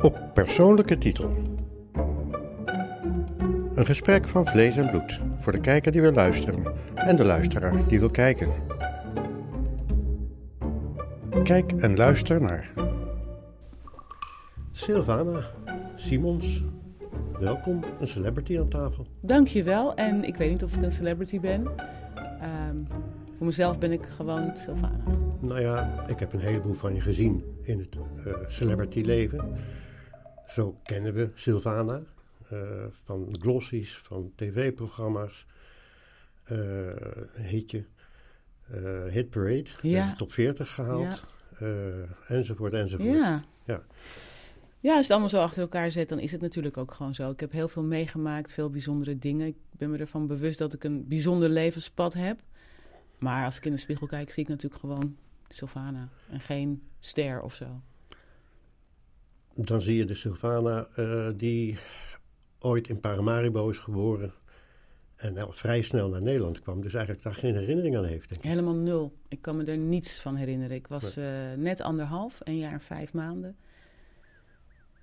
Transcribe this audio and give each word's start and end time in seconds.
Op 0.00 0.30
persoonlijke 0.34 0.98
titel. 0.98 1.30
Een 3.74 3.86
gesprek 3.86 4.28
van 4.28 4.46
vlees 4.46 4.76
en 4.76 4.90
bloed 4.90 5.20
voor 5.38 5.52
de 5.52 5.60
kijker 5.60 5.92
die 5.92 6.00
wil 6.00 6.12
luisteren 6.12 6.64
en 6.94 7.16
de 7.16 7.24
luisteraar 7.24 7.88
die 7.88 7.98
wil 7.98 8.10
kijken. 8.10 8.48
Kijk 11.42 11.72
en 11.72 11.96
luister 11.96 12.40
naar 12.40 12.70
Sylvana 14.72 15.44
Simons. 15.96 16.62
Welkom, 17.38 17.80
een 18.00 18.08
celebrity 18.08 18.58
aan 18.58 18.68
tafel. 18.68 19.06
Dankjewel. 19.20 19.94
En 19.94 20.24
ik 20.24 20.36
weet 20.36 20.50
niet 20.50 20.64
of 20.64 20.76
ik 20.76 20.82
een 20.82 20.92
celebrity 20.92 21.40
ben. 21.40 21.66
Ehm, 22.40 22.76
voor 23.40 23.48
mezelf 23.48 23.78
ben 23.78 23.92
ik 23.92 24.06
gewoon 24.06 24.56
Sylvana. 24.56 25.04
Nou 25.40 25.60
ja, 25.60 26.04
ik 26.08 26.18
heb 26.18 26.32
een 26.32 26.40
heleboel 26.40 26.74
van 26.74 26.94
je 26.94 27.00
gezien 27.00 27.44
in 27.62 27.78
het 27.78 27.96
uh, 28.26 28.34
celebrity 28.48 29.00
leven. 29.00 29.54
Zo 30.48 30.78
kennen 30.82 31.14
we 31.14 31.30
Sylvana. 31.34 32.02
Uh, 32.52 32.60
van 33.04 33.28
glossies, 33.40 33.96
van 33.96 34.32
tv-programma's. 34.36 35.46
Uh, 36.52 36.58
hitje. 37.36 37.84
Uh, 38.74 39.12
Hit 39.12 39.30
Parade. 39.30 39.66
Ja. 39.82 40.14
Top 40.16 40.32
40 40.32 40.74
gehaald. 40.74 41.24
Ja. 41.58 41.66
enzovoort, 42.26 42.72
enzovoort. 42.72 43.16
Ja. 43.16 43.42
ja. 43.64 43.82
Ja, 44.80 44.92
als 44.92 45.02
het 45.02 45.10
allemaal 45.10 45.28
zo 45.28 45.40
achter 45.40 45.62
elkaar 45.62 45.90
zet, 45.90 46.08
dan 46.08 46.18
is 46.18 46.32
het 46.32 46.40
natuurlijk 46.40 46.76
ook 46.76 46.92
gewoon 46.94 47.14
zo. 47.14 47.30
Ik 47.30 47.40
heb 47.40 47.52
heel 47.52 47.68
veel 47.68 47.82
meegemaakt, 47.82 48.52
veel 48.52 48.70
bijzondere 48.70 49.18
dingen. 49.18 49.46
Ik 49.46 49.56
ben 49.70 49.90
me 49.90 49.98
ervan 49.98 50.26
bewust 50.26 50.58
dat 50.58 50.72
ik 50.72 50.84
een 50.84 51.08
bijzonder 51.08 51.48
levenspad 51.48 52.14
heb. 52.14 52.40
Maar 53.20 53.44
als 53.44 53.56
ik 53.56 53.64
in 53.64 53.72
de 53.72 53.78
spiegel 53.78 54.06
kijk, 54.06 54.30
zie 54.30 54.42
ik 54.42 54.48
natuurlijk 54.48 54.80
gewoon 54.80 55.16
Sylvana 55.48 56.08
en 56.30 56.40
geen 56.40 56.82
ster 56.98 57.42
of 57.42 57.54
zo. 57.54 57.80
Dan 59.54 59.80
zie 59.80 59.96
je 59.96 60.04
de 60.04 60.14
Sylvana 60.14 60.88
uh, 60.96 61.28
die 61.36 61.78
ooit 62.58 62.88
in 62.88 63.00
Paramaribo 63.00 63.68
is 63.68 63.78
geboren 63.78 64.32
en 65.16 65.32
nou, 65.32 65.54
vrij 65.54 65.82
snel 65.82 66.08
naar 66.08 66.22
Nederland 66.22 66.60
kwam. 66.60 66.82
Dus 66.82 66.94
eigenlijk 66.94 67.24
daar 67.24 67.34
geen 67.34 67.54
herinnering 67.54 67.96
aan 67.96 68.04
heeft. 68.04 68.28
Denk 68.28 68.42
ik. 68.42 68.48
Helemaal 68.48 68.74
nul. 68.74 69.16
Ik 69.28 69.42
kan 69.42 69.56
me 69.56 69.64
er 69.64 69.78
niets 69.78 70.20
van 70.20 70.36
herinneren. 70.36 70.76
Ik 70.76 70.86
was 70.86 71.18
uh, 71.18 71.52
net 71.56 71.80
anderhalf, 71.80 72.38
een 72.42 72.58
jaar 72.58 72.72
en 72.72 72.80
vijf 72.80 73.12
maanden. 73.12 73.56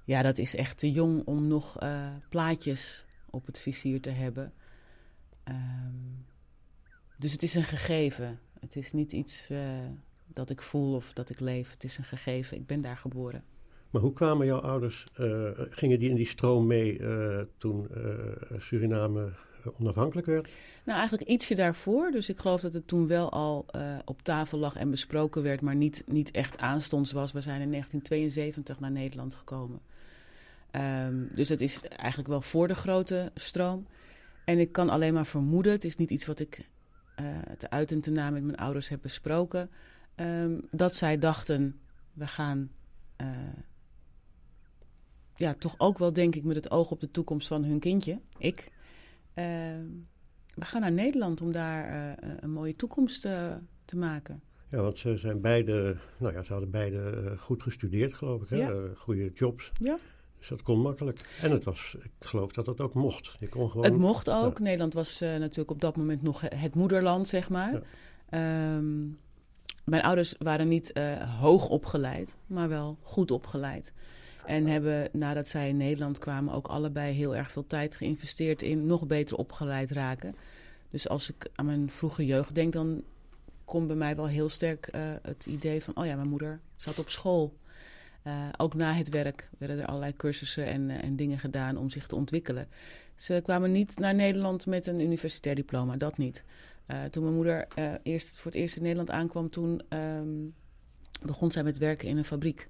Ja, 0.03 0.21
dat 0.21 0.37
is 0.37 0.55
echt 0.55 0.77
te 0.77 0.91
jong 0.91 1.25
om 1.25 1.47
nog 1.47 1.83
uh, 1.83 2.07
plaatjes 2.29 3.05
op 3.29 3.45
het 3.45 3.59
vizier 3.59 4.02
te 4.02 4.09
hebben. 4.09 4.53
Um, 5.43 6.25
dus 7.17 7.31
het 7.31 7.43
is 7.43 7.55
een 7.55 7.63
gegeven. 7.63 8.39
Het 8.59 8.75
is 8.75 8.93
niet 8.93 9.11
iets 9.11 9.51
uh, 9.51 9.59
dat 10.27 10.49
ik 10.49 10.61
voel 10.61 10.95
of 10.95 11.13
dat 11.13 11.29
ik 11.29 11.39
leef. 11.39 11.71
Het 11.71 11.83
is 11.83 11.97
een 11.97 12.03
gegeven. 12.03 12.57
Ik 12.57 12.65
ben 12.65 12.81
daar 12.81 12.97
geboren. 12.97 13.43
Maar 13.89 14.01
hoe 14.01 14.13
kwamen 14.13 14.45
jouw 14.45 14.59
ouders, 14.59 15.05
uh, 15.19 15.49
gingen 15.69 15.99
die 15.99 16.09
in 16.09 16.15
die 16.15 16.27
stroom 16.27 16.67
mee 16.67 17.01
toen 17.57 17.87
Suriname 18.57 19.31
onafhankelijk 19.79 20.27
werd? 20.27 20.49
Nou, 20.83 20.99
eigenlijk 20.99 21.29
ietsje 21.29 21.55
daarvoor. 21.55 22.11
Dus 22.11 22.29
ik 22.29 22.37
geloof 22.37 22.61
dat 22.61 22.73
het 22.73 22.87
toen 22.87 23.07
wel 23.07 23.31
al 23.31 23.65
op 24.05 24.21
tafel 24.21 24.57
lag 24.57 24.75
en 24.75 24.91
besproken 24.91 25.43
werd, 25.43 25.61
maar 25.61 25.75
niet, 25.75 26.03
niet 26.05 26.31
echt 26.31 26.57
aanstonds 26.57 27.11
was. 27.11 27.31
We 27.31 27.41
zijn 27.41 27.61
in 27.61 27.71
1972 27.71 28.79
naar 28.79 28.91
Nederland 28.91 29.35
gekomen. 29.35 29.79
Um, 30.71 31.29
dus 31.35 31.47
dat 31.47 31.59
is 31.59 31.81
eigenlijk 31.81 32.29
wel 32.29 32.41
voor 32.41 32.67
de 32.67 32.75
grote 32.75 33.31
stroom. 33.35 33.87
En 34.45 34.59
ik 34.59 34.71
kan 34.71 34.89
alleen 34.89 35.13
maar 35.13 35.25
vermoeden, 35.25 35.71
het 35.71 35.83
is 35.83 35.95
niet 35.95 36.11
iets 36.11 36.25
wat 36.25 36.39
ik 36.39 36.67
te 37.57 37.69
uit 37.69 37.91
en 37.91 38.01
te 38.01 38.11
na 38.11 38.29
met 38.29 38.43
mijn 38.43 38.57
ouders 38.57 38.89
heb 38.89 39.01
besproken, 39.01 39.69
um, 40.15 40.67
dat 40.71 40.95
zij 40.95 41.17
dachten, 41.17 41.79
we 42.13 42.27
gaan 42.27 42.71
uh, 43.21 43.27
ja, 45.35 45.53
toch 45.53 45.75
ook 45.77 45.97
wel 45.97 46.13
denk 46.13 46.35
ik 46.35 46.43
met 46.43 46.55
het 46.55 46.71
oog 46.71 46.91
op 46.91 46.99
de 46.99 47.11
toekomst 47.11 47.47
van 47.47 47.63
hun 47.63 47.79
kindje, 47.79 48.19
ik. 48.37 48.71
Uh, 49.35 49.45
we 50.55 50.65
gaan 50.65 50.81
naar 50.81 50.92
Nederland 50.92 51.42
om 51.42 51.52
daar 51.52 51.89
uh, 52.19 52.30
een 52.39 52.52
mooie 52.52 52.75
toekomst 52.75 53.21
te 53.86 53.97
maken. 53.97 54.42
Ja, 54.69 54.81
want 54.81 54.97
ze 54.97 55.17
zijn 55.17 55.42
beide, 55.42 55.97
nou 56.17 56.33
ja, 56.33 56.42
ze 56.42 56.52
hadden 56.52 56.71
beide 56.71 57.33
goed 57.37 57.63
gestudeerd, 57.63 58.13
geloof 58.13 58.42
ik, 58.42 58.49
hè? 58.49 58.58
Ja. 58.58 58.93
goede 58.95 59.31
jobs. 59.33 59.71
Ja. 59.80 59.97
Dus 60.39 60.48
dat 60.48 60.61
kon 60.61 60.80
makkelijk. 60.80 61.37
En 61.42 61.52
het 61.52 61.64
was, 61.64 61.95
ik 62.03 62.11
geloof 62.20 62.52
dat 62.52 62.65
het 62.65 62.81
ook 62.81 62.93
mocht. 62.93 63.36
Je 63.39 63.49
kon 63.49 63.70
gewoon, 63.70 63.86
het 63.86 63.98
mocht 63.98 64.30
ook. 64.30 64.58
Ja. 64.58 64.64
Nederland 64.64 64.93
was 64.93 65.21
uh, 65.21 65.30
natuurlijk 65.30 65.71
op 65.71 65.81
dat 65.81 65.95
moment 65.95 66.21
nog 66.21 66.42
het 66.42 66.75
moederland, 66.75 67.27
zeg 67.27 67.49
maar. 67.49 67.83
Ja. 68.30 68.75
Um, 68.75 69.20
mijn 69.83 70.03
ouders 70.03 70.36
waren 70.39 70.67
niet 70.67 70.92
uh, 70.93 71.39
hoog 71.39 71.70
opgeleid, 71.70 72.36
maar 72.48 72.70
wel 72.70 72.98
goed 73.02 73.31
opgeleid. 73.31 73.93
En 74.45 74.67
hebben 74.67 75.09
nadat 75.11 75.48
zij 75.48 75.70
in 75.70 75.77
Nederland 75.77 76.17
kwamen 76.17 76.54
ook 76.54 76.67
allebei 76.67 77.14
heel 77.14 77.36
erg 77.36 77.52
veel 77.52 77.67
tijd 77.67 77.95
geïnvesteerd 77.95 78.61
in 78.61 78.86
nog 78.86 79.08
beter 79.08 79.37
opgeleid 79.37 79.92
raken. 79.92 80.36
Dus 80.89 81.09
als 81.09 81.30
ik 81.30 81.49
aan 81.55 81.65
mijn 81.65 81.89
vroege 81.89 82.25
jeugd 82.25 82.55
denk, 82.55 82.73
dan 82.73 83.04
komt 83.65 83.87
bij 83.87 83.95
mij 83.95 84.15
wel 84.15 84.27
heel 84.27 84.49
sterk 84.49 84.89
uh, 84.95 85.02
het 85.21 85.45
idee 85.45 85.83
van: 85.83 85.95
oh 85.95 86.05
ja, 86.05 86.15
mijn 86.15 86.30
moeder 86.30 86.59
zat 86.75 86.99
op 86.99 87.09
school. 87.09 87.58
Uh, 88.27 88.48
ook 88.58 88.73
na 88.73 88.93
het 88.93 89.10
werk 89.10 89.49
werden 89.58 89.80
er 89.80 89.86
allerlei 89.86 90.15
cursussen 90.15 90.65
en, 90.65 90.89
uh, 90.89 91.04
en 91.04 91.15
dingen 91.15 91.39
gedaan 91.39 91.77
om 91.77 91.89
zich 91.89 92.08
te 92.08 92.15
ontwikkelen. 92.15 92.67
Ze 93.15 93.39
kwamen 93.43 93.71
niet 93.71 93.99
naar 93.99 94.15
Nederland 94.15 94.65
met 94.65 94.88
een 94.88 94.99
universitair 94.99 95.55
diploma, 95.55 95.98
dat 95.98 96.17
niet. 96.17 96.43
Uh, 96.87 97.04
toen 97.04 97.23
mijn 97.23 97.36
moeder 97.36 97.67
eerst, 98.04 98.37
voor 98.37 98.52
het 98.52 98.60
eerst 98.60 98.76
in 98.76 98.82
Nederland 98.82 99.11
aankwam, 99.11 99.49
toen 99.49 99.82
um, 99.89 100.54
begon 101.21 101.52
zij 101.52 101.64
met 101.64 101.77
werken 101.77 102.08
in 102.08 102.17
een 102.17 102.26
fabriek. 102.26 102.70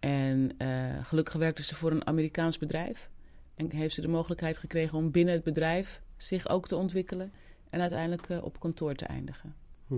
En 0.00 0.56
gelukkig 1.02 1.34
werkte 1.34 1.62
ze 1.62 1.74
voor 1.74 1.90
een 1.90 2.06
Amerikaans 2.06 2.58
bedrijf. 2.58 3.10
En 3.54 3.70
heeft 3.70 3.94
ze 3.94 4.00
de 4.00 4.08
mogelijkheid 4.08 4.56
gekregen 4.56 4.98
om 4.98 5.10
binnen 5.10 5.34
het 5.34 5.44
bedrijf 5.44 6.02
zich 6.16 6.48
ook 6.48 6.68
te 6.68 6.76
ontwikkelen. 6.76 7.32
En 7.70 7.80
uiteindelijk 7.80 8.44
op 8.44 8.60
kantoor 8.60 8.94
te 8.94 9.04
eindigen. 9.04 9.54
Hm. 9.86 9.94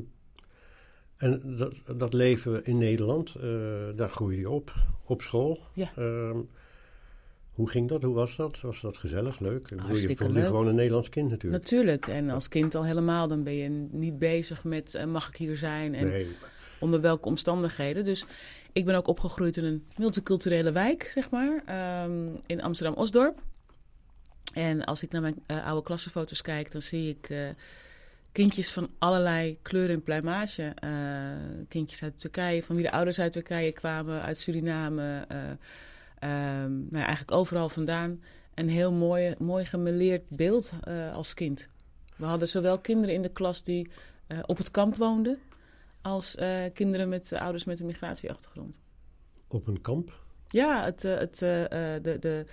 En 1.19 1.57
dat, 1.57 1.75
dat, 1.97 2.13
leven 2.13 2.65
in 2.65 2.79
Nederland, 2.79 3.35
uh, 3.37 3.43
daar 3.97 4.09
groeide 4.09 4.41
je 4.41 4.51
op, 4.51 4.73
op 5.05 5.23
school. 5.23 5.61
Ja. 5.73 5.91
Uh, 5.99 6.31
hoe 7.53 7.71
ging 7.71 7.89
dat? 7.89 8.03
Hoe 8.03 8.15
was 8.15 8.37
dat? 8.37 8.61
Was 8.61 8.81
dat 8.81 8.97
gezellig, 8.97 9.39
leuk? 9.39 9.71
Ik 9.71 9.81
je 9.87 10.17
voelde 10.17 10.41
je 10.41 10.47
gewoon 10.47 10.67
een 10.67 10.75
Nederlands 10.75 11.09
kind 11.09 11.31
natuurlijk. 11.31 11.63
Natuurlijk. 11.63 12.07
En 12.07 12.31
als 12.31 12.49
kind 12.49 12.75
al 12.75 12.85
helemaal, 12.85 13.29
dan 13.29 13.43
ben 13.43 13.55
je 13.55 13.69
niet 13.91 14.19
bezig 14.19 14.65
met 14.65 14.95
uh, 14.95 15.05
mag 15.05 15.29
ik 15.29 15.37
hier 15.37 15.57
zijn 15.57 15.95
en 15.95 16.07
nee. 16.07 16.37
onder 16.81 17.01
welke 17.01 17.29
omstandigheden. 17.29 18.05
Dus 18.05 18.27
ik 18.73 18.85
ben 18.85 18.95
ook 18.95 19.07
opgegroeid 19.07 19.57
in 19.57 19.65
een 19.65 19.85
multiculturele 19.97 20.73
wijk, 20.73 21.03
zeg 21.03 21.31
maar, 21.31 21.63
um, 22.05 22.41
in 22.47 22.63
Amsterdam-Osdorp. 22.63 23.43
En 24.55 24.85
als 24.85 25.03
ik 25.03 25.13
naar 25.13 25.23
mijn 25.23 25.43
uh, 25.47 25.67
oude 25.67 25.83
klassenfoto's 25.83 26.43
kijk, 26.43 26.73
dan 26.73 26.83
zie 26.83 27.09
ik 27.09 27.31
uh, 27.31 27.49
kindjes 28.39 28.73
van 28.73 28.91
allerlei 28.99 29.59
kleuren 29.63 29.95
en 29.95 30.03
pluimage. 30.03 30.75
Uh, 30.85 31.65
kindjes 31.69 32.03
uit 32.03 32.21
Turkije, 32.21 32.63
van 32.63 32.77
wie 32.77 32.85
de 32.85 32.91
ouders 32.91 33.19
uit 33.19 33.33
Turkije 33.33 33.73
kwamen, 33.73 34.23
uit 34.23 34.39
Suriname. 34.39 35.27
Uh, 35.33 35.39
um, 36.63 36.71
nou 36.71 36.99
ja, 36.99 37.07
eigenlijk 37.07 37.33
overal 37.33 37.69
vandaan. 37.69 38.23
Een 38.55 38.69
heel 38.69 38.93
mooi, 38.93 39.35
mooi 39.39 39.65
gemeleerd 39.65 40.29
beeld 40.29 40.73
uh, 40.89 41.15
als 41.15 41.35
kind. 41.35 41.69
We 42.17 42.25
hadden 42.25 42.49
zowel 42.49 42.79
kinderen 42.79 43.15
in 43.15 43.23
de 43.23 43.33
klas 43.33 43.63
die 43.63 43.91
op 44.47 44.59
het 44.59 44.71
kamp 44.71 44.97
woonden, 44.97 45.39
als 46.03 46.37
kinderen 46.73 47.09
met 47.09 47.33
ouders 47.33 47.65
met 47.65 47.81
een 47.81 47.87
migratieachtergrond. 47.87 48.79
Op 49.49 49.67
een 49.67 49.81
kamp? 49.81 50.13
Ja, 50.49 50.85
het, 50.85 51.03
het, 51.03 51.39
de, 51.39 52.17
de, 52.21 52.45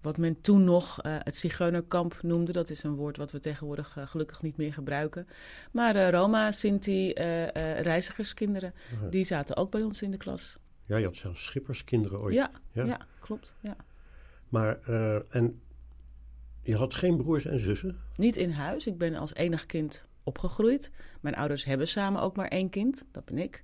wat 0.00 0.16
men 0.16 0.40
toen 0.40 0.64
nog 0.64 1.04
uh, 1.04 1.16
het 1.18 1.36
zigeunerkamp 1.36 2.22
noemde. 2.22 2.52
Dat 2.52 2.70
is 2.70 2.82
een 2.82 2.94
woord 2.94 3.16
wat 3.16 3.30
we 3.30 3.40
tegenwoordig 3.40 3.96
uh, 3.96 4.06
gelukkig 4.06 4.42
niet 4.42 4.56
meer 4.56 4.72
gebruiken. 4.72 5.26
Maar 5.72 5.96
uh, 5.96 6.10
Roma, 6.10 6.52
Sinti, 6.52 7.12
reizigerskinderen, 7.12 8.74
-huh. 9.00 9.10
die 9.10 9.24
zaten 9.24 9.56
ook 9.56 9.70
bij 9.70 9.82
ons 9.82 10.02
in 10.02 10.10
de 10.10 10.16
klas. 10.16 10.58
Ja, 10.86 10.96
je 10.96 11.04
had 11.04 11.16
zelfs 11.16 11.44
schipperskinderen 11.44 12.20
ooit. 12.20 12.34
Ja, 12.34 12.50
ja. 12.72 12.84
ja 12.84 13.06
klopt. 13.20 13.54
Ja. 13.60 13.76
Maar, 14.48 14.78
en 15.28 15.60
je 16.62 16.76
had 16.76 16.94
geen 16.94 17.16
broers 17.16 17.44
en 17.44 17.58
zussen? 17.58 17.98
Niet 18.16 18.36
in 18.36 18.50
huis. 18.50 18.86
Ik 18.86 18.98
ben 18.98 19.14
als 19.14 19.34
enig 19.34 19.66
kind 19.66 20.04
opgegroeid. 20.22 20.90
Mijn 21.20 21.34
ouders 21.34 21.64
hebben 21.64 21.88
samen 21.88 22.22
ook 22.22 22.36
maar 22.36 22.48
één 22.48 22.70
kind, 22.70 23.06
dat 23.10 23.24
ben 23.24 23.38
ik. 23.38 23.62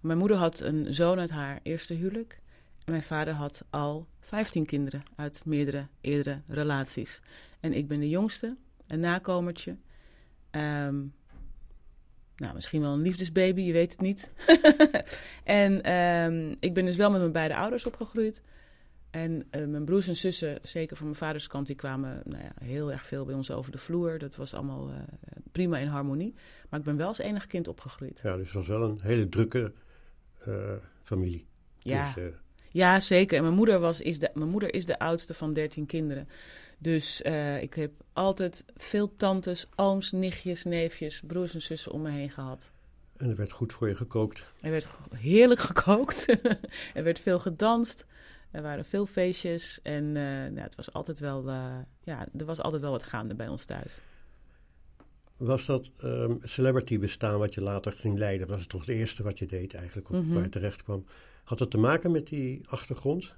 Mijn 0.00 0.18
moeder 0.18 0.36
had 0.36 0.60
een 0.60 0.94
zoon 0.94 1.18
uit 1.18 1.30
haar 1.30 1.60
eerste 1.62 1.94
huwelijk. 1.94 2.40
En 2.84 2.92
mijn 2.92 3.02
vader 3.02 3.34
had 3.34 3.64
al 3.70 4.06
15 4.26 4.66
kinderen 4.66 5.02
uit 5.16 5.42
meerdere 5.44 5.86
eerdere 6.00 6.42
relaties. 6.48 7.20
En 7.60 7.72
ik 7.72 7.88
ben 7.88 8.00
de 8.00 8.08
jongste, 8.08 8.56
een 8.86 9.00
nakomertje. 9.00 9.76
Um, 10.50 11.14
nou, 12.36 12.54
misschien 12.54 12.80
wel 12.80 12.92
een 12.92 13.02
liefdesbaby, 13.02 13.60
je 13.60 13.72
weet 13.72 13.90
het 13.90 14.00
niet. 14.00 14.30
en 15.44 15.92
um, 15.92 16.56
ik 16.60 16.74
ben 16.74 16.84
dus 16.84 16.96
wel 16.96 17.10
met 17.10 17.20
mijn 17.20 17.32
beide 17.32 17.56
ouders 17.56 17.86
opgegroeid. 17.86 18.42
En 19.10 19.46
uh, 19.50 19.66
mijn 19.66 19.84
broers 19.84 20.08
en 20.08 20.16
zussen, 20.16 20.58
zeker 20.62 20.96
van 20.96 21.06
mijn 21.06 21.18
vaders 21.18 21.46
kant, 21.46 21.66
die 21.66 21.76
kwamen 21.76 22.22
nou 22.24 22.42
ja, 22.42 22.52
heel 22.64 22.92
erg 22.92 23.06
veel 23.06 23.24
bij 23.24 23.34
ons 23.34 23.50
over 23.50 23.72
de 23.72 23.78
vloer. 23.78 24.18
Dat 24.18 24.36
was 24.36 24.54
allemaal 24.54 24.90
uh, 24.90 24.96
prima 25.52 25.78
in 25.78 25.86
harmonie. 25.86 26.34
Maar 26.68 26.78
ik 26.78 26.86
ben 26.86 26.96
wel 26.96 27.08
als 27.08 27.18
enig 27.18 27.46
kind 27.46 27.68
opgegroeid. 27.68 28.20
Ja, 28.22 28.36
dus 28.36 28.46
het 28.46 28.54
was 28.54 28.66
wel 28.66 28.82
een 28.82 29.00
hele 29.02 29.28
drukke 29.28 29.72
uh, 30.48 30.72
familie. 31.02 31.46
Ja. 31.76 32.12
Dus, 32.14 32.24
eh, 32.24 32.32
Ja, 32.76 33.00
zeker. 33.00 33.36
En 33.36 33.42
mijn 33.42 33.54
moeder, 33.54 33.78
was, 33.78 34.00
is, 34.00 34.18
de, 34.18 34.30
mijn 34.34 34.48
moeder 34.50 34.74
is 34.74 34.86
de 34.86 34.98
oudste 34.98 35.34
van 35.34 35.52
dertien 35.52 35.86
kinderen. 35.86 36.28
Dus 36.78 37.22
eh, 37.22 37.62
ik 37.62 37.74
heb 37.74 37.90
altijd 38.12 38.64
veel 38.76 39.16
tantes, 39.16 39.66
ooms, 39.76 40.12
nichtjes, 40.12 40.64
neefjes, 40.64 41.22
broers 41.26 41.54
en 41.54 41.62
zussen 41.62 41.92
om 41.92 42.02
me 42.02 42.10
heen 42.10 42.30
gehad. 42.30 42.72
en 43.16 43.28
er 43.30 43.36
werd 43.36 43.52
goed 43.52 43.72
voor 43.72 43.88
je 43.88 43.96
gekookt. 43.96 44.46
Er 44.60 44.70
werd 44.70 44.88
heerlijk 45.14 45.60
gekookt. 45.60 46.26
er 46.94 47.02
werd 47.04 47.20
veel 47.20 47.38
gedanst. 47.38 48.06
Er 48.50 48.62
waren 48.62 48.84
veel 48.84 49.06
feestjes. 49.06 49.78
En 49.82 50.04
eh, 50.04 50.22
nou, 50.22 50.60
het 50.60 50.74
was 50.74 50.92
altijd 50.92 51.18
wel, 51.18 51.48
eh, 51.48 51.74
ja, 52.02 52.26
er 52.38 52.44
was 52.44 52.60
altijd 52.60 52.82
wel 52.82 52.90
wat 52.90 53.02
gaande 53.02 53.34
bij 53.34 53.48
ons 53.48 53.64
thuis. 53.64 54.00
Was 55.36 55.66
dat 55.66 55.90
ehm, 55.98 56.34
celebrity 56.42 56.98
bestaan 56.98 57.38
wat 57.38 57.54
je 57.54 57.60
later 57.60 57.92
ging 57.92 58.18
leiden? 58.18 58.46
Was 58.48 58.60
het 58.60 58.68
toch 58.68 58.80
het 58.86 58.96
eerste 58.96 59.22
wat 59.22 59.38
je 59.38 59.46
deed 59.46 59.74
eigenlijk, 59.74 60.10
of 60.10 60.16
Mhm. 60.16 60.32
waar 60.34 60.42
je 60.42 60.48
terecht 60.48 60.82
kwam? 60.82 61.04
Had 61.46 61.58
dat 61.58 61.70
te 61.70 61.78
maken 61.78 62.10
met 62.10 62.26
die 62.26 62.60
achtergrond? 62.68 63.34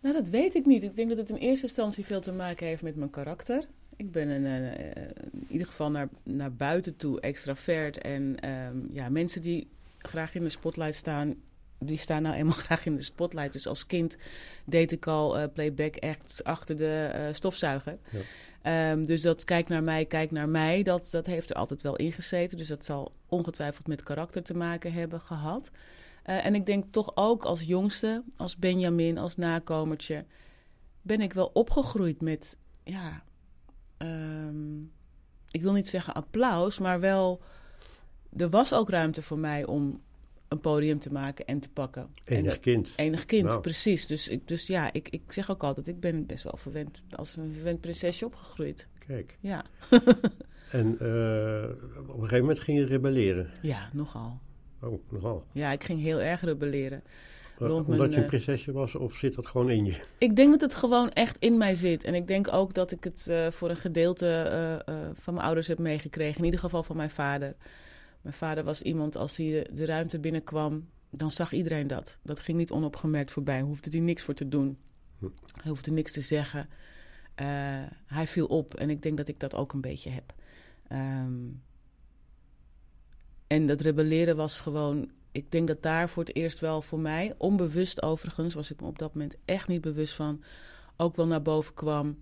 Nou, 0.00 0.14
dat 0.14 0.28
weet 0.28 0.54
ik 0.54 0.66
niet. 0.66 0.82
Ik 0.82 0.96
denk 0.96 1.08
dat 1.08 1.18
het 1.18 1.30
in 1.30 1.36
eerste 1.36 1.66
instantie 1.66 2.04
veel 2.04 2.20
te 2.20 2.32
maken 2.32 2.66
heeft 2.66 2.82
met 2.82 2.96
mijn 2.96 3.10
karakter. 3.10 3.64
Ik 3.96 4.12
ben 4.12 4.28
een, 4.28 4.44
eh, 4.44 5.02
in 5.32 5.46
ieder 5.48 5.66
geval 5.66 5.90
naar, 5.90 6.08
naar 6.22 6.52
buiten 6.52 6.96
toe 6.96 7.20
extravert. 7.20 7.98
En 7.98 8.40
ehm, 8.40 8.76
ja, 8.90 9.08
mensen 9.08 9.40
die 9.40 9.68
graag 9.98 10.34
in 10.34 10.42
de 10.42 10.48
spotlight 10.48 10.94
staan, 10.94 11.34
die 11.78 11.98
staan 11.98 12.22
nou 12.22 12.34
eenmaal 12.34 12.54
graag 12.66 12.86
in 12.86 12.96
de 12.96 13.02
spotlight. 13.02 13.52
Dus 13.52 13.66
als 13.66 13.86
kind 13.86 14.16
deed 14.64 14.92
ik 14.92 15.06
al 15.06 15.38
eh, 15.38 15.44
playback 15.52 15.98
acts 15.98 16.44
achter 16.44 16.76
de 16.76 17.10
eh, 17.12 17.34
stofzuiger. 17.34 17.98
Ja. 18.10 18.20
Ehm, 18.62 19.04
dus 19.04 19.22
dat 19.22 19.44
kijk 19.44 19.68
naar 19.68 19.82
mij, 19.82 20.04
kijk 20.04 20.30
naar 20.30 20.48
mij, 20.48 20.82
dat, 20.82 21.08
dat 21.10 21.26
heeft 21.26 21.50
er 21.50 21.56
altijd 21.56 21.82
wel 21.82 21.96
in 21.96 22.12
gezeten. 22.12 22.58
Dus 22.58 22.68
dat 22.68 22.84
zal 22.84 23.12
ongetwijfeld 23.28 23.86
met 23.86 24.02
karakter 24.02 24.42
te 24.42 24.54
maken 24.54 24.92
hebben 24.92 25.20
gehad. 25.20 25.70
Eh, 26.24 26.44
en 26.46 26.54
ik 26.54 26.66
denk 26.66 26.84
toch 26.92 27.12
ook 27.14 27.44
als 27.44 27.62
jongste, 27.62 28.22
als 28.36 28.56
Benjamin, 28.56 29.18
als 29.18 29.36
nakomertje, 29.36 30.24
ben 31.02 31.20
ik 31.20 31.32
wel 31.32 31.50
opgegroeid 31.52 32.20
met, 32.20 32.58
ja, 32.84 33.22
ehm, 33.96 34.80
ik 35.50 35.62
wil 35.62 35.72
niet 35.72 35.88
zeggen 35.88 36.14
applaus, 36.14 36.78
maar 36.78 37.00
wel, 37.00 37.40
er 38.36 38.50
was 38.50 38.72
ook 38.72 38.90
ruimte 38.90 39.22
voor 39.22 39.38
mij 39.38 39.66
om 39.66 40.02
een 40.48 40.60
podium 40.60 40.98
te 40.98 41.12
maken 41.12 41.44
en 41.44 41.60
te 41.60 41.68
pakken. 41.70 42.08
Enig 42.24 42.54
En, 42.54 42.60
kind. 42.60 42.88
enig 42.96 43.24
kind, 43.26 43.46
Nou. 43.48 43.60
precies. 43.60 44.06
Dus, 44.06 44.28
ik, 44.28 44.48
dus 44.48 44.66
ja, 44.66 44.92
ik, 44.92 45.08
ik 45.08 45.32
zeg 45.32 45.50
ook 45.50 45.62
altijd, 45.62 45.86
ik 45.88 46.00
ben 46.00 46.26
best 46.26 46.42
wel 46.42 46.56
verwend, 46.56 47.02
als 47.10 47.36
een 47.36 47.52
verwend 47.52 47.80
prinsesje 47.80 48.24
opgegroeid. 48.26 48.88
Kijk. 49.06 49.38
Ja, 49.40 49.64
En 50.70 50.98
eh, 50.98 51.70
op 52.00 52.14
een 52.14 52.20
gegeven 52.22 52.38
moment 52.40 52.60
ging 52.60 52.78
je 52.78 52.84
rebelleren. 52.86 53.50
ja, 53.62 53.88
nogal. 53.92 54.40
Oh, 54.84 55.02
nogal. 55.08 55.44
Ja, 55.52 55.72
ik 55.72 55.84
ging 55.84 56.00
heel 56.00 56.20
erg 56.20 56.40
rebelleren. 56.40 57.02
Uh, 57.58 57.68
Rond 57.68 57.86
omdat 57.86 57.98
mijn, 57.98 58.10
je 58.10 58.16
een 58.16 58.22
eh, 58.22 58.28
prinsesje 58.28 58.72
was, 58.72 58.94
of 58.94 59.14
zit 59.14 59.34
dat 59.34 59.46
gewoon 59.46 59.70
in 59.70 59.84
je? 59.84 60.04
Ik 60.18 60.36
denk 60.36 60.50
dat 60.50 60.60
het 60.60 60.74
gewoon 60.74 61.10
echt 61.10 61.36
in 61.38 61.56
mij 61.58 61.74
zit. 61.74 62.04
En 62.04 62.14
ik 62.14 62.26
denk 62.26 62.52
ook 62.52 62.74
dat 62.74 62.90
ik 62.90 63.04
het 63.04 63.26
eh, 63.28 63.50
voor 63.50 63.70
een 63.70 63.76
gedeelte 63.76 64.26
eh, 64.26 64.74
eh, 64.74 65.10
van 65.14 65.34
mijn 65.34 65.46
ouders 65.46 65.66
heb 65.66 65.78
meegekregen. 65.78 66.38
In 66.38 66.44
ieder 66.44 66.60
geval 66.60 66.82
van 66.82 66.96
mijn 66.96 67.10
vader. 67.10 67.56
Mijn 68.20 68.36
vader 68.36 68.64
was 68.64 68.82
iemand, 68.82 69.16
als 69.16 69.36
hij 69.36 69.46
de, 69.46 69.74
de 69.74 69.84
ruimte 69.84 70.20
binnenkwam, 70.20 70.88
dan 71.10 71.30
zag 71.30 71.52
iedereen 71.52 71.86
dat. 71.86 72.18
Dat 72.22 72.40
ging 72.40 72.58
niet 72.58 72.70
onopgemerkt 72.70 73.32
voorbij. 73.32 73.60
Hoefde 73.60 73.90
hij 73.90 74.00
niks 74.00 74.22
voor 74.22 74.34
te 74.34 74.48
doen. 74.48 74.78
Hm. 75.18 75.26
Hij 75.62 75.70
hoefde 75.70 75.90
niks 75.90 76.12
te 76.12 76.20
zeggen. 76.20 76.68
Eh, 77.34 77.46
hij 78.06 78.26
viel 78.26 78.46
op. 78.46 78.74
En 78.74 78.90
ik 78.90 79.02
denk 79.02 79.16
dat 79.16 79.28
ik 79.28 79.40
dat 79.40 79.54
ook 79.54 79.72
een 79.72 79.80
beetje 79.80 80.10
heb. 80.10 80.34
Ehm, 80.88 81.32
en 83.46 83.66
dat 83.66 83.80
rebelleren 83.80 84.36
was 84.36 84.60
gewoon. 84.60 85.10
Ik 85.32 85.50
denk 85.50 85.68
dat 85.68 85.82
daar 85.82 86.08
voor 86.08 86.24
het 86.24 86.36
eerst 86.36 86.58
wel 86.60 86.82
voor 86.82 86.98
mij, 86.98 87.34
onbewust 87.38 88.02
overigens, 88.02 88.54
was 88.54 88.70
ik 88.70 88.80
me 88.80 88.86
op 88.86 88.98
dat 88.98 89.14
moment 89.14 89.36
echt 89.44 89.68
niet 89.68 89.80
bewust 89.80 90.14
van, 90.14 90.42
ook 90.96 91.16
wel 91.16 91.26
naar 91.26 91.42
boven 91.42 91.74
kwam. 91.74 92.18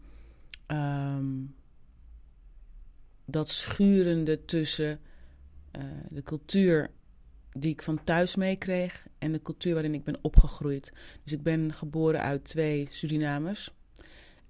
ehm, 0.67 1.27
dat 3.25 3.49
schurende 3.49 4.45
tussen 4.45 5.01
eh, 5.71 5.83
de 6.09 6.23
cultuur 6.23 6.91
die 7.53 7.73
ik 7.73 7.83
van 7.83 8.05
thuis 8.05 8.37
meekreeg 8.37 9.07
en 9.19 9.33
de 9.33 9.43
cultuur 9.43 9.73
waarin 9.73 9.95
ik 9.95 10.05
ben 10.05 10.19
opgegroeid. 10.21 10.93
Dus 11.25 11.33
ik 11.33 11.43
ben 11.43 11.73
geboren 11.73 12.21
uit 12.21 12.45
twee 12.45 12.87
Surinamers, 12.91 13.71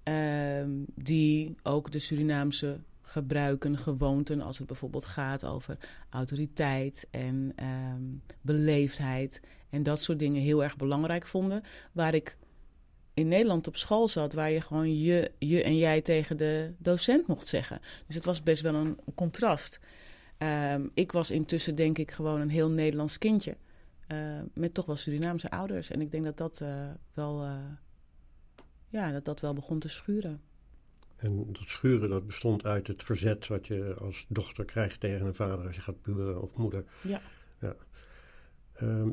ehm, 0.03 0.69
die 0.95 1.55
ook 1.63 1.91
de 1.91 1.99
Surinaamse 1.99 2.79
gebruiken, 3.13 3.77
gewoonten, 3.77 4.41
als 4.41 4.57
het 4.57 4.67
bijvoorbeeld 4.67 5.05
gaat 5.05 5.45
over 5.45 5.77
autoriteit 6.09 7.07
en 7.11 7.53
ehm, 7.55 8.01
beleefdheid 8.41 9.41
en 9.69 9.83
dat 9.83 10.01
soort 10.01 10.19
dingen 10.19 10.41
heel 10.41 10.63
erg 10.63 10.75
belangrijk 10.75 11.27
vonden. 11.27 11.63
Waar 11.91 12.13
ik 12.13 12.37
in 13.13 13.27
Nederland 13.27 13.67
op 13.67 13.75
school 13.77 14.07
zat, 14.07 14.33
waar 14.33 14.51
je 14.51 14.61
gewoon 14.61 14.99
je, 14.99 15.31
je 15.39 15.63
en 15.63 15.77
jij 15.77 16.01
tegen 16.01 16.37
de 16.37 16.73
docent 16.77 17.27
mocht 17.27 17.47
zeggen. 17.47 17.81
Dus 18.05 18.15
het 18.15 18.25
was 18.25 18.43
best 18.43 18.61
wel 18.61 18.73
een 18.73 18.97
contrast. 19.15 19.79
Ehm, 20.37 20.87
ik 20.93 21.11
was 21.11 21.31
intussen 21.31 21.75
denk 21.75 21.97
ik 21.97 22.11
gewoon 22.11 22.41
een 22.41 22.49
heel 22.49 22.69
Nederlands 22.69 23.17
kindje. 23.17 23.57
eh, 24.07 24.17
met 24.53 24.73
toch 24.73 24.85
wel 24.85 24.95
Surinaamse 24.95 25.49
ouders. 25.49 25.89
En 25.91 26.01
ik 26.01 26.11
denk 26.11 26.23
dat 26.23 26.37
dat 26.37 26.61
eh, 26.61 26.89
wel, 27.13 27.43
eh, 27.43 27.57
ja, 28.89 29.11
dat 29.11 29.25
dat 29.25 29.39
wel 29.39 29.53
begon 29.53 29.79
te 29.79 29.87
schuren. 29.87 30.41
En 31.15 31.45
dat 31.53 31.67
schuren, 31.67 32.09
dat 32.09 32.25
bestond 32.25 32.65
uit 32.65 32.87
het 32.87 33.03
verzet 33.03 33.47
wat 33.47 33.67
je 33.67 33.95
als 33.99 34.25
dochter 34.29 34.65
krijgt 34.65 34.99
tegen 34.99 35.25
een 35.25 35.35
vader 35.35 35.65
als 35.65 35.75
je 35.75 35.81
gaat 35.81 36.01
puberen 36.01 36.41
of 36.41 36.55
moeder. 36.55 36.83
Ja. 37.03 37.21
ja. 37.59 37.75
Ehm, 38.73 39.09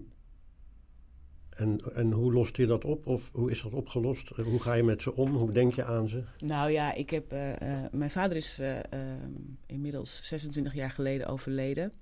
en, 1.60 1.78
en 1.94 2.10
hoe 2.12 2.32
lost 2.32 2.56
je 2.56 2.66
dat 2.66 2.84
op? 2.84 3.06
Of 3.06 3.30
hoe 3.32 3.50
is 3.50 3.62
dat 3.62 3.72
opgelost? 3.72 4.28
Hoe 4.28 4.60
ga 4.60 4.74
je 4.74 4.82
met 4.82 5.02
ze 5.02 5.16
om? 5.16 5.36
Hoe 5.36 5.52
denk 5.52 5.74
je 5.74 5.84
aan 5.84 6.08
ze? 6.08 6.24
Nou 6.38 6.70
ja, 6.70 6.94
ik 6.94 7.10
heb, 7.10 7.32
eh, 7.32 7.84
eh, 7.84 7.92
mijn 7.92 8.10
vader 8.10 8.36
is 8.36 8.58
eh, 8.58 8.78
ehm, 8.78 9.32
inmiddels 9.66 10.20
26 10.22 10.74
jaar 10.74 10.90
geleden 10.90 11.26
overleden. 11.26 11.92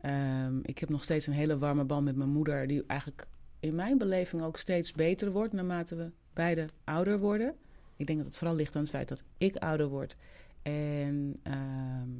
Ehm, 0.00 0.58
ik 0.62 0.78
heb 0.78 0.88
nog 0.88 1.02
steeds 1.02 1.26
een 1.26 1.32
hele 1.32 1.58
warme 1.58 1.84
band 1.84 2.04
met 2.04 2.16
mijn 2.16 2.30
moeder, 2.30 2.66
die 2.66 2.84
eigenlijk 2.86 3.26
in 3.60 3.74
mijn 3.74 3.98
beleving 3.98 4.42
ook 4.42 4.56
steeds 4.56 4.92
beter 4.92 5.30
wordt 5.30 5.52
naarmate 5.52 5.96
we 5.96 6.10
beide 6.32 6.66
ouder 6.84 7.18
worden. 7.18 7.54
Ik 7.98 8.06
denk 8.06 8.18
dat 8.18 8.26
het 8.26 8.36
vooral 8.36 8.56
ligt 8.56 8.76
aan 8.76 8.82
het 8.82 8.90
feit 8.90 9.08
dat 9.08 9.22
ik 9.38 9.56
ouder 9.56 9.88
word. 9.88 10.16
En 10.62 11.40
ehm, 11.42 12.10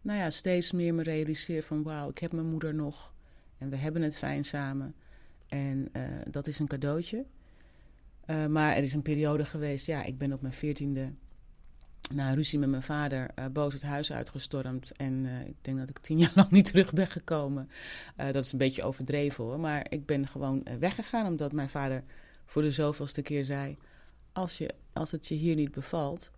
nou 0.00 0.18
ja, 0.18 0.30
steeds 0.30 0.72
meer 0.72 0.94
me 0.94 1.02
realiseer 1.02 1.62
van 1.62 1.82
wauw, 1.82 2.10
ik 2.10 2.18
heb 2.18 2.32
mijn 2.32 2.50
moeder 2.50 2.74
nog. 2.74 3.12
En 3.58 3.70
we 3.70 3.76
hebben 3.76 4.02
het 4.02 4.16
fijn 4.16 4.44
samen. 4.44 4.94
En 5.48 5.88
eh, 5.92 6.02
dat 6.30 6.46
is 6.46 6.58
een 6.58 6.66
cadeautje. 6.66 7.24
Uh, 8.26 8.46
maar 8.46 8.76
er 8.76 8.82
is 8.82 8.94
een 8.94 9.02
periode 9.02 9.44
geweest, 9.44 9.86
ja, 9.86 10.04
ik 10.04 10.18
ben 10.18 10.32
op 10.32 10.40
mijn 10.42 10.54
veertiende 10.54 11.12
na 12.14 12.34
ruzie 12.34 12.58
met 12.58 12.68
mijn 12.68 12.82
vader 12.82 13.30
uh, 13.38 13.44
boos 13.46 13.72
het 13.72 13.82
huis 13.82 14.12
uitgestormd. 14.12 14.92
En 14.92 15.26
ik 15.46 15.54
denk 15.60 15.78
dat 15.78 15.88
ik 15.88 15.98
tien 15.98 16.18
jaar 16.22 16.32
lang 16.34 16.50
niet 16.50 16.66
terug 16.66 16.92
ben 16.92 17.06
gekomen. 17.06 17.70
Dat 18.16 18.44
is 18.44 18.52
een 18.52 18.58
beetje 18.58 18.82
overdreven 18.82 19.44
hoor. 19.44 19.60
Maar 19.60 19.86
ik 19.88 20.06
ben 20.06 20.26
gewoon 20.26 20.66
weggegaan 20.78 21.26
omdat 21.26 21.52
mijn 21.52 21.68
vader 21.68 22.02
voor 22.46 22.62
de 22.62 22.70
zoveelste 22.70 23.22
keer 23.22 23.44
zei... 23.44 23.76
Als, 24.32 24.58
je, 24.58 24.70
als 24.92 25.10
het 25.10 25.28
je 25.28 25.34
hier 25.34 25.54
niet 25.54 25.72
bevalt... 25.72 26.30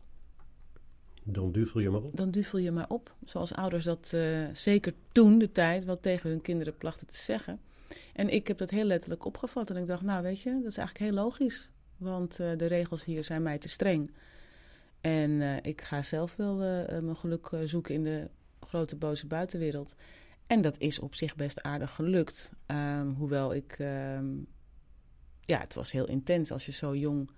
Dan 1.26 1.52
duvel 1.52 1.80
je 1.80 1.90
maar 1.90 2.02
op. 2.02 2.16
Dan 2.16 2.30
duvel 2.30 2.58
je 2.58 2.70
maar 2.70 2.88
op. 2.88 3.14
Zoals 3.24 3.54
ouders 3.54 3.84
dat 3.84 4.10
uh, 4.14 4.46
zeker 4.52 4.94
toen 5.12 5.38
de 5.38 5.52
tijd 5.52 5.84
wat 5.84 6.02
tegen 6.02 6.30
hun 6.30 6.40
kinderen 6.40 6.76
plachten 6.76 7.06
te 7.06 7.16
zeggen. 7.16 7.60
En 8.12 8.28
ik 8.28 8.48
heb 8.48 8.58
dat 8.58 8.70
heel 8.70 8.84
letterlijk 8.84 9.24
opgevat. 9.24 9.70
En 9.70 9.76
ik 9.76 9.86
dacht, 9.86 10.02
nou 10.02 10.22
weet 10.22 10.40
je, 10.40 10.50
dat 10.50 10.70
is 10.70 10.76
eigenlijk 10.76 11.10
heel 11.10 11.22
logisch. 11.24 11.70
Want 11.96 12.40
uh, 12.40 12.56
de 12.56 12.66
regels 12.66 13.04
hier 13.04 13.24
zijn 13.24 13.42
mij 13.42 13.58
te 13.58 13.68
streng. 13.68 14.10
En 15.00 15.30
uh, 15.30 15.56
ik 15.62 15.80
ga 15.80 16.02
zelf 16.02 16.36
wel 16.36 16.54
mijn 17.02 17.16
geluk 17.16 17.50
zoeken 17.64 17.94
in 17.94 18.04
de 18.04 18.28
grote 18.60 18.96
boze 18.96 19.26
buitenwereld. 19.26 19.94
En 20.46 20.60
dat 20.60 20.78
is 20.78 20.98
op 20.98 21.14
zich 21.14 21.36
best 21.36 21.62
aardig 21.62 21.94
gelukt. 21.94 22.52
Um, 22.66 23.14
hoewel 23.14 23.54
ik... 23.54 23.78
Um, 23.78 24.46
ja, 25.40 25.58
het 25.58 25.74
was 25.74 25.92
heel 25.92 26.08
intens 26.08 26.50
als 26.50 26.66
je 26.66 26.72
zo 26.72 26.96
jong 26.96 27.30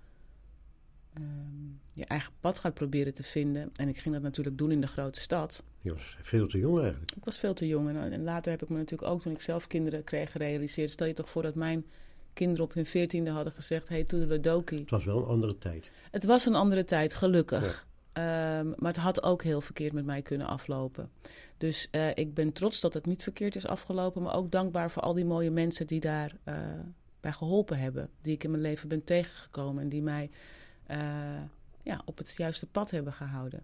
um, 1.21 1.79
je 1.93 2.05
eigen 2.05 2.33
pad 2.39 2.59
gaat 2.59 2.73
proberen 2.73 3.13
te 3.13 3.23
vinden. 3.23 3.69
En 3.75 3.87
ik 3.87 3.97
ging 3.97 4.13
dat 4.13 4.23
natuurlijk 4.23 4.57
doen 4.57 4.71
in 4.71 4.81
de 4.81 4.87
grote 4.87 5.19
stad. 5.19 5.63
Je 5.81 5.93
was 5.93 6.17
veel 6.21 6.47
te 6.47 6.57
jong 6.57 6.79
eigenlijk. 6.81 7.11
Ik 7.15 7.25
was 7.25 7.39
veel 7.39 7.53
te 7.53 7.67
jong. 7.67 7.89
En, 7.89 8.11
en 8.11 8.23
later 8.23 8.51
heb 8.51 8.61
ik 8.61 8.69
me 8.69 8.77
natuurlijk 8.77 9.11
ook, 9.11 9.21
toen 9.21 9.33
ik 9.33 9.41
zelf 9.41 9.67
kinderen 9.67 10.03
kreeg, 10.03 10.31
gerealiseerd. 10.31 10.91
Stel 10.91 11.07
je 11.07 11.13
toch 11.13 11.29
voor 11.29 11.41
dat 11.41 11.55
mijn 11.55 11.85
kinderen 12.33 12.63
op 12.63 12.73
hun 12.73 12.85
veertiende 12.85 13.29
hadden 13.29 13.53
gezegd... 13.53 13.89
hey, 13.89 14.03
toedeledokie. 14.03 14.79
Het 14.79 14.89
was 14.89 15.05
wel 15.05 15.17
een 15.17 15.25
andere 15.25 15.57
tijd. 15.57 15.91
Het 16.11 16.25
was 16.25 16.45
een 16.45 16.55
andere 16.55 16.83
tijd, 16.83 17.13
gelukkig. 17.13 17.87
Ja. 18.13 18.59
Um, 18.59 18.73
maar 18.77 18.93
het 18.93 19.01
had 19.01 19.23
ook 19.23 19.43
heel 19.43 19.61
verkeerd 19.61 19.93
met 19.93 20.05
mij 20.05 20.21
kunnen 20.21 20.47
aflopen. 20.47 21.09
Dus 21.57 21.87
uh, 21.91 22.09
ik 22.13 22.33
ben 22.33 22.51
trots 22.51 22.79
dat 22.79 22.93
het 22.93 23.05
niet 23.05 23.23
verkeerd 23.23 23.55
is 23.55 23.67
afgelopen. 23.67 24.21
Maar 24.21 24.35
ook 24.35 24.51
dankbaar 24.51 24.91
voor 24.91 25.01
al 25.01 25.13
die 25.13 25.25
mooie 25.25 25.51
mensen 25.51 25.87
die 25.87 25.99
daarbij 25.99 26.53
uh, 26.53 26.79
bij 27.19 27.31
geholpen 27.31 27.79
hebben. 27.79 28.09
Die 28.21 28.33
ik 28.33 28.43
in 28.43 28.51
mijn 28.51 28.61
leven 28.61 28.89
ben 28.89 29.03
tegengekomen. 29.03 29.83
En 29.83 29.89
die 29.89 30.01
mij 30.01 30.29
uh, 30.91 30.97
ja, 31.83 32.01
op 32.05 32.17
het 32.17 32.35
juiste 32.35 32.65
pad 32.65 32.91
hebben 32.91 33.13
gehouden. 33.13 33.63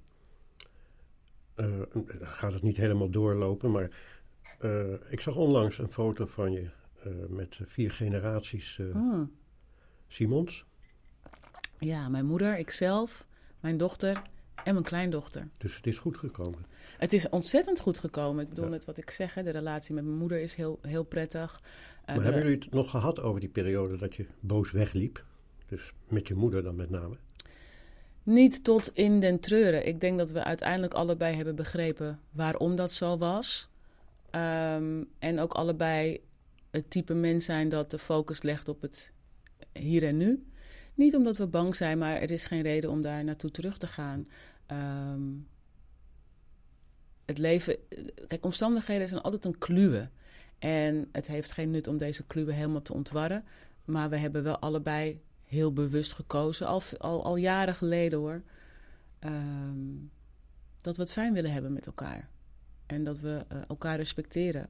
Uh, 1.55 1.81
gaat 2.21 2.53
het 2.53 2.61
niet 2.61 2.77
helemaal 2.77 3.09
doorlopen, 3.09 3.71
maar 3.71 3.89
uh, 4.61 4.93
ik 5.09 5.21
zag 5.21 5.35
onlangs 5.35 5.77
een 5.77 5.91
foto 5.91 6.25
van 6.25 6.51
je 6.51 6.69
met 7.27 7.59
vier 7.65 7.91
generaties 7.91 8.77
hmm. 8.91 9.31
Simons. 10.07 10.65
Ja, 11.79 12.09
mijn 12.09 12.25
moeder, 12.25 12.57
ikzelf, 12.57 13.27
mijn 13.59 13.77
dochter 13.77 14.21
en 14.63 14.73
mijn 14.73 14.85
kleindochter. 14.85 15.47
Dus 15.57 15.75
het 15.75 15.87
is 15.87 15.97
goed 15.97 16.17
gekomen? 16.17 16.65
Het 16.97 17.13
is 17.13 17.29
ontzettend 17.29 17.79
goed 17.79 17.99
gekomen. 17.99 18.43
Ik 18.43 18.49
bedoel, 18.49 18.69
net 18.69 18.85
wat 18.85 18.97
ik 18.97 19.09
zeg, 19.09 19.33
hè, 19.33 19.43
de 19.43 19.49
relatie 19.49 19.93
met 19.93 20.03
mijn 20.03 20.17
moeder 20.17 20.41
is 20.41 20.55
heel, 20.55 20.79
heel 20.81 21.03
prettig. 21.03 21.61
maar 22.05 22.23
hebben 22.23 22.41
jullie 22.41 22.59
het 22.59 22.71
nog 22.71 22.89
gehad 22.89 23.19
over 23.19 23.39
die 23.39 23.49
periode 23.49 23.97
dat 23.97 24.15
je 24.15 24.25
boos 24.39 24.71
wegliep? 24.71 25.23
Dus 25.73 25.93
met 26.07 26.27
je 26.27 26.35
moeder 26.35 26.63
dan 26.63 26.75
met 26.75 26.89
name? 26.89 27.15
Niet 28.23 28.63
tot 28.63 28.91
in 28.93 29.19
den 29.19 29.39
treuren. 29.39 29.87
Ik 29.87 30.01
denk 30.01 30.17
dat 30.17 30.31
we 30.31 30.43
uiteindelijk 30.43 30.93
allebei 30.93 31.35
hebben 31.35 31.55
begrepen 31.55 32.19
waarom 32.31 32.75
dat 32.75 32.91
zo 32.91 33.17
was. 33.17 33.69
Ehm, 34.29 35.03
en 35.19 35.39
ook 35.39 35.53
allebei 35.53 36.21
het 36.71 36.89
type 36.89 37.13
mens 37.13 37.45
zijn 37.45 37.69
dat 37.69 37.91
de 37.91 37.99
focus 37.99 38.41
legt 38.41 38.69
op 38.69 38.81
het 38.81 39.11
hier 39.71 40.03
en 40.03 40.17
nu. 40.17 40.45
Niet 40.93 41.15
omdat 41.15 41.37
we 41.37 41.47
bang 41.47 41.75
zijn, 41.75 41.97
maar 41.97 42.15
er 42.15 42.31
is 42.31 42.45
geen 42.45 42.61
reden 42.61 42.89
om 42.89 43.01
daar 43.01 43.23
naartoe 43.23 43.51
terug 43.51 43.77
te 43.77 43.87
gaan. 43.87 44.27
Ehm, 44.65 45.21
het 47.25 47.37
leven, 47.37 47.77
kijk, 48.27 48.45
omstandigheden 48.45 49.07
zijn 49.07 49.21
altijd 49.21 49.45
een 49.45 49.57
kluwe. 49.57 50.09
En 50.59 51.09
het 51.11 51.27
heeft 51.27 51.51
geen 51.51 51.71
nut 51.71 51.87
om 51.87 51.97
deze 51.97 52.25
kluwe 52.25 52.53
helemaal 52.53 52.81
te 52.81 52.93
ontwarren. 52.93 53.43
Maar 53.85 54.09
we 54.09 54.17
hebben 54.17 54.43
wel 54.43 54.59
allebei 54.59 55.21
heel 55.53 55.74
bewust 55.74 56.13
gekozen, 56.13 56.67
al, 56.67 56.81
al, 56.98 57.24
al 57.24 57.36
jaren 57.36 57.75
geleden 57.75 58.19
hoor, 58.19 58.41
ehm, 59.19 59.95
dat 60.81 60.95
we 60.95 61.01
het 61.01 61.12
fijn 61.12 61.33
willen 61.33 61.51
hebben 61.51 61.74
met 61.74 61.86
elkaar. 61.86 62.29
En 62.86 63.03
dat 63.03 63.19
we 63.19 63.45
uh, 63.53 63.62
elkaar 63.67 63.95
respecteren. 63.95 64.67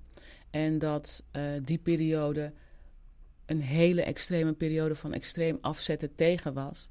En 0.49 0.79
dat 0.79 1.23
uh, 1.31 1.43
die 1.63 1.77
periode 1.77 2.53
een 3.45 3.61
hele 3.61 4.03
extreme 4.03 4.53
periode 4.53 4.95
van 4.95 5.13
extreem 5.13 5.57
afzetten 5.61 6.15
tegen 6.15 6.53
was. 6.53 6.89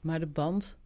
Maar 0.00 0.20
de 0.20 0.26
band, 0.26 0.76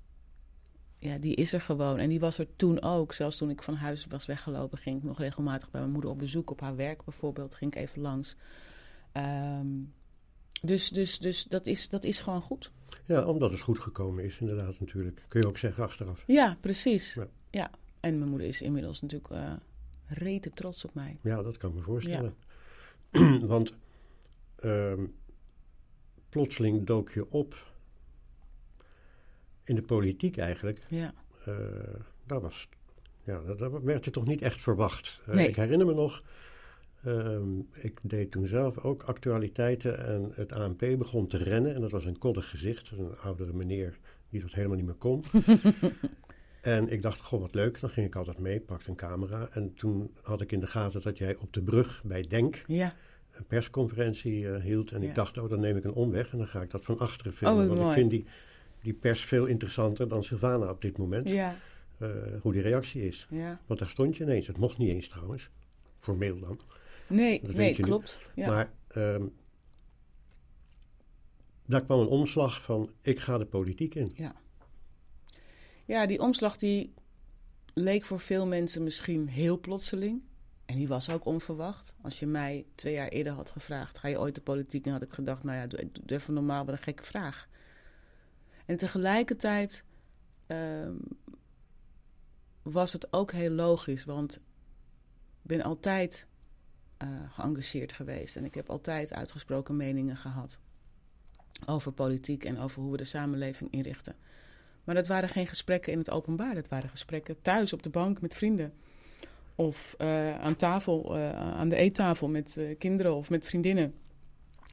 ja, 0.99 1.19
die 1.19 1.35
is 1.35 1.53
er 1.53 1.61
gewoon. 1.61 1.99
En 1.99 2.09
die 2.09 2.21
was 2.21 2.39
er 2.39 2.57
toen 2.57 2.83
ook. 2.83 3.13
Zelfs 3.13 3.37
toen 3.37 3.51
ik 3.51 3.63
van 3.63 3.75
huis 3.75 4.07
was 4.07 4.27
weggelopen, 4.27 4.79
ging 4.79 4.97
ik 4.97 5.03
nog 5.03 5.19
regelmatig 5.19 5.71
bij 5.71 5.81
mijn 5.81 5.93
moeder 5.93 6.11
op 6.11 6.19
bezoek. 6.19 6.51
Op 6.51 6.61
haar 6.61 6.77
werk 6.77 7.05
bijvoorbeeld, 7.05 7.55
ging 7.55 7.75
ik 7.75 7.83
even 7.83 8.01
langs. 8.01 8.37
Um, 9.13 9.93
dus, 10.65 10.89
dus, 10.89 11.19
dus 11.19 11.45
dat, 11.45 11.67
is, 11.67 11.89
dat 11.89 12.05
is 12.05 12.21
gewoon 12.21 12.41
goed. 12.41 12.71
Ja, 13.07 13.25
omdat 13.25 13.51
het 13.51 13.61
goed 13.61 13.79
gekomen 13.79 14.25
is, 14.25 14.39
inderdaad, 14.39 14.81
natuurlijk. 14.81 15.25
Kun 15.29 15.41
je 15.41 15.47
ook 15.47 15.59
zeggen 15.59 15.85
achteraf. 15.85 16.25
Ja, 16.27 16.57
precies. 16.61 17.19
Ja. 17.51 17.71
En 18.01 18.19
mijn 18.19 18.31
moeder 18.31 18.47
is 18.47 18.63
inmiddels 18.63 19.01
natuurlijk 19.01 19.33
uh, 19.33 19.53
rete 20.07 20.51
trots 20.51 20.85
op 20.85 20.95
mij. 20.95 21.19
Ja, 21.23 21.43
dat 21.43 21.57
kan 21.57 21.71
ik 21.71 21.77
me 21.77 21.83
voorstellen. 21.83 22.35
Want 23.47 23.73
um, 24.65 25.15
plotseling 26.29 26.87
dook 26.87 27.11
je 27.11 27.31
op 27.31 27.73
in 29.65 29.75
de 29.75 29.83
politiek 29.83 30.37
eigenlijk. 30.37 30.81
Ja. 30.89 31.15
Uh, 31.49 31.55
daar, 32.27 32.41
was, 32.41 32.69
ja, 33.25 33.41
daar 33.41 33.85
werd 33.85 34.05
je 34.05 34.11
toch 34.11 34.27
niet 34.27 34.43
echt 34.43 34.61
verwacht. 34.61 35.21
Uh, 35.29 35.35
nee. 35.35 35.49
Ik 35.49 35.57
herinner 35.57 35.87
me 35.87 35.95
nog 35.95 36.23
Ehm, 37.05 37.59
ik 37.73 37.99
deed 38.03 38.31
toen 38.31 38.47
zelf 38.47 38.79
ook 38.79 39.03
actualiteiten 39.03 40.07
en 40.07 40.33
het 40.35 40.53
ANP 40.53 40.79
begon 40.99 41.27
te 41.27 41.37
rennen. 41.37 41.75
En 41.75 41.81
dat 41.81 41.91
was 41.91 42.05
een 42.05 42.19
koddig 42.19 42.51
gezicht, 42.51 42.91
een 42.91 43.19
oudere 43.23 43.53
meneer 43.53 43.99
die 44.29 44.41
dat 44.41 44.53
helemaal 44.53 44.77
niet 44.77 44.87
meer 44.87 44.95
kon. 44.95 45.25
en 46.61 46.89
ik 46.89 47.03
dacht, 47.03 47.21
goh, 47.21 47.41
wat 47.41 47.55
leuk. 47.55 47.81
Dan 47.81 47.91
ging 47.91 48.07
ik 48.07 48.17
altijd 48.17 48.39
mee, 48.39 48.61
pakte 48.61 48.91
een 48.91 48.97
camera. 48.97 49.49
En 49.53 49.75
toen 49.75 50.11
had 50.23 50.41
ik 50.41 50.53
in 50.53 50.61
de 50.61 50.67
gaten 50.67 51.03
dat 51.03 51.19
jij 51.19 51.37
op 51.37 51.53
de 51.53 51.63
brug 51.63 52.03
bij 52.05 52.23
Denk 52.23 52.65
ja. 52.67 52.95
een 53.33 53.45
persconferentie 53.45 54.41
uh, 54.43 54.57
hield. 54.63 54.93
En 54.93 55.03
ik 55.03 55.15
dacht, 55.15 55.39
oh, 55.39 55.49
dan 55.49 55.61
neem 55.61 55.77
ik 55.77 55.85
een 55.85 55.93
omweg 55.93 56.33
en 56.33 56.39
dan 56.39 56.47
ga 56.47 56.63
ik 56.63 56.71
dat 56.71 56.85
van 56.85 56.99
achteren 56.99 57.33
filmen. 57.33 57.71
Oh, 57.71 57.77
want 57.77 57.89
ik 57.91 57.97
vind 57.97 58.11
die, 58.11 58.25
die 58.81 58.93
pers 58.93 59.25
veel 59.25 59.47
interessanter 59.47 60.09
dan 60.09 60.25
Sylvana 60.25 60.71
op 60.71 60.83
dit 60.83 60.99
moment. 60.99 61.29
Ja. 61.29 61.57
Uh, 61.99 62.09
hoe 62.41 62.53
die 62.53 62.63
reactie 62.63 63.07
is. 63.07 63.27
Ja. 63.31 63.61
Want 63.67 63.79
daar 63.81 63.89
stond 63.89 64.17
je 64.17 64.25
ineens. 64.25 64.47
Het 64.47 64.59
mocht 64.59 64.79
niet 64.79 64.89
eens 64.89 65.09
trouwens. 65.09 65.51
Formeel 65.99 66.39
dan. 66.39 66.59
Nee, 67.07 67.41
nee 67.43 67.75
klopt. 67.75 68.19
Ja. 68.35 68.49
Maar 68.49 68.73
um, 68.97 69.33
daar 71.67 71.85
kwam 71.85 72.01
een 72.01 72.07
omslag 72.07 72.63
van 72.63 72.91
ik 73.01 73.21
ga 73.21 73.39
de 73.39 73.47
politiek 73.47 73.95
in. 73.95 74.13
Ja, 74.15 74.35
ja 75.85 76.07
die 76.07 76.21
omslag 76.21 76.57
die 76.57 76.95
leek 77.75 78.05
voor 78.05 78.21
veel 78.21 78.47
mensen 78.47 78.83
misschien 78.83 79.29
heel 79.29 79.61
plotseling. 79.61 80.23
En 80.65 80.77
die 80.77 80.89
was 80.89 81.11
ook 81.11 81.25
onverwacht. 81.25 81.95
Als 82.03 82.19
je 82.19 82.27
mij 82.27 82.67
twee 82.75 82.95
jaar 82.95 83.09
eerder 83.09 83.33
had 83.33 83.51
gevraagd: 83.51 83.99
ga 83.99 84.09
je 84.09 84.19
ooit 84.19 84.35
de 84.35 84.41
politiek 84.41 84.87
in? 84.87 84.93
had 84.93 85.03
ik 85.03 85.13
gedacht: 85.13 85.45
nou 85.45 85.59
ja, 85.59 85.67
doe, 85.67 85.91
doe 85.93 86.19
even 86.19 86.35
normaal, 86.35 86.65
wat 86.65 86.75
een 86.75 86.83
gekke 86.83 87.03
vraag. 87.03 87.49
En 88.67 88.77
tegelijkertijd 88.77 89.85
um, 90.47 91.01
was 92.63 92.93
het 92.93 93.13
ook 93.13 93.33
heel 93.33 93.51
logisch, 93.51 94.05
want 94.05 94.37
ik 94.37 94.41
ben 95.43 95.63
altijd 95.63 96.27
geëngageerd 97.31 97.93
geweest. 97.93 98.37
En 98.37 98.45
ik 98.45 98.55
heb 98.55 98.71
altijd 98.71 99.13
uitgesproken 99.13 99.77
meningen 99.77 100.17
gehad 100.17 100.59
over 101.67 101.93
politiek 101.93 102.45
en 102.45 102.59
over 102.59 102.83
hoe 102.83 102.91
we 102.91 102.97
de 102.97 103.05
samenleving 103.05 103.71
inrichten. 103.71 104.15
Maar 104.85 104.95
dat 104.95 105.07
waren 105.07 105.29
geen 105.29 105.47
gesprekken 105.47 105.93
in 105.93 105.99
het 105.99 106.11
openbaar. 106.11 106.55
Dat 106.55 106.69
waren 106.69 106.91
gesprekken 106.91 107.43
thuis 107.43 107.73
op 107.73 107.83
de 107.83 107.91
bank 107.91 108.21
met 108.21 108.35
vrienden. 108.35 108.73
Of 109.55 109.95
uh, 109.99 110.41
aan 110.41 110.57
tafel, 110.57 111.17
uh, 111.17 111.33
aan 111.33 111.69
de 111.69 111.77
eettafel 111.77 112.29
met 112.29 112.59
kinderen 112.79 113.15
of 113.15 113.31
met 113.31 113.47
vriendinnen. 113.47 113.95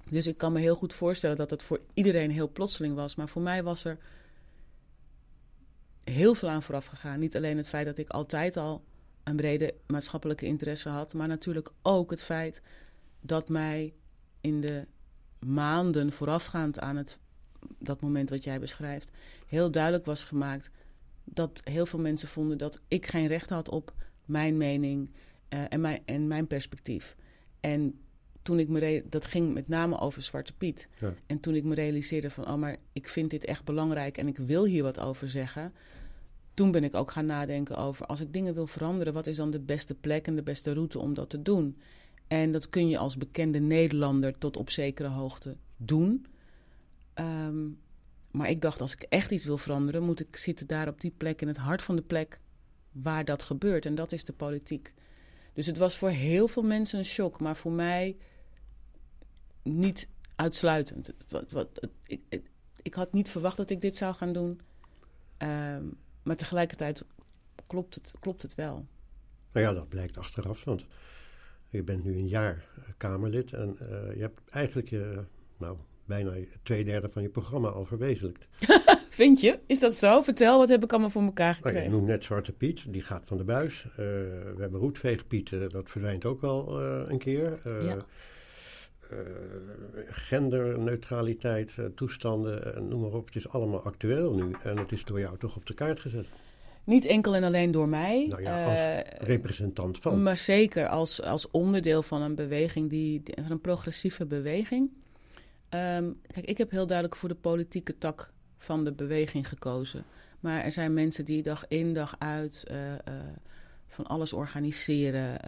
Dus 0.10 0.28
ik 0.28 0.38
kan 0.38 0.52
me 0.52 0.60
heel 0.60 0.76
goed 0.76 0.94
voorstellen 0.94 1.36
dat 1.36 1.50
het 1.50 1.64
voor 1.64 1.80
iedereen 1.94 2.32
heel 2.32 2.52
plotseling 2.52 2.96
was. 2.96 3.16
Maar 3.16 3.30
voor 3.30 3.42
mij 3.42 3.64
was 3.64 3.84
er 3.84 3.98
heel 6.04 6.36
veel 6.36 6.50
aan 6.50 6.64
vooraf 6.64 6.86
gegaan. 6.86 7.20
Niet 7.20 7.36
alleen 7.36 7.58
het 7.58 7.70
feit 7.70 7.86
dat 7.86 7.98
ik 7.98 8.10
altijd 8.10 8.58
al 8.58 8.84
een 9.24 9.36
brede 9.36 9.74
maatschappelijke 9.88 10.46
interesse 10.46 10.90
had. 10.90 11.14
Maar 11.14 11.28
natuurlijk 11.28 11.72
ook 11.82 12.12
het 12.12 12.24
feit 12.24 12.62
dat 13.22 13.50
mij 13.50 13.94
in 14.42 14.62
de 14.62 14.88
maanden 15.40 16.12
voorafgaand 16.12 16.80
aan 16.80 16.96
het, 16.96 17.18
dat 17.80 18.02
moment 18.02 18.30
wat 18.30 18.44
jij 18.44 18.60
beschrijft, 18.60 19.12
heel 19.48 19.72
duidelijk 19.72 20.06
was 20.06 20.24
gemaakt 20.24 20.70
dat 21.24 21.62
heel 21.64 21.86
veel 21.86 22.00
mensen 22.00 22.28
vonden 22.28 22.58
dat 22.58 22.82
ik 22.88 23.06
geen 23.06 23.28
recht 23.28 23.50
had 23.50 23.70
op 23.70 23.94
mijn 24.26 24.58
mening 24.58 25.10
uh, 25.50 25.64
en, 25.70 25.82
mijn, 25.82 26.02
en 26.06 26.28
mijn 26.28 26.48
perspectief. 26.48 27.16
En 27.60 28.00
toen 28.42 28.60
ik 28.60 28.68
me 28.68 29.04
dat 29.10 29.26
ging 29.26 29.54
met 29.54 29.68
name 29.68 30.00
over 30.00 30.22
Zwarte 30.22 30.54
Piet. 30.54 30.88
Ja. 31.00 31.14
En 31.26 31.40
toen 31.40 31.56
ik 31.56 31.64
me 31.64 31.76
realiseerde 31.76 32.30
van, 32.30 32.48
oh, 32.48 32.56
maar 32.56 32.78
ik 32.94 33.08
vind 33.08 33.30
dit 33.30 33.46
echt 33.46 33.64
belangrijk 33.64 34.18
en 34.18 34.28
ik 34.28 34.38
wil 34.38 34.66
hier 34.66 34.84
wat 34.84 35.00
over 35.00 35.30
zeggen 35.30 35.74
toen 36.62 36.72
ben 36.72 36.84
ik 36.84 36.96
ook 36.96 37.12
gaan 37.12 37.26
nadenken 37.26 37.78
over 37.78 38.06
als 38.06 38.20
ik 38.20 38.34
dingen 38.34 38.54
wil 38.54 38.68
veranderen, 38.68 39.14
wat 39.14 39.28
is 39.28 39.36
dan 39.36 39.52
de 39.52 39.60
beste 39.60 39.96
plek 39.96 40.28
en 40.28 40.36
de 40.36 40.44
beste 40.44 40.74
route 40.74 41.00
om 41.00 41.14
dat 41.14 41.30
te 41.30 41.42
doen? 41.42 41.78
En 42.28 42.52
dat 42.52 42.70
kun 42.70 42.90
je 42.90 42.98
als 42.98 43.18
bekende 43.18 43.60
Nederlander 43.60 44.38
tot 44.38 44.58
op 44.58 44.70
zekere 44.70 45.08
hoogte 45.08 45.58
doen. 45.78 46.26
Ehm, 47.14 47.68
maar 48.32 48.50
ik 48.50 48.62
dacht, 48.62 48.82
als 48.82 48.94
ik 48.94 49.02
echt 49.02 49.32
iets 49.32 49.46
wil 49.46 49.58
veranderen, 49.58 50.04
moet 50.04 50.20
ik 50.20 50.36
zitten 50.36 50.68
daar 50.68 50.88
op 50.88 51.02
die 51.02 51.14
plek, 51.18 51.42
in 51.42 51.48
het 51.48 51.58
hart 51.58 51.82
van 51.82 51.96
de 51.96 52.02
plek 52.02 52.40
waar 52.92 53.26
dat 53.26 53.44
gebeurt. 53.44 53.86
En 53.86 53.96
dat 53.96 54.12
is 54.12 54.24
de 54.24 54.34
politiek. 54.34 54.94
Dus 55.54 55.66
het 55.66 55.78
was 55.78 55.98
voor 55.98 56.10
heel 56.10 56.48
veel 56.48 56.64
mensen 56.64 57.00
een 57.00 57.06
shock, 57.06 57.40
maar 57.40 57.56
voor 57.56 57.72
mij 57.72 58.18
niet 59.64 60.08
uitsluitend. 60.36 61.12
wat, 61.30 61.52
wat, 61.52 61.88
ik, 62.04 62.22
ik, 62.82 62.94
had 62.94 63.14
niet 63.14 63.30
verwacht 63.30 63.58
dat 63.58 63.70
ik 63.70 63.82
dit 63.82 63.96
zou 63.96 64.14
gaan 64.14 64.34
doen. 64.34 64.60
Um, 65.38 65.98
maar 66.24 66.36
tegelijkertijd 66.36 67.04
klopt 67.68 67.96
het, 67.96 68.14
klopt 68.20 68.42
het 68.42 68.56
wel. 68.56 68.86
Nou 69.52 69.66
ja, 69.66 69.74
dat 69.74 69.90
blijkt 69.90 70.18
achteraf, 70.18 70.64
want 70.64 70.86
je 71.70 71.84
bent 71.84 72.04
nu 72.04 72.18
een 72.18 72.28
jaar 72.28 72.66
eh, 72.76 72.84
Kamerlid 72.98 73.54
en 73.54 73.78
uh, 73.82 73.88
je 74.16 74.22
hebt 74.22 74.42
eigenlijk 74.50 74.90
je, 74.90 75.24
nou, 75.58 75.78
bijna 76.06 76.34
twee 76.64 76.84
derde 76.84 77.10
van 77.10 77.22
je 77.22 77.30
programma 77.30 77.70
al 77.70 77.86
verwezenlijkt. 77.86 78.48
Vind 79.10 79.42
je? 79.42 79.60
Is 79.66 79.80
dat 79.80 79.96
zo? 79.96 80.22
Vertel, 80.22 80.58
wat 80.58 80.70
heb 80.70 80.84
ik 80.84 80.92
allemaal 80.92 81.10
voor 81.10 81.22
elkaar 81.22 81.56
gekregen? 81.56 81.80
Nou, 81.80 81.92
je 81.92 81.96
noemt 81.96 82.10
net 82.10 82.24
Zwarte 82.24 82.52
Piet, 82.52 82.94
die 82.94 83.02
gaat 83.02 83.26
van 83.26 83.38
de 83.38 83.44
buis. 83.44 83.84
Uh, 83.86 83.96
we 83.96 84.56
hebben 84.58 84.80
Roetveegpiet, 84.80 85.52
uh, 85.52 85.70
dat 85.70 85.92
verdwijnt 85.92 86.26
ook 86.26 86.42
wel 86.42 86.82
een 86.82 87.18
keer. 87.18 87.60
Ja. 87.84 88.06
Eh, 89.12 89.18
genderneutraliteit, 90.10 91.74
eh, 91.78 91.86
toestanden, 91.96 92.76
eh, 92.76 92.82
noem 92.82 93.02
maar 93.02 93.14
op. 93.14 93.26
Het 93.26 93.36
is 93.36 93.50
allemaal 93.50 93.84
actueel 93.84 94.34
nu 94.34 94.56
en 94.64 94.78
het 94.78 94.92
is 94.92 95.04
door 95.04 95.20
jou 95.20 95.38
toch 95.38 95.56
op 95.56 95.66
de 95.66 95.74
kaart 95.74 96.00
gezet. 96.00 96.26
Niet 96.84 97.06
enkel 97.06 97.36
en 97.36 97.44
alleen 97.44 97.72
door 97.72 97.90
mij. 97.90 98.26
Nou 98.30 98.42
ja, 98.42 98.66
als 98.66 99.04
representant 99.18 100.00
van. 100.00 100.24
Maar 100.24 100.38
zeker 100.38 100.88
als, 100.88 101.22
als 101.22 101.52
onderdeel 101.52 102.04
van 102.04 102.22
een 102.22 102.36
beweging, 102.36 102.90
die, 102.90 103.22
van 103.24 103.52
een 103.52 103.62
progressieve 103.62 104.26
beweging. 104.26 104.90
Um, 105.70 106.20
kijk, 106.28 106.46
ik 106.46 106.58
heb 106.58 106.72
heel 106.72 106.88
duidelijk 106.88 107.18
voor 107.18 107.30
de 107.30 107.36
politieke 107.36 107.98
tak 107.98 108.32
van 108.58 108.84
de 108.84 108.92
beweging 108.92 109.48
gekozen. 109.48 110.04
Maar 110.40 110.64
er 110.64 110.72
zijn 110.72 110.94
mensen 110.94 111.26
die 111.26 111.42
dag 111.42 111.66
in 111.68 111.94
dag 111.94 112.16
uit 112.20 112.66
uh, 112.72 112.78
uh, 112.78 112.96
van 113.88 114.06
alles 114.08 114.34
organiseren, 114.34 115.40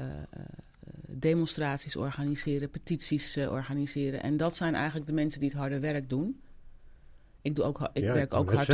demonstraties 1.08 1.96
organiseren, 1.96 2.70
petities 2.70 3.38
organiseren. 3.38 4.24
En 4.24 4.38
dat 4.38 4.56
zijn 4.56 4.76
eigenlijk 4.76 5.06
de 5.06 5.14
mensen 5.14 5.40
die 5.40 5.50
het 5.50 5.58
harde 5.58 5.80
werk 5.80 6.10
doen. 6.10 6.42
Ik, 7.42 7.56
doe 7.56 7.66
ook, 7.66 7.90
ik 7.94 8.04
werk 8.04 8.34
ook 8.34 8.54
hard. 8.54 8.70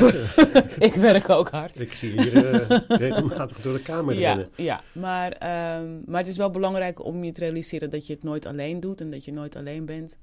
ik 0.90 0.94
werk 0.94 1.30
ook 1.30 1.50
hard. 1.50 1.80
Ik 1.80 1.92
zie 1.92 2.22
hier 2.22 2.66
regelmatig 2.88 3.62
door 3.62 3.74
de 3.74 3.82
kamer 3.82 4.16
ja, 4.16 4.28
rennen. 4.30 4.50
Ja, 4.56 4.84
maar, 4.94 5.32
ehm, 5.32 6.02
maar 6.06 6.20
het 6.20 6.28
is 6.28 6.38
wel 6.38 6.50
belangrijk 6.50 7.06
om 7.06 7.24
je 7.24 7.32
te 7.32 7.40
realiseren 7.40 7.90
dat 7.90 8.08
je 8.08 8.14
het 8.14 8.24
nooit 8.24 8.46
alleen 8.46 8.80
doet 8.80 9.02
en 9.02 9.12
dat 9.12 9.26
je 9.26 9.34
nooit 9.34 9.56
alleen 9.56 9.86
bent. 9.86 10.18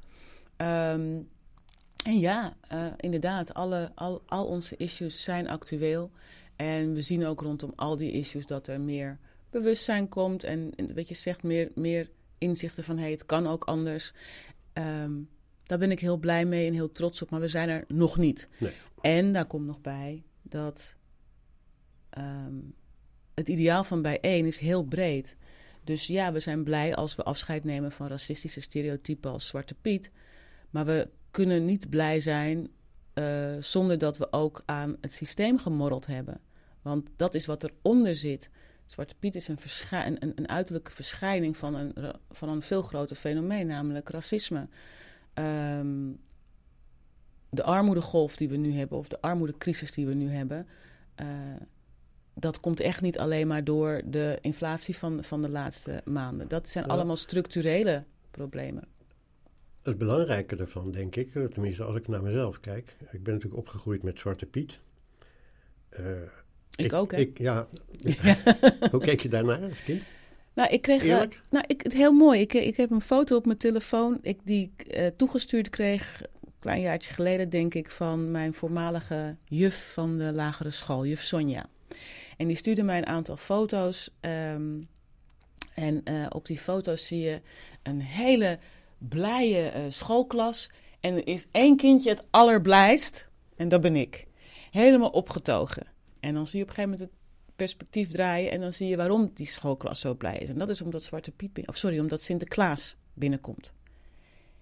Ehm, 0.57 1.19
en 2.05 2.19
ja, 2.19 2.57
inderdaad, 2.97 3.55
alle, 3.55 3.91
al, 3.95 4.23
al 4.27 4.47
onze 4.47 4.77
issues 4.77 5.23
zijn 5.23 5.49
actueel. 5.49 6.11
En 6.57 6.95
we 6.95 7.01
zien 7.01 7.27
ook 7.27 7.41
rondom 7.41 7.73
al 7.77 7.97
die 7.97 8.13
issues 8.13 8.47
dat 8.47 8.67
er 8.67 8.81
meer 8.81 9.19
bewustzijn 9.51 10.09
komt. 10.09 10.45
En 10.45 10.73
wat 10.95 11.09
je 11.09 11.15
zegt, 11.15 11.43
meer, 11.43 11.71
meer 11.75 12.11
inzichten 12.39 12.85
van 12.85 12.99
hey, 12.99 13.11
het 13.11 13.27
kan 13.27 13.47
ook 13.47 13.65
anders. 13.65 14.13
Ehm, 14.73 15.13
daar 15.63 15.79
ben 15.79 15.91
ik 15.91 16.01
heel 16.01 16.17
blij 16.17 16.45
mee 16.45 16.67
en 16.67 16.75
heel 16.75 16.93
trots 16.93 17.23
op, 17.23 17.31
maar 17.31 17.41
we 17.41 17.49
zijn 17.49 17.69
er 17.69 17.85
nog 17.89 18.17
niet. 18.17 18.49
Nee. 18.59 18.73
En 19.01 19.33
daar 19.33 19.47
komt 19.47 19.67
nog 19.67 19.81
bij 19.81 20.23
dat 20.43 20.95
ehm, 22.11 22.55
het 23.35 23.49
ideaal 23.49 23.85
van 23.85 24.03
bijeen 24.03 24.47
is 24.47 24.59
heel 24.59 24.85
breed. 24.85 25.37
Dus 25.85 26.07
ja, 26.07 26.33
we 26.33 26.41
zijn 26.41 26.65
blij 26.65 26.95
als 26.95 27.15
we 27.15 27.23
afscheid 27.23 27.65
nemen 27.65 27.93
van 27.93 28.07
racistische 28.07 28.61
stereotypen 28.61 29.31
als 29.31 29.47
Zwarte 29.47 29.75
Piet. 29.75 30.11
Maar 30.71 30.85
we 30.85 31.09
kunnen 31.31 31.65
niet 31.65 31.91
blij 31.91 32.21
zijn 32.21 32.69
uh, 33.15 33.57
zonder 33.61 33.99
dat 33.99 34.17
we 34.17 34.33
ook 34.33 34.63
aan 34.65 34.97
het 35.01 35.13
systeem 35.13 35.59
gemorreld 35.59 36.07
hebben. 36.07 36.41
Want 36.83 37.11
dat 37.17 37.35
is 37.35 37.47
wat 37.47 37.65
eronder 37.65 38.17
zit. 38.17 38.51
Zwarte 38.87 39.15
Piet 39.19 39.35
is 39.35 39.49
een, 39.49 39.59
een, 39.91 40.33
een, 40.35 40.49
uiterlijke 40.49 40.91
verschijning 40.91 41.57
van 41.57 41.75
een, 41.75 41.95
van 42.31 42.49
een 42.49 42.63
veel 42.63 42.83
groter 42.83 43.17
fenomeen, 43.17 43.67
namelijk 43.67 44.09
racisme. 44.09 44.69
Ehm, 45.35 46.11
de 47.51 47.63
armoedegolf 47.63 48.37
die 48.37 48.49
we 48.49 48.57
nu 48.57 48.73
hebben, 48.73 48.99
of 48.99 49.09
de 49.09 49.21
armoedecrisis 49.21 49.93
die 49.93 50.07
we 50.07 50.15
nu 50.15 50.31
hebben, 50.31 50.67
uh, 51.21 51.27
dat 52.35 52.61
komt 52.61 52.81
echt 52.81 53.01
niet 53.01 53.19
alleen 53.19 53.47
maar 53.47 53.65
door 53.65 54.03
de 54.05 54.39
inflatie 54.41 54.97
van, 54.97 55.25
van 55.25 55.43
de 55.43 55.51
laatste 55.51 56.03
maanden. 56.05 56.49
Dat 56.49 56.69
zijn 56.69 56.87
allemaal 56.87 57.17
structurele 57.17 58.05
problemen. 58.31 58.85
Het 59.83 59.99
belangrijke 59.99 60.57
daarvan, 60.57 60.91
denk 60.91 61.17
ik, 61.17 61.33
tenminste 61.33 61.85
als 61.85 61.97
ik 61.97 62.09
naar 62.09 62.23
mezelf 62.23 62.61
kijk. 62.61 62.97
Ik 63.11 63.23
ben 63.23 63.35
natuurlijk 63.35 63.61
opgegroeid 63.61 64.03
met 64.03 64.19
Zwarte 64.19 64.47
Piet. 64.47 64.79
Uh, 66.01 66.23
ik, 66.77 66.93
ook, 66.93 67.13
hè? 67.13 67.19
Ik, 67.19 67.39
ja. 67.39 67.69
Hoe 68.91 69.01
keek 69.01 69.21
je 69.21 69.29
daarnaar 69.29 69.63
als 69.63 69.83
kind? 69.83 70.03
Nou, 70.57 70.71
ik 70.71 70.83
kreeg. 70.83 71.05
Uh, 71.05 71.23
nou, 71.51 71.65
ik, 71.67 71.83
het 71.83 71.93
heel 71.93 72.13
mooi. 72.13 72.41
Ik, 72.41 72.53
ik 72.53 72.77
heb 72.77 72.91
een 72.91 73.01
foto 73.01 73.37
op 73.37 73.47
mijn 73.47 73.59
telefoon 73.59 74.19
ik, 74.23 74.39
die 74.45 74.73
ik 74.77 74.97
uh, 74.97 75.07
toegestuurd 75.07 75.71
kreeg. 75.71 76.23
Een 76.23 76.53
klein 76.59 76.81
jaartje 76.81 77.15
geleden, 77.15 77.49
denk 77.49 77.75
ik, 77.75 77.91
van 77.91 78.31
mijn 78.31 78.55
voormalige 78.55 79.37
juf 79.45 79.93
van 79.93 80.19
de 80.19 80.33
lagere 80.33 80.71
school, 80.71 81.07
juf 81.07 81.23
Sonja. 81.23 81.67
En 82.37 82.47
die 82.47 82.57
stuurde 82.57 82.83
mij 82.83 82.99
een 82.99 83.07
aantal 83.07 83.37
foto's. 83.37 84.11
Um, 84.21 84.89
en 85.75 86.01
uh, 86.05 86.27
op 86.29 86.47
die 86.47 86.59
foto's 86.59 87.07
zie 87.07 87.21
je 87.21 87.41
een 87.83 88.01
hele 88.01 88.59
blije 88.99 89.73
schoolklas. 89.89 90.71
En 91.01 91.15
er 91.15 91.27
is 91.27 91.47
één 91.51 91.77
kindje 91.77 92.11
het 92.11 92.25
allerblijst. 92.31 93.29
En 93.57 93.69
dat 93.69 93.81
ben 93.81 93.97
ik. 93.97 94.27
Helemaal 94.71 95.11
opgetogen. 95.11 95.87
En 96.27 96.35
dan 96.35 96.47
zie 96.47 96.59
je 96.59 96.65
op 96.65 96.69
een 96.69 96.75
gegeven 96.75 96.99
moment 96.99 97.11
het 97.11 97.55
perspectief 97.57 98.09
draaien 98.09 98.51
en 98.51 98.61
dan 98.61 98.73
zie 98.73 98.89
je 98.89 98.97
waarom 98.97 99.31
die 99.35 99.47
schoolklas 99.47 100.01
zo 100.01 100.15
blij 100.15 100.39
is. 100.39 100.49
En 100.49 100.59
dat 100.59 100.69
is 100.69 100.81
omdat 100.81 101.03
Zwarte 101.03 101.31
Piet, 101.31 101.67
of 101.67 101.77
sorry, 101.77 101.99
omdat 101.99 102.23
Sinterklaas 102.23 102.97
binnenkomt. 103.15 103.73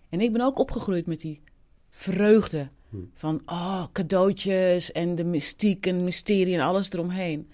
En 0.09 0.21
ik 0.21 0.33
ben 0.33 0.41
ook 0.41 0.59
opgegroeid 0.59 1.07
met 1.07 1.21
die 1.21 1.43
vreugde 1.91 2.69
hm. 2.89 2.97
van 3.15 3.43
oh, 3.47 3.85
cadeautjes 3.93 4.93
en 4.93 5.15
de 5.15 5.25
mystiek 5.25 5.87
en 5.87 6.05
mysterie 6.05 6.55
en 6.55 6.61
alles 6.61 6.93
eromheen. 6.93 7.51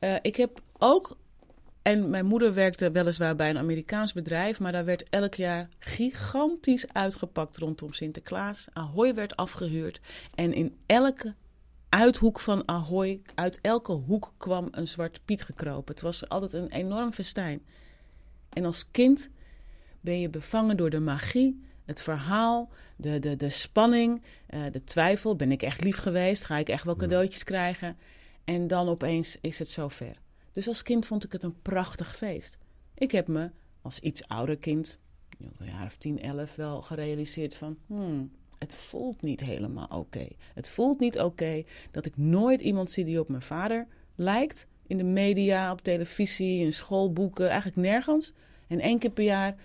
Uh, 0.00 0.14
ik 0.22 0.36
heb 0.36 0.60
ook, 0.78 1.16
en 1.82 2.10
mijn 2.10 2.26
moeder 2.26 2.54
werkte 2.54 2.90
weliswaar 2.90 3.36
bij 3.36 3.50
een 3.50 3.58
Amerikaans 3.58 4.12
bedrijf, 4.12 4.60
maar 4.60 4.72
daar 4.72 4.84
werd 4.84 5.08
elk 5.10 5.34
jaar 5.34 5.68
gigantisch 5.78 6.92
uitgepakt 6.92 7.56
rondom 7.56 7.92
Sinterklaas. 7.92 8.66
Ahoy 8.72 9.14
werd 9.14 9.36
afgehuurd 9.36 10.00
en 10.34 10.52
in 10.52 10.76
elke 10.86 11.34
uithoek 11.88 12.40
van 12.40 12.68
Ahoy, 12.68 13.20
uit 13.34 13.58
elke 13.62 13.92
hoek 13.92 14.32
kwam 14.36 14.68
een 14.70 14.88
zwart 14.88 15.20
piet 15.24 15.42
gekropen. 15.42 15.94
Het 15.94 16.02
was 16.02 16.28
altijd 16.28 16.52
een 16.52 16.70
enorm 16.70 17.12
festijn. 17.12 17.62
En 18.48 18.64
als 18.64 18.90
kind 18.90 19.30
ben 20.00 20.20
je 20.20 20.28
bevangen 20.28 20.76
door 20.76 20.90
de 20.90 21.00
magie, 21.00 21.64
het 21.84 22.02
verhaal, 22.02 22.70
de, 22.96 23.18
de, 23.18 23.36
de 23.36 23.50
spanning, 23.50 24.22
uh, 24.50 24.64
de 24.70 24.84
twijfel. 24.84 25.36
Ben 25.36 25.52
ik 25.52 25.62
echt 25.62 25.84
lief 25.84 25.96
geweest? 25.96 26.44
Ga 26.44 26.56
ik 26.56 26.68
echt 26.68 26.84
wel 26.84 26.96
cadeautjes 26.96 27.44
krijgen? 27.44 27.96
En 28.44 28.66
dan 28.66 28.88
opeens 28.88 29.38
is 29.40 29.58
het 29.58 29.70
zover. 29.70 30.20
Dus 30.52 30.68
als 30.68 30.82
kind 30.82 31.06
vond 31.06 31.24
ik 31.24 31.32
het 31.32 31.42
een 31.42 31.62
prachtig 31.62 32.16
feest. 32.16 32.56
Ik 32.94 33.10
heb 33.10 33.28
me 33.28 33.50
als 33.82 33.98
iets 34.00 34.28
ouder 34.28 34.56
kind, 34.56 34.98
een 35.38 35.70
jaar 35.70 35.86
of 35.86 35.96
10, 35.96 36.20
11, 36.20 36.54
wel 36.54 36.82
gerealiseerd 36.82 37.54
van... 37.54 37.78
Hmm, 37.86 38.30
het 38.58 38.74
voelt 38.74 39.22
niet 39.22 39.40
helemaal 39.40 39.88
oké. 39.90 40.28
Het 40.54 40.68
voelt 40.68 41.00
niet 41.00 41.20
oké 41.20 41.64
dat 41.90 42.06
ik 42.06 42.16
nooit 42.16 42.60
iemand 42.60 42.90
zie 42.90 43.04
die 43.04 43.20
op 43.20 43.28
mijn 43.28 43.42
vader 43.42 43.86
lijkt. 44.14 44.66
In 44.86 44.96
de 44.96 45.04
media, 45.04 45.72
op 45.72 45.82
televisie, 45.82 46.64
in 46.64 46.72
schoolboeken, 46.72 47.48
eigenlijk 47.48 47.76
nergens. 47.76 48.32
En 48.66 48.80
één 48.80 48.98
keer 48.98 49.10
per 49.10 49.24
jaar 49.24 49.56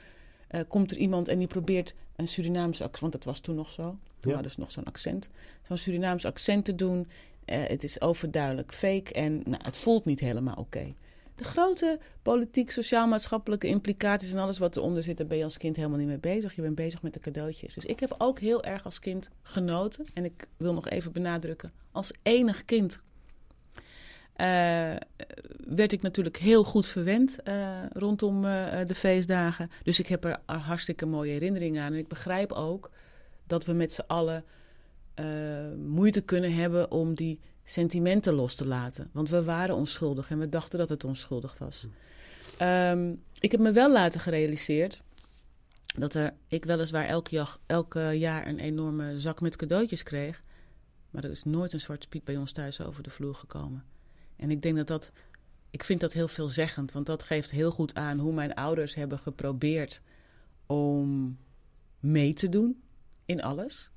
uh, 0.52 0.62
komt 0.68 0.92
er 0.92 0.98
iemand 0.98 1.28
en 1.28 1.38
die 1.38 1.48
probeert 1.48 1.94
een 2.16 2.28
Surinaams 2.28 2.82
accent, 2.82 3.00
want 3.00 3.14
dat 3.14 3.24
was 3.24 3.40
toen 3.40 3.56
nog 3.56 3.72
zo. 3.72 3.98
Toen 4.20 4.32
ja. 4.32 4.42
dus 4.42 4.58
nog 4.58 4.72
zo'n 4.72 4.84
accent. 4.84 5.30
Zo'n 5.62 5.78
Surinaams 5.78 6.26
accent 6.26 6.66
te 6.66 6.76
doen. 6.76 7.08
Uh, 7.46 7.64
het 7.64 7.84
is 7.84 8.02
overduidelijk 8.02 8.74
fake 8.74 9.14
en 9.14 9.42
nou, 9.46 9.64
het 9.64 9.78
voelt 9.78 10.06
niet 10.06 10.20
helemaal 10.20 10.56
oké 10.56 10.94
de 11.42 11.48
grote 11.48 12.00
politiek, 12.22 12.72
sociaal-maatschappelijke 12.72 13.68
implicaties 13.68 14.34
en 14.34 14.40
alles 14.40 14.58
wat 14.58 14.78
eronder 14.78 15.04
zit, 15.04 15.18
daar 15.18 15.28
ben 15.28 15.38
je 15.38 15.44
als 15.44 15.58
kind 15.58 15.76
helemaal 15.76 15.98
niet 15.98 16.08
mee 16.08 16.18
bezig. 16.18 16.56
Je 16.56 16.62
bent 16.62 16.76
bezig 16.76 17.02
met 17.02 17.14
de 17.14 17.20
cadeautjes. 17.20 17.74
Dus 17.74 17.86
ik 17.86 18.00
heb 18.00 18.16
ook 18.18 18.40
heel 18.40 18.64
erg 18.64 18.86
als 18.86 19.00
kind 19.00 19.30
genoten. 19.42 20.06
En 20.14 20.26
ik 20.26 20.48
wil 20.58 20.74
nog 20.74 20.90
even 20.90 21.12
benadrukken, 21.12 21.72
als 21.92 22.12
enig 22.24 22.66
kind 22.66 23.00
uh, 24.42 24.48
werd 25.68 25.92
ik 25.92 26.02
natuurlijk 26.02 26.38
heel 26.38 26.64
goed 26.64 26.86
verwend 26.86 27.38
uh, 27.44 27.78
rondom 27.90 28.46
uh, 28.46 28.80
de 28.86 28.96
feestdagen. 28.96 29.70
Dus 29.84 30.00
ik 30.00 30.08
heb 30.08 30.24
er 30.24 30.40
hartstikke 30.46 31.06
mooie 31.06 31.32
herinneringen 31.32 31.84
aan. 31.84 31.94
En 31.94 32.00
ik 32.00 32.08
begrijp 32.08 32.52
ook 32.52 32.92
dat 33.48 33.66
we 33.66 33.74
met 33.74 33.92
z'n 33.92 34.04
allen 34.08 34.46
moeite 35.88 36.22
kunnen 36.22 36.54
hebben 36.54 36.92
om 36.92 37.16
die 37.16 37.40
sentimenten 37.64 38.34
los 38.34 38.56
te 38.56 38.66
laten. 38.66 39.10
Want 39.12 39.30
we 39.30 39.44
waren 39.44 39.76
onschuldig 39.76 40.30
en 40.30 40.40
we 40.40 40.50
dachten 40.50 40.80
dat 40.80 40.90
het 40.90 41.04
onschuldig 41.04 41.56
was. 41.58 41.88
Um, 42.62 43.24
ik 43.40 43.52
heb 43.52 43.60
me 43.60 43.72
wel 43.72 43.92
later 43.92 44.20
gerealiseerd 44.20 45.02
dat 45.98 46.14
er, 46.14 46.34
ik 46.48 46.66
weliswaar 46.66 47.06
elke, 47.06 47.36
jaar, 47.36 47.58
elke 47.66 48.00
jaar 48.00 48.48
een 48.48 48.60
enorme 48.60 49.20
zak 49.20 49.42
met 49.42 49.56
cadeautjes 49.56 50.04
kreeg. 50.04 50.44
Maar 51.10 51.24
er 51.24 51.30
is 51.30 51.44
nooit 51.44 51.74
een 51.74 51.80
zwarte 51.80 52.08
piet 52.08 52.24
bij 52.24 52.38
ons 52.38 52.52
thuis 52.52 52.82
over 52.82 53.04
de 53.04 53.10
vloer 53.10 53.36
gekomen. 53.36 53.84
En 54.36 54.52
ik 54.52 54.62
denk 54.62 54.76
dat 54.76 54.88
dat, 54.88 55.12
ik 55.70 55.84
vind 55.84 56.00
dat 56.00 56.14
heel 56.14 56.28
veelzeggend, 56.28 56.92
want 56.92 57.06
dat 57.06 57.24
geeft 57.24 57.52
heel 57.52 57.72
goed 57.72 57.96
aan 57.96 58.20
hoe 58.20 58.34
mijn 58.34 58.54
ouders 58.54 58.96
hebben 58.96 59.20
geprobeerd 59.20 60.02
om 60.66 61.38
mee 62.00 62.34
te 62.34 62.50
doen 62.50 62.82
in 63.26 63.42
alles. 63.42 63.92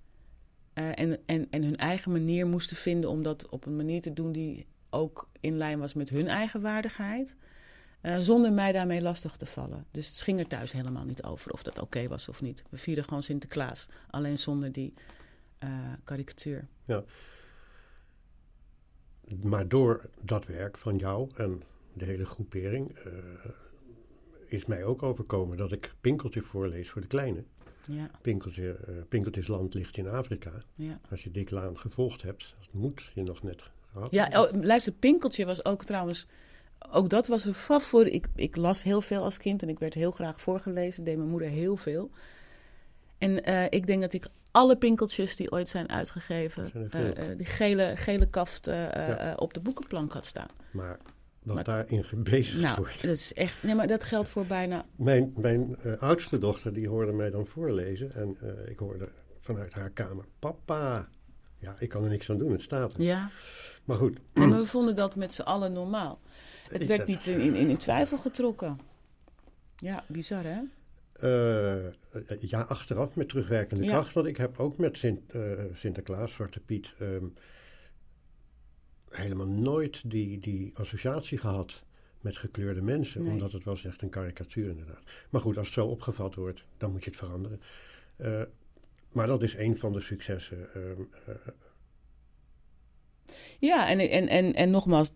Uh, 0.74 0.98
en, 0.98 1.18
en, 1.26 1.46
en 1.50 1.62
hun 1.62 1.76
eigen 1.76 2.12
manier 2.12 2.46
moesten 2.46 2.76
vinden 2.76 3.10
om 3.10 3.22
dat 3.22 3.48
op 3.48 3.66
een 3.66 3.76
manier 3.76 4.00
te 4.00 4.12
doen 4.12 4.32
die 4.32 4.66
ook 4.90 5.28
in 5.40 5.56
lijn 5.56 5.78
was 5.78 5.94
met 5.94 6.08
hun 6.08 6.28
eigen 6.28 6.60
waardigheid. 6.60 7.36
Uh, 8.02 8.18
zonder 8.18 8.52
mij 8.52 8.72
daarmee 8.72 9.02
lastig 9.02 9.36
te 9.36 9.46
vallen. 9.46 9.86
Dus 9.90 10.06
het 10.06 10.20
ging 10.20 10.38
er 10.38 10.46
thuis 10.46 10.72
helemaal 10.72 11.04
niet 11.04 11.22
over 11.22 11.52
of 11.52 11.62
dat 11.62 11.78
oké 11.78 12.08
was 12.08 12.28
of 12.28 12.42
niet. 12.42 12.62
We 12.70 12.78
vierden 12.78 13.04
gewoon 13.04 13.22
Sinterklaas, 13.22 13.88
alleen 14.10 14.38
zonder 14.38 14.72
die 14.72 14.94
uh, 15.64 15.70
karikatuur. 16.04 16.68
Ja. 16.84 17.04
Maar 19.42 19.68
door 19.68 20.10
dat 20.20 20.46
werk 20.46 20.78
van 20.78 20.96
jou 20.96 21.30
en 21.36 21.62
de 21.92 22.04
hele 22.04 22.24
groepering 22.24 22.96
is 24.46 24.66
mij 24.66 24.84
ook 24.84 25.02
overkomen 25.02 25.56
dat 25.56 25.72
ik 25.72 25.94
Pinkeltje 26.00 26.42
voorlees 26.42 26.90
voor 26.90 27.00
de 27.00 27.06
kleine. 27.06 27.44
Ja. 27.90 28.10
Pinkeltje, 28.22 28.78
uh, 28.88 28.94
Pinkeltjesland 29.08 29.74
ligt 29.74 29.96
in 29.96 30.08
Afrika. 30.08 30.52
Ja. 30.74 31.00
Als 31.10 31.22
je 31.22 31.30
Dick 31.30 31.50
Laan 31.50 31.78
gevolgd 31.78 32.22
hebt, 32.22 32.54
dat 32.58 32.68
moet 32.70 33.10
je 33.14 33.22
nog 33.22 33.42
net 33.42 33.62
gehad. 33.92 34.10
Ja, 34.10 34.42
oh, 34.42 34.62
luister, 34.62 34.92
Pinkeltje 34.92 35.44
was 35.44 35.64
ook 35.64 35.84
trouwens... 35.84 36.26
Ook 36.90 37.08
dat 37.08 37.26
was 37.26 37.44
een 37.44 37.54
favoriet. 37.54 38.14
Ik, 38.14 38.26
ik 38.34 38.56
las 38.56 38.82
heel 38.82 39.00
veel 39.00 39.22
als 39.22 39.38
kind 39.38 39.62
en 39.62 39.68
ik 39.68 39.78
werd 39.78 39.94
heel 39.94 40.10
graag 40.10 40.40
voorgelezen. 40.40 41.04
Deed 41.04 41.16
mijn 41.16 41.28
moeder 41.28 41.48
heel 41.48 41.76
veel. 41.76 42.10
En 43.18 43.48
uh, 43.48 43.64
ik 43.68 43.86
denk 43.86 44.00
dat 44.00 44.12
ik 44.12 44.26
alle 44.50 44.76
pinkeltjes 44.76 45.36
die 45.36 45.50
ooit 45.50 45.68
zijn 45.68 45.88
uitgegeven, 45.88 46.70
uh, 46.74 47.36
die 47.36 47.46
gele, 47.46 47.96
gele 47.96 48.26
kaft 48.26 48.66
ja. 48.66 49.34
op 49.36 49.54
de 49.54 49.60
boekenplank 49.60 50.12
had 50.12 50.26
staan. 50.26 50.48
Maar 50.70 50.98
wat 51.44 51.54
Maar- 51.54 51.64
daarin 51.64 52.04
gebezigd 52.04 52.62
Nou, 52.62 52.76
wordt. 52.76 53.02
dat 53.02 53.10
is 53.12 53.32
echt. 53.32 53.62
Nee, 53.62 53.74
maar 53.74 53.86
dat 53.86 54.04
geldt 54.04 54.28
voor 54.28 54.46
bijna. 54.46 54.84
Mijn, 54.96 55.32
mijn 55.36 55.76
eh, 55.82 55.92
oudste 55.98 56.38
dochter 56.38 56.72
die 56.72 56.88
hoorde 56.88 57.12
mij 57.12 57.30
dan 57.30 57.46
voorlezen 57.46 58.12
en 58.14 58.36
eh, 58.40 58.70
ik 58.70 58.78
hoorde 58.78 59.08
vanuit 59.40 59.72
haar 59.72 59.90
kamer, 59.90 60.24
papa. 60.38 61.08
Ja, 61.58 61.76
ik 61.78 61.88
kan 61.88 62.04
er 62.04 62.10
niks 62.10 62.30
aan 62.30 62.38
doen, 62.38 62.52
het 62.52 62.62
staat 62.62 62.94
er. 62.94 63.02
Ja. 63.02 63.30
Maar 63.84 63.96
goed, 63.96 64.18
maar 64.34 64.50
we 64.50 64.66
vonden 64.66 64.94
dat 64.96 65.16
met 65.16 65.32
z'n 65.32 65.42
allen 65.42 65.72
normaal. 65.72 66.20
Het 66.68 66.82
Ik- 66.82 66.88
werd 66.88 67.06
niet 67.06 67.26
in, 67.26 67.40
in, 67.40 67.54
in 67.68 67.76
twijfel 67.76 68.18
getrokken. 68.18 68.78
Ja, 69.76 70.04
bizar 70.08 70.42
hè? 70.44 70.60
eh, 71.20 71.90
ja, 72.40 72.60
achteraf 72.60 73.14
met 73.14 73.28
terugwerkende 73.28 73.84
Ja. 73.84 73.90
kracht, 73.90 74.14
want 74.14 74.26
ik 74.26 74.36
heb 74.36 74.58
ook 74.58 74.76
met 74.78 74.96
Sint, 74.98 75.20
Sinterklaas, 75.72 76.32
Zwarte 76.32 76.60
Piet, 76.60 76.94
ehm, 76.98 77.24
helemaal 79.16 79.46
nooit 79.46 80.10
die, 80.10 80.38
die 80.40 80.70
associatie 80.74 81.38
gehad 81.38 81.82
met 82.20 82.36
gekleurde 82.36 82.82
mensen, 82.82 83.22
Nee. 83.22 83.32
omdat 83.32 83.52
het 83.52 83.64
was 83.64 83.84
echt 83.84 84.02
een 84.02 84.08
karikatuur 84.08 84.68
inderdaad. 84.68 85.02
Maar 85.30 85.40
goed, 85.40 85.56
als 85.56 85.66
het 85.66 85.74
zo 85.74 85.86
opgevat 85.86 86.34
wordt, 86.34 86.64
dan 86.76 86.92
moet 86.92 87.04
je 87.04 87.10
het 87.10 87.18
veranderen. 87.18 87.60
Eh, 88.16 88.42
maar 89.12 89.26
dat 89.26 89.42
is 89.42 89.54
een 89.54 89.78
van 89.78 89.92
de 89.92 90.00
successen. 90.00 90.74
ehm, 90.74 91.00
eh, 91.26 91.34
Ja, 93.58 93.88
en, 93.88 93.98
en, 94.00 94.28
en, 94.28 94.54
en 94.54 94.70
nogmaals, 94.70 95.10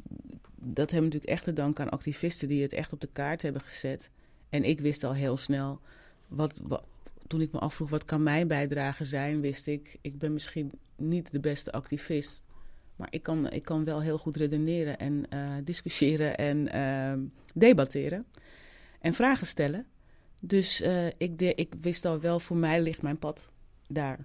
dat 0.54 0.90
hebben 0.90 1.10
we 1.10 1.14
natuurlijk 1.14 1.32
echt 1.32 1.44
te 1.44 1.52
danken 1.52 1.84
aan 1.84 1.90
activisten 1.90 2.48
die 2.48 2.62
het 2.62 2.72
echt 2.72 2.92
op 2.92 3.00
de 3.00 3.08
kaart 3.12 3.42
hebben 3.42 3.62
gezet. 3.62 4.10
En 4.48 4.64
ik 4.64 4.80
wist 4.80 5.04
al 5.04 5.14
heel 5.14 5.36
snel, 5.36 5.80
wat, 6.28 6.60
wat, 6.62 6.84
toen 7.26 7.40
ik 7.40 7.52
me 7.52 7.58
afvroeg 7.58 7.90
wat 7.90 8.04
kan 8.04 8.22
mijn 8.22 8.48
bijdrage 8.48 9.04
zijn, 9.04 9.40
wist 9.40 9.66
ik, 9.66 9.96
ik 10.00 10.18
ben 10.18 10.32
misschien 10.32 10.70
niet 10.96 11.30
de 11.32 11.40
beste 11.40 11.72
activist. 11.72 12.42
Maar 12.98 13.08
ik 13.10 13.22
kan, 13.22 13.50
ik 13.50 13.62
kan 13.62 13.84
wel 13.84 14.02
heel 14.02 14.18
goed 14.18 14.36
redeneren 14.36 14.98
en 14.98 15.30
eh, 15.30 15.52
discussiëren 15.64 16.36
en 16.36 16.68
ehm, 16.68 17.20
debatteren. 17.54 18.26
En 19.00 19.14
vragen 19.14 19.46
stellen. 19.46 19.86
Dus 20.40 20.80
eh, 20.80 21.06
ik, 21.06 21.38
de, 21.38 21.54
ik 21.54 21.74
wist 21.80 22.04
al 22.04 22.20
wel, 22.20 22.40
voor 22.40 22.56
mij 22.56 22.82
ligt 22.82 23.02
mijn 23.02 23.18
pad 23.18 23.48
daar. 23.88 24.18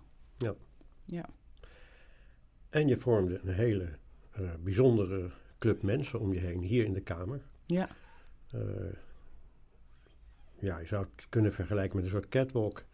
En 2.70 2.88
je 2.88 3.00
vormde 3.00 3.40
een 3.44 3.54
hele 3.54 3.90
eh, 4.32 4.50
bijzondere 4.64 5.30
club 5.60 5.82
mensen 5.82 6.20
om 6.20 6.34
je 6.34 6.40
heen, 6.40 6.62
hier 6.62 6.86
in 6.86 6.94
de 6.94 7.02
Kamer. 7.02 7.42
Ja, 7.66 7.90
ja, 10.60 10.80
je 10.80 10.88
zou 10.88 11.06
het 11.16 11.26
kunnen 11.30 11.54
vergelijken 11.54 11.96
met 11.96 12.06
een 12.06 12.12
soort 12.12 12.30
catwalk. 12.30 12.86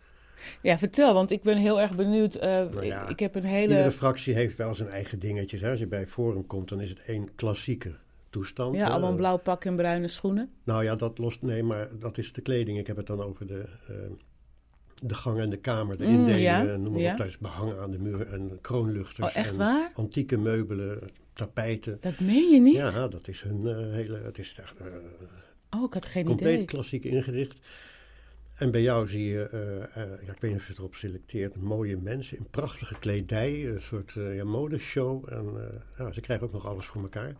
Ja 0.61 0.77
vertel, 0.77 1.13
want 1.13 1.31
ik 1.31 1.41
ben 1.41 1.57
heel 1.57 1.81
erg 1.81 1.95
benieuwd. 1.95 2.35
eh, 2.35 2.49
Nou 2.49 2.85
ja, 2.85 3.03
ik, 3.03 3.09
ik 3.09 3.19
heb 3.19 3.35
een 3.35 3.43
hele... 3.43 3.67
Iedere 3.73 3.91
fractie 3.91 4.33
heeft 4.33 4.57
wel 4.57 4.75
zijn 4.75 4.89
eigen 4.89 5.19
dingetjes. 5.19 5.61
Hè. 5.61 5.69
Als 5.69 5.79
je 5.79 5.87
bij 5.87 6.07
Forum 6.07 6.47
komt, 6.47 6.69
dan 6.69 6.81
is 6.81 6.89
het 6.89 7.03
één 7.07 7.35
klassieke 7.35 7.91
toestand. 8.29 8.75
Ja, 8.75 8.87
allemaal 8.87 9.09
een 9.09 9.15
blauw 9.15 9.37
pak 9.37 9.65
en 9.65 9.75
bruine 9.75 10.07
schoenen. 10.07 10.49
Nou 10.63 10.83
ja, 10.83 10.95
dat 10.95 11.17
lost... 11.17 11.41
Nee, 11.41 11.63
maar 11.63 11.87
dat 11.99 12.17
is 12.17 12.33
de 12.33 12.41
kleding. 12.41 12.77
Ik 12.79 12.87
heb 12.87 12.97
het 12.97 13.07
dan 13.07 13.21
over 13.23 13.47
de, 13.47 13.63
eh, 13.87 13.95
de 15.03 15.13
gang 15.13 15.39
en 15.39 15.49
de 15.49 15.57
kamer, 15.57 15.97
de 15.97 16.03
Mm, 16.05 16.13
indelingen, 16.13 16.41
ja, 16.67 16.75
noem 16.77 16.91
maar 16.93 17.01
ja. 17.01 17.11
op. 17.11 17.17
Daar 17.17 17.27
is 17.27 17.37
behang 17.37 17.77
aan 17.79 17.91
de 17.91 17.99
muur 17.99 18.27
en 18.33 18.57
kroonluchters. 18.61 19.29
Oh, 19.29 19.35
echt 19.41 19.51
en 19.51 19.57
waar? 19.57 19.91
Antieke 19.93 20.37
meubelen, 20.37 20.99
tapijten. 21.33 21.97
Dat 22.01 22.19
meen 22.19 22.49
je 22.49 22.59
niet? 22.59 22.75
Ja, 22.75 23.07
dat 23.07 23.27
is 23.27 23.41
hun 23.41 23.67
eh, 23.67 23.75
hele... 23.93 24.17
Het 24.23 24.37
is 24.39 24.55
echt, 24.61 24.75
eh, 24.79 24.85
Oh, 25.77 25.83
ik 25.83 25.93
had 25.93 26.05
geen 26.05 26.25
compleet 26.25 26.53
idee. 26.53 26.65
klassiek 26.65 27.03
ingericht. 27.05 27.59
En 28.59 28.71
bij 28.71 28.81
jou 28.81 29.07
zie 29.07 29.25
je, 29.25 29.47
eh, 29.51 30.03
eh, 30.03 30.09
ja, 30.25 30.31
ik 30.31 30.41
weet 30.41 30.51
niet 30.51 30.59
of 30.59 30.67
je 30.67 30.73
erop 30.77 30.95
selecteert, 30.95 31.55
mooie 31.55 31.97
mensen 31.97 32.37
in 32.37 32.47
prachtige 32.49 32.99
kledij, 32.99 33.67
een 33.67 33.81
soort 33.81 34.13
eh, 34.17 34.35
ja, 34.35 34.43
modeshow. 34.43 35.33
En 35.33 35.53
ja, 35.97 36.11
ze 36.11 36.21
krijgen 36.21 36.45
ook 36.47 36.53
nog 36.53 36.67
alles 36.67 36.85
voor 36.85 37.01
elkaar. 37.01 37.35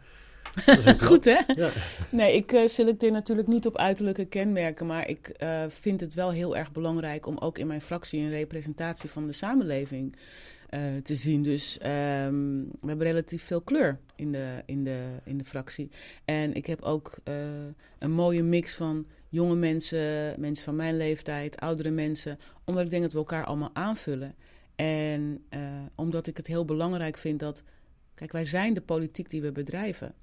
Goed, 1.10 1.26
hè? 1.26 1.40
Ja. 1.56 1.70
Nee, 2.12 2.36
ik 2.36 2.64
selecteer 2.66 3.12
natuurlijk 3.12 3.48
niet 3.48 3.66
op 3.66 3.78
uiterlijke 3.78 4.26
kenmerken, 4.26 4.86
maar 4.86 5.08
ik 5.08 5.36
vind 5.70 6.02
het 6.02 6.14
wel 6.14 6.32
heel 6.32 6.58
erg 6.58 6.72
belangrijk 6.72 7.26
om 7.26 7.38
ook 7.38 7.58
in 7.58 7.68
mijn 7.68 7.82
fractie 7.82 8.20
een 8.20 8.30
representatie 8.30 9.10
van 9.10 9.28
de 9.28 9.34
samenleving 9.34 10.16
te 11.04 11.16
zien. 11.16 11.44
Dus 11.44 11.78
ehm, 11.78 12.62
we 12.82 12.88
hebben 12.88 13.08
relatief 13.08 13.44
veel 13.44 13.62
kleur 13.62 14.00
in 14.16 14.32
de, 14.32 14.64
in 14.66 14.84
de, 14.84 15.06
in 15.24 15.38
de 15.38 15.46
fractie. 15.46 15.90
En 16.26 16.54
ik 16.54 16.66
heb 16.66 16.82
ook 16.82 17.18
een 18.00 18.12
mooie 18.12 18.44
mix 18.44 18.76
van 18.76 19.06
jonge 19.30 19.56
mensen, 19.56 20.40
mensen 20.40 20.64
van 20.64 20.76
mijn 20.76 20.98
leeftijd, 20.98 21.60
oudere 21.60 21.90
mensen, 21.90 22.40
omdat 22.66 22.84
ik 22.84 22.90
denk 22.90 23.02
dat 23.02 23.12
we 23.12 23.18
elkaar 23.18 23.46
allemaal 23.46 23.70
aanvullen. 23.74 24.36
En 24.76 25.44
eh, 25.50 25.62
omdat 25.96 26.28
ik 26.28 26.38
het 26.38 26.48
heel 26.48 26.66
belangrijk 26.66 27.18
vind 27.18 27.40
dat, 27.40 27.64
kijk, 28.16 28.32
wij 28.32 28.46
zijn 28.46 28.74
de 28.74 28.82
politiek 28.82 29.30
die 29.30 29.42
we 29.42 29.52
bedrijven. 29.52 30.14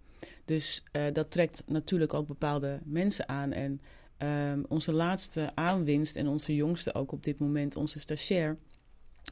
Dus 0.44 0.82
eh, 0.92 1.02
dat 1.12 1.30
trekt 1.30 1.62
natuurlijk 1.66 2.14
ook 2.14 2.26
bepaalde 2.26 2.80
mensen 2.84 3.28
aan. 3.28 3.52
En 3.52 3.80
ehm, 4.16 4.62
onze 4.68 4.92
laatste 4.92 5.50
aanwinst 5.54 6.16
en 6.16 6.28
onze 6.28 6.54
jongste 6.54 6.94
ook 6.94 7.12
op 7.12 7.24
dit 7.24 7.38
moment, 7.38 7.76
onze 7.76 8.00
stagiair, 8.00 8.58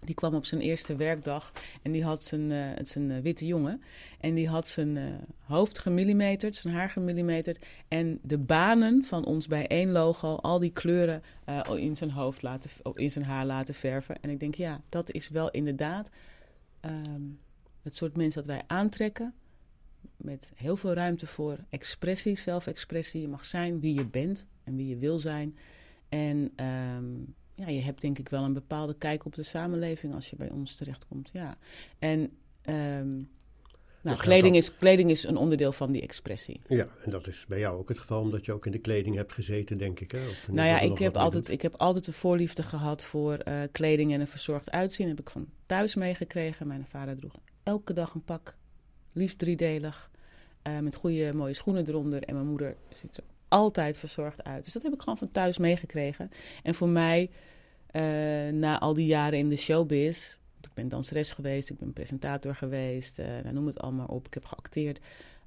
die 0.02 0.14
kwam 0.14 0.34
op 0.34 0.44
zijn 0.44 0.60
eerste 0.60 0.96
werkdag 0.96 1.52
en 1.82 1.92
die 1.92 2.04
had 2.04 2.22
zijn, 2.22 2.50
het 2.50 2.86
is 2.86 2.94
een 2.94 3.22
witte 3.22 3.46
jongen, 3.46 3.82
en 4.20 4.34
die 4.34 4.48
had 4.48 4.68
zijn 4.68 4.96
eh, 4.96 5.04
hoofd 5.38 5.78
gemillimeterd, 5.78 6.56
zijn 6.56 6.74
haar 6.74 6.90
gemillimeterd 6.90 7.64
en 7.88 8.18
de 8.22 8.38
banen 8.38 9.04
van 9.04 9.24
ons 9.24 9.46
bij 9.46 9.66
één 9.66 9.90
logo, 9.90 10.34
al 10.34 10.58
die 10.58 10.72
kleuren 10.72 11.22
eh, 11.44 11.60
in 11.76 11.96
zijn 11.96 12.10
hoofd 12.10 12.42
laten, 12.42 12.70
in 12.94 13.10
zijn 13.10 13.24
haar 13.24 13.46
laten 13.46 13.74
verven. 13.74 14.16
En 14.20 14.30
ik 14.30 14.40
denk, 14.40 14.54
ja, 14.54 14.80
dat 14.88 15.10
is 15.10 15.28
wel 15.28 15.50
inderdaad 15.50 16.10
ehm, 16.80 17.22
het 17.82 17.96
soort 17.96 18.16
mensen 18.16 18.44
dat 18.44 18.54
wij 18.54 18.62
aantrekken 18.66 19.34
met 20.16 20.52
heel 20.54 20.76
veel 20.76 20.92
ruimte 20.92 21.26
voor 21.26 21.58
expressie, 21.68 22.36
zelfexpressie. 22.36 23.20
Je 23.20 23.28
mag 23.28 23.44
zijn 23.44 23.80
wie 23.80 23.94
je 23.94 24.06
bent 24.06 24.46
en 24.64 24.76
wie 24.76 24.88
je 24.88 24.96
wil 24.96 25.18
zijn. 25.18 25.56
En 26.08 26.52
ehm, 26.56 27.04
ja, 27.54 27.68
je 27.68 27.80
hebt 27.80 28.00
denk 28.00 28.18
ik 28.18 28.28
wel 28.28 28.44
een 28.44 28.52
bepaalde 28.52 28.94
kijk 28.94 29.24
op 29.24 29.34
de 29.34 29.42
samenleving 29.42 30.14
als 30.14 30.30
je 30.30 30.36
bij 30.36 30.50
ons 30.50 30.76
terechtkomt. 30.76 31.30
Ja. 31.32 31.56
En 31.98 32.30
ehm, 32.62 33.16
nou, 34.02 34.18
kleding, 34.18 34.54
dat- 34.54 34.62
is, 34.62 34.76
kleding 34.76 35.10
is 35.10 35.24
een 35.24 35.36
onderdeel 35.36 35.72
van 35.72 35.92
die 35.92 36.02
expressie. 36.02 36.60
ja, 36.68 36.86
en 37.04 37.10
dat 37.10 37.26
is 37.26 37.46
bij 37.46 37.58
jou 37.58 37.78
ook 37.78 37.88
het 37.88 37.98
geval, 37.98 38.20
omdat 38.20 38.44
je 38.44 38.52
ook 38.52 38.66
in 38.66 38.72
de 38.72 38.78
kleding 38.78 39.16
hebt 39.16 39.32
gezeten, 39.32 39.78
denk 39.78 40.00
ik. 40.00 40.10
Hè? 40.10 40.28
Of 40.28 40.48
Nou 40.48 40.68
ja, 40.68 40.80
ik 40.80 40.98
heb, 40.98 41.16
altijd, 41.16 41.48
ik 41.48 41.62
heb 41.62 41.74
altijd 41.76 42.06
een 42.06 42.12
voorliefde 42.12 42.62
gehad 42.62 43.04
voor 43.04 43.34
eh, 43.34 43.60
kleding 43.72 44.12
en 44.12 44.20
een 44.20 44.26
verzorgd 44.28 44.70
uitzien. 44.70 45.08
heb 45.08 45.20
ik 45.20 45.30
van 45.30 45.46
thuis 45.66 45.94
meegekregen. 45.94 46.66
Mijn 46.66 46.86
vader 46.88 47.18
droeg 47.18 47.34
elke 47.62 47.92
dag 47.92 48.14
een 48.14 48.24
pak, 48.24 48.56
liefst 49.12 49.38
driedelig, 49.38 50.10
eh, 50.62 50.78
met 50.78 50.94
goede 50.94 51.34
mooie 51.34 51.52
schoenen 51.54 51.88
eronder. 51.88 52.22
En 52.22 52.34
mijn 52.34 52.46
moeder 52.46 52.76
ziet 52.90 53.16
er 53.16 53.24
altijd 53.54 53.98
verzorgd 53.98 54.44
uit. 54.44 54.64
Dus 54.64 54.72
dat 54.72 54.82
heb 54.82 54.92
ik 54.92 55.00
gewoon 55.00 55.18
van 55.18 55.30
thuis 55.32 55.58
meegekregen. 55.58 56.30
En 56.62 56.74
voor 56.74 56.88
mij, 56.88 57.30
eh, 57.86 58.02
na 58.52 58.80
al 58.80 58.94
die 58.94 59.06
jaren 59.06 59.38
in 59.38 59.48
de 59.48 59.56
showbiz, 59.56 60.36
want 60.52 60.66
ik 60.66 60.74
ben 60.74 60.88
danseres 60.88 61.32
geweest, 61.32 61.70
ik 61.70 61.78
ben 61.78 61.92
presentator 61.92 62.54
geweest, 62.54 63.18
nou, 63.18 63.52
noem 63.52 63.66
het 63.66 63.80
allemaal 63.80 64.06
op, 64.06 64.26
ik 64.26 64.34
heb 64.34 64.44
geacteerd. 64.44 65.00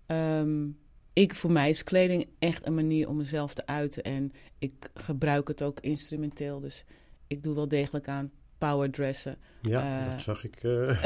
Ehm, 0.05 0.65
ik, 1.13 1.35
voor 1.35 1.51
mij 1.51 1.69
is 1.69 1.83
kleding 1.83 2.27
echt 2.39 2.65
een 2.65 2.75
manier 2.75 3.07
om 3.09 3.17
mezelf 3.17 3.53
te 3.53 3.65
uiten. 3.65 4.03
En 4.03 4.31
ik 4.59 4.89
gebruik 4.93 5.47
het 5.47 5.63
ook 5.63 5.79
instrumenteel. 5.79 6.59
Dus 6.59 6.85
ik 7.27 7.43
doe 7.43 7.55
wel 7.55 7.67
degelijk 7.67 8.07
aan 8.07 8.31
powerdressen. 8.57 9.37
Ja, 9.61 10.05
eh, 10.05 10.11
dat 10.11 10.21
zag 10.21 10.43
ik. 10.43 10.63
eh, 10.63 10.89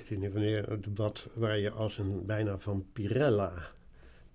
ik 0.00 0.06
weet 0.08 0.18
niet 0.18 0.32
wanneer 0.32 0.70
het 0.70 0.82
debat 0.84 1.26
waar 1.34 1.58
je 1.58 1.70
als 1.70 1.98
een 1.98 2.26
bijna 2.26 2.58
van 2.58 2.86
Pirella 2.92 3.52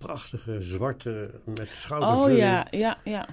prachtige 0.05 0.61
zwarte 0.61 1.29
met 1.45 1.69
schoudervulling. 1.75 2.31
oh 2.31 2.37
ja, 2.37 2.67
ja, 2.71 2.97
ja. 3.03 3.27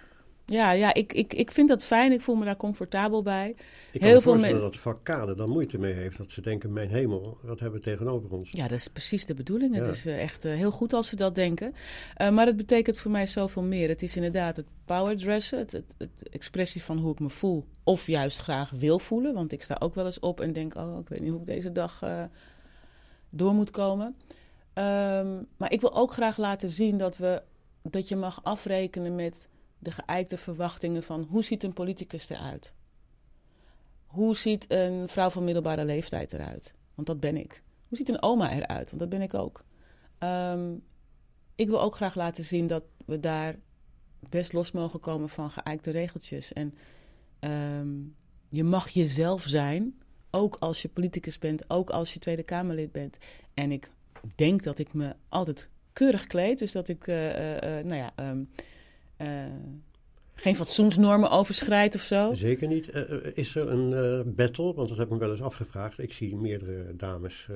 Ja, 0.51 0.71
ja 0.71 0.95
ik, 0.95 1.13
ik, 1.13 1.35
ik 1.35 1.51
vind 1.51 1.69
dat 1.69 1.85
fijn. 1.85 2.13
Ik 2.13 2.21
voel 2.21 2.35
me 2.35 2.45
daar 2.45 2.57
comfortabel 2.57 3.23
bij. 3.23 3.49
Ik 3.49 4.01
kan 4.01 4.09
heel 4.09 4.17
me 4.17 4.23
veel 4.23 4.33
voorstellen 4.33 4.63
men- 4.63 4.71
dat 4.71 4.81
vak 4.81 4.99
Kade 5.03 5.35
dan 5.35 5.51
moeite 5.51 5.79
mee 5.79 5.93
heeft. 5.93 6.17
Dat 6.17 6.33
ze 6.33 6.41
denken, 6.41 6.73
mijn 6.73 6.89
hemel, 6.89 7.39
wat 7.43 7.61
hebben 7.61 7.79
we 7.79 7.85
tegenover 7.85 8.31
ons? 8.31 8.51
Ja, 8.51 8.69
dat 8.69 8.79
is 8.79 8.89
precies 8.89 9.27
de 9.27 9.35
bedoeling. 9.35 9.75
Het 9.75 9.87
is 9.87 10.07
eh, 10.07 10.23
echt 10.23 10.45
eh, 10.45 10.55
heel 10.55 10.71
goed 10.71 10.93
als 10.93 11.09
ze 11.09 11.17
dat 11.17 11.35
denken. 11.35 11.75
Eh, 12.15 12.31
maar 12.31 12.47
het 12.47 12.57
betekent 12.57 12.99
voor 12.99 13.11
mij 13.11 13.27
zoveel 13.27 13.63
meer. 13.63 13.89
Het 13.89 14.03
is 14.03 14.17
inderdaad 14.17 14.57
het 14.57 14.67
powerdressen, 14.85 15.59
het, 15.59 15.73
het, 15.73 15.95
het 15.99 16.29
expressie 16.31 16.83
van 16.83 16.99
hoe 16.99 17.13
ik 17.13 17.21
me 17.21 17.31
voel. 17.31 17.65
Of 17.85 18.07
juist 18.07 18.39
graag 18.39 18.71
wil 18.71 18.99
voelen. 18.99 19.35
Want 19.35 19.53
ik 19.53 19.63
sta 19.63 19.77
ook 19.79 19.95
wel 19.95 20.05
eens 20.05 20.21
op 20.21 20.41
en 20.41 20.53
denk, 20.53 20.75
oh, 20.75 20.99
ik 21.01 21.09
weet 21.09 21.21
niet 21.21 21.31
hoe 21.31 21.41
ik 21.41 21.47
deze 21.47 21.73
dag 21.73 22.03
door 23.31 23.55
moet 23.55 23.71
komen. 23.71 24.17
Ehm, 24.73 25.43
maar 25.57 25.73
ik 25.73 25.81
wil 25.81 25.95
ook 25.95 26.13
graag 26.13 26.37
laten 26.37 26.69
zien 26.69 26.99
dat, 26.99 27.17
we, 27.17 27.43
dat 27.83 28.09
je 28.09 28.17
mag 28.17 28.45
afrekenen 28.45 29.15
met 29.15 29.49
de 29.79 29.91
geëikte 29.91 30.37
verwachtingen 30.37 31.03
van 31.03 31.23
hoe 31.23 31.45
ziet 31.45 31.63
een 31.63 31.73
politicus 31.73 32.29
eruit? 32.29 32.73
Hoe 34.07 34.37
ziet 34.37 34.73
een 34.73 35.09
vrouw 35.09 35.31
van 35.31 35.45
middelbare 35.45 35.85
leeftijd 35.85 36.33
eruit? 36.33 36.75
Want 36.95 37.07
dat 37.07 37.21
ben 37.21 37.37
ik. 37.37 37.63
Hoe 37.89 37.99
ziet 37.99 38.09
een 38.09 38.23
oma 38.23 38.53
eruit? 38.53 38.89
Want 38.89 39.01
dat 39.01 39.09
ben 39.09 39.23
ik 39.23 39.35
ook. 39.35 39.65
Ehm, 40.19 40.75
ik 41.55 41.69
wil 41.69 41.81
ook 41.83 41.95
graag 41.95 42.15
laten 42.15 42.45
zien 42.45 42.67
dat 42.67 42.83
we 43.07 43.21
daar 43.21 43.57
best 44.29 44.53
los 44.53 44.73
mogen 44.73 45.01
komen 45.01 45.29
van 45.29 45.51
geëikte 45.51 45.91
regeltjes. 45.91 46.53
En 46.53 46.75
ehm, 47.39 47.89
je 48.49 48.65
mag 48.65 48.89
jezelf 48.89 49.43
zijn, 49.43 50.01
ook 50.31 50.57
als 50.57 50.83
je 50.83 50.89
politicus 50.89 51.39
bent, 51.39 51.71
ook 51.71 51.91
als 51.91 52.13
je 52.13 52.19
Tweede 52.19 52.43
Kamerlid 52.43 52.93
bent. 52.93 53.19
En 53.55 53.73
ik 53.73 53.91
denk 54.35 54.63
dat 54.63 54.79
ik 54.79 54.93
me 54.93 55.15
altijd 55.29 55.69
keurig 55.93 56.27
kleed. 56.27 56.59
Dus 56.59 56.73
dat 56.73 56.89
ik, 56.89 57.07
nou 57.07 57.95
ja, 57.95 58.13
ehm, 58.17 59.51
geen 60.35 60.57
fatsoensnormen 60.57 61.31
overschrijd 61.31 61.95
of 61.95 62.01
zo. 62.01 62.35
Zeker 62.35 62.69
niet. 62.69 62.89
is 63.35 63.55
er 63.55 63.69
een 63.69 64.35
battle? 64.35 64.75
Want 64.75 64.89
dat 64.89 64.99
heb 64.99 65.07
ik 65.07 65.13
me 65.13 65.19
wel 65.19 65.31
eens 65.31 65.43
afgevraagd. 65.43 65.99
Ik 65.99 66.13
zie 66.13 66.37
meerdere 66.37 66.97
dames 66.97 67.49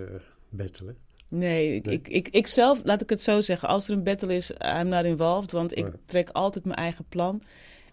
battelen. 0.49 0.97
Nee, 1.29 1.75
ik, 1.75 1.87
Ik, 1.87 2.09
ik, 2.09 2.29
ik, 2.29 2.47
zelf, 2.47 2.81
laat 2.85 3.03
ik 3.03 3.11
het 3.11 3.21
zo 3.21 3.41
zeggen. 3.41 3.69
Als 3.69 3.89
er 3.89 3.95
een 3.95 4.03
battle 4.03 4.35
is, 4.35 4.51
I'm 4.51 4.89
not 4.89 5.05
involved. 5.05 5.53
Want 5.53 5.77
ik 5.77 5.87
trek 6.07 6.31
altijd 6.31 6.65
mijn 6.65 6.79
eigen 6.79 7.05
plan. 7.09 7.43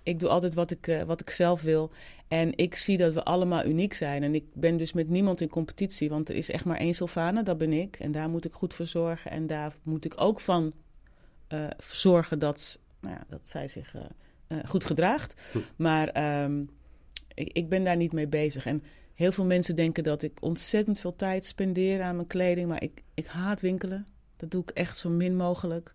Ik 0.04 0.20
doe 0.20 0.30
altijd 0.30 0.54
wat 0.54 0.72
ik, 0.72 0.88
uh, 0.88 1.02
wat 1.04 1.22
ik 1.22 1.30
zelf 1.30 1.62
wil. 1.62 1.92
En 2.28 2.58
ik 2.58 2.76
zie 2.76 2.98
dat 2.98 3.14
we 3.14 3.24
allemaal 3.24 3.66
uniek 3.66 3.94
zijn. 3.94 4.24
En 4.24 4.36
ik 4.36 4.44
ben 4.54 4.78
dus 4.78 4.94
met 4.94 5.10
niemand 5.10 5.42
in 5.42 5.50
competitie. 5.50 6.10
Want 6.10 6.30
er 6.30 6.36
is 6.36 6.50
echt 6.50 6.66
maar 6.66 6.78
één 6.78 6.94
Sylvana, 6.94 7.44
dat 7.44 7.58
ben 7.58 7.74
ik. 7.74 7.96
En 8.00 8.12
daar 8.12 8.30
moet 8.30 8.46
ik 8.46 8.54
goed 8.54 8.74
voor 8.74 8.86
zorgen. 8.86 9.32
En 9.32 9.48
daar 9.48 9.76
moet 9.84 10.06
ik 10.06 10.14
ook 10.22 10.40
van 10.40 10.74
uh, 11.50 11.68
zorgen 11.92 12.40
dat, 12.40 12.80
nou 13.00 13.16
ja, 13.16 13.24
dat 13.30 13.48
zij 13.48 13.68
zich 13.68 13.94
uh, 14.48 14.60
goed 14.66 14.86
gedraagt. 14.86 15.42
Hm. 15.52 15.58
Maar 15.76 16.42
um, 16.44 16.70
ik, 17.34 17.50
ik 17.54 17.70
ben 17.70 17.84
daar 17.84 17.98
niet 17.98 18.14
mee 18.14 18.28
bezig. 18.28 18.66
En 18.66 18.84
Heel 19.22 19.32
veel 19.32 19.46
mensen 19.46 19.76
denken 19.76 20.04
dat 20.04 20.24
ik 20.24 20.38
ontzettend 20.40 21.00
veel 21.00 21.16
tijd 21.16 21.46
spendeer 21.46 22.02
aan 22.02 22.16
mijn 22.16 22.28
kleding, 22.28 22.68
maar 22.68 22.84
ik, 22.84 23.04
ik 23.14 23.26
haat 23.26 23.62
winkelen. 23.62 24.06
Dat 24.38 24.52
doe 24.52 24.62
ik 24.62 24.70
echt 24.70 24.98
zo 24.98 25.10
min 25.10 25.36
mogelijk. 25.36 25.94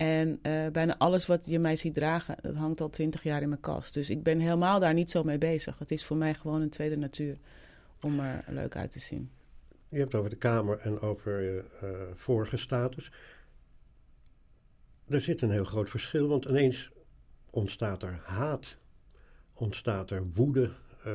En 0.00 0.38
uh, 0.42 0.66
bijna 0.68 0.98
alles 0.98 1.26
wat 1.26 1.46
je 1.46 1.58
mij 1.58 1.76
ziet 1.76 1.94
dragen, 1.94 2.36
dat 2.40 2.54
hangt 2.54 2.80
al 2.80 2.90
twintig 2.90 3.22
jaar 3.22 3.42
in 3.42 3.48
mijn 3.48 3.60
kast. 3.60 3.94
Dus 3.94 4.10
ik 4.10 4.22
ben 4.22 4.38
helemaal 4.38 4.80
daar 4.80 4.94
niet 4.94 5.10
zo 5.10 5.22
mee 5.22 5.38
bezig. 5.38 5.78
Het 5.78 5.90
is 5.90 6.04
voor 6.04 6.16
mij 6.16 6.34
gewoon 6.34 6.60
een 6.60 6.70
tweede 6.70 6.96
natuur 6.96 7.38
om 8.00 8.20
er 8.20 8.44
leuk 8.46 8.76
uit 8.76 8.90
te 8.90 8.98
zien. 8.98 9.30
Je 9.88 9.98
hebt 9.98 10.14
over 10.14 10.30
de 10.30 10.36
Kamer 10.36 10.78
en 10.78 11.00
over 11.00 11.40
je 11.40 11.64
uh, 11.82 11.90
vorige 12.14 12.56
status. 12.56 13.12
Er 15.08 15.20
zit 15.20 15.42
een 15.42 15.50
heel 15.50 15.64
groot 15.64 15.90
verschil, 15.90 16.28
want 16.28 16.44
ineens 16.44 16.90
ontstaat 17.50 18.02
er 18.02 18.20
haat, 18.24 18.76
ontstaat 19.52 20.10
er 20.10 20.26
woede, 20.34 20.70
uh, 21.06 21.12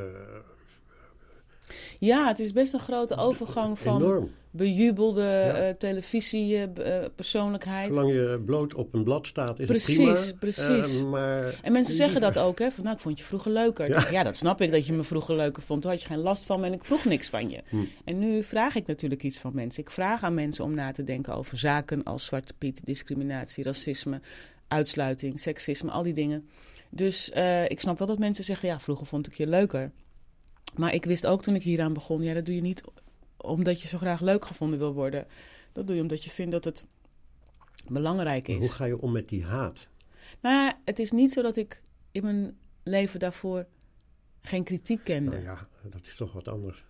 ja, 2.00 2.28
het 2.28 2.40
is 2.40 2.52
best 2.52 2.74
een 2.74 2.80
grote 2.80 3.16
overgang 3.16 3.80
van 3.80 4.02
Enorm. 4.02 4.30
bejubelde 4.52 5.22
ja. 5.22 5.68
uh, 5.68 5.74
televisiepersoonlijkheid. 5.74 7.94
Zolang 7.94 8.14
je 8.14 8.42
bloot 8.46 8.74
op 8.74 8.94
een 8.94 9.04
blad 9.04 9.28
staat, 9.28 9.60
is 9.60 9.68
precies, 9.68 9.98
het 9.98 10.06
prima. 10.06 10.32
Precies, 10.40 10.98
uh, 10.98 11.04
maar... 11.04 11.60
En 11.62 11.72
mensen 11.72 11.96
zeggen 11.96 12.22
dat 12.22 12.38
ook, 12.48 12.60
hè. 12.60 12.72
Van, 12.72 12.84
nou, 12.84 12.96
ik 12.96 13.02
vond 13.02 13.20
je 13.20 13.26
vroeger 13.26 13.52
leuker. 13.52 13.90
Ja. 13.90 14.08
ja. 14.12 14.24
dat 14.24 14.36
snap 14.36 14.62
ik, 14.62 14.72
dat 14.72 14.86
je 14.86 14.94
me 14.94 15.04
vroeger 15.04 15.36
leuker 15.36 15.64
vond. 15.64 15.82
Toen 15.82 15.92
had 15.92 16.02
je 16.02 16.08
geen 16.08 16.20
last 16.20 16.44
van 16.44 16.60
me 16.60 16.66
en 16.66 16.74
ik 16.74 16.84
vroeg 16.84 17.06
niks 17.06 17.30
van 17.30 17.50
je. 17.50 17.62
Hm. 17.70 17.78
En 18.04 18.20
nu 18.20 18.44
vraag 18.44 18.76
ik 18.76 18.88
natuurlijk 18.88 19.24
iets 19.24 19.40
van 19.40 19.52
mensen. 19.54 19.84
Ik 19.84 19.92
vraag 19.92 20.24
aan 20.24 20.34
mensen 20.34 20.64
om 20.64 20.74
na 20.74 20.92
te 20.92 21.04
denken 21.04 21.36
over 21.36 21.58
zaken 21.58 22.04
als 22.04 22.26
Zwarte 22.26 22.54
Piet, 22.54 22.82
discriminatie, 22.84 23.64
racisme, 23.64 24.22
uitsluiting, 24.68 25.40
seksisme, 25.40 25.92
al 25.92 26.04
die 26.04 26.14
dingen. 26.14 26.50
Dus 26.90 27.32
uh, 27.36 27.64
ik 27.64 27.80
snap 27.80 27.98
wel 27.98 28.08
dat 28.08 28.20
mensen 28.20 28.44
zeggen, 28.44 28.68
ja, 28.68 28.80
vroeger 28.80 29.06
vond 29.06 29.28
ik 29.28 29.34
je 29.34 29.48
leuker. 29.48 29.92
Maar 30.78 30.94
ik 30.94 31.06
wist 31.06 31.28
ook 31.28 31.44
toen 31.44 31.56
ik 31.56 31.64
hieraan 31.64 31.94
begon, 31.94 32.22
ja, 32.22 32.34
dat 32.34 32.46
doe 32.46 32.56
je 32.56 32.62
niet 32.62 32.84
omdat 33.38 33.82
je 33.82 33.88
zo 33.88 33.98
graag 33.98 34.22
leuk 34.22 34.46
gevonden 34.46 34.80
wil 34.80 34.94
worden. 34.94 35.28
Dat 35.72 35.88
doe 35.88 35.96
je 35.96 36.02
omdat 36.02 36.24
je 36.24 36.30
vindt 36.30 36.52
dat 36.52 36.64
het 36.64 36.86
belangrijk 37.88 38.48
is. 38.48 38.58
hoe 38.58 38.70
ga 38.70 38.86
je 38.86 39.02
om 39.02 39.12
met 39.12 39.30
die 39.30 39.44
haat? 39.44 39.88
Nou 40.42 40.56
ja, 40.56 40.78
het 40.86 41.00
is 41.00 41.12
niet 41.12 41.34
zo 41.34 41.42
dat 41.42 41.56
ik 41.56 41.82
in 42.12 42.24
mijn 42.24 42.58
leven 42.84 43.20
daarvoor 43.20 43.66
geen 44.42 44.64
kritiek 44.64 45.04
kende. 45.04 45.32
Nou 45.32 45.44
ja, 45.44 45.68
dat 45.84 46.06
is 46.06 46.16
toch 46.16 46.34
wat 46.34 46.48
anders. 46.48 46.84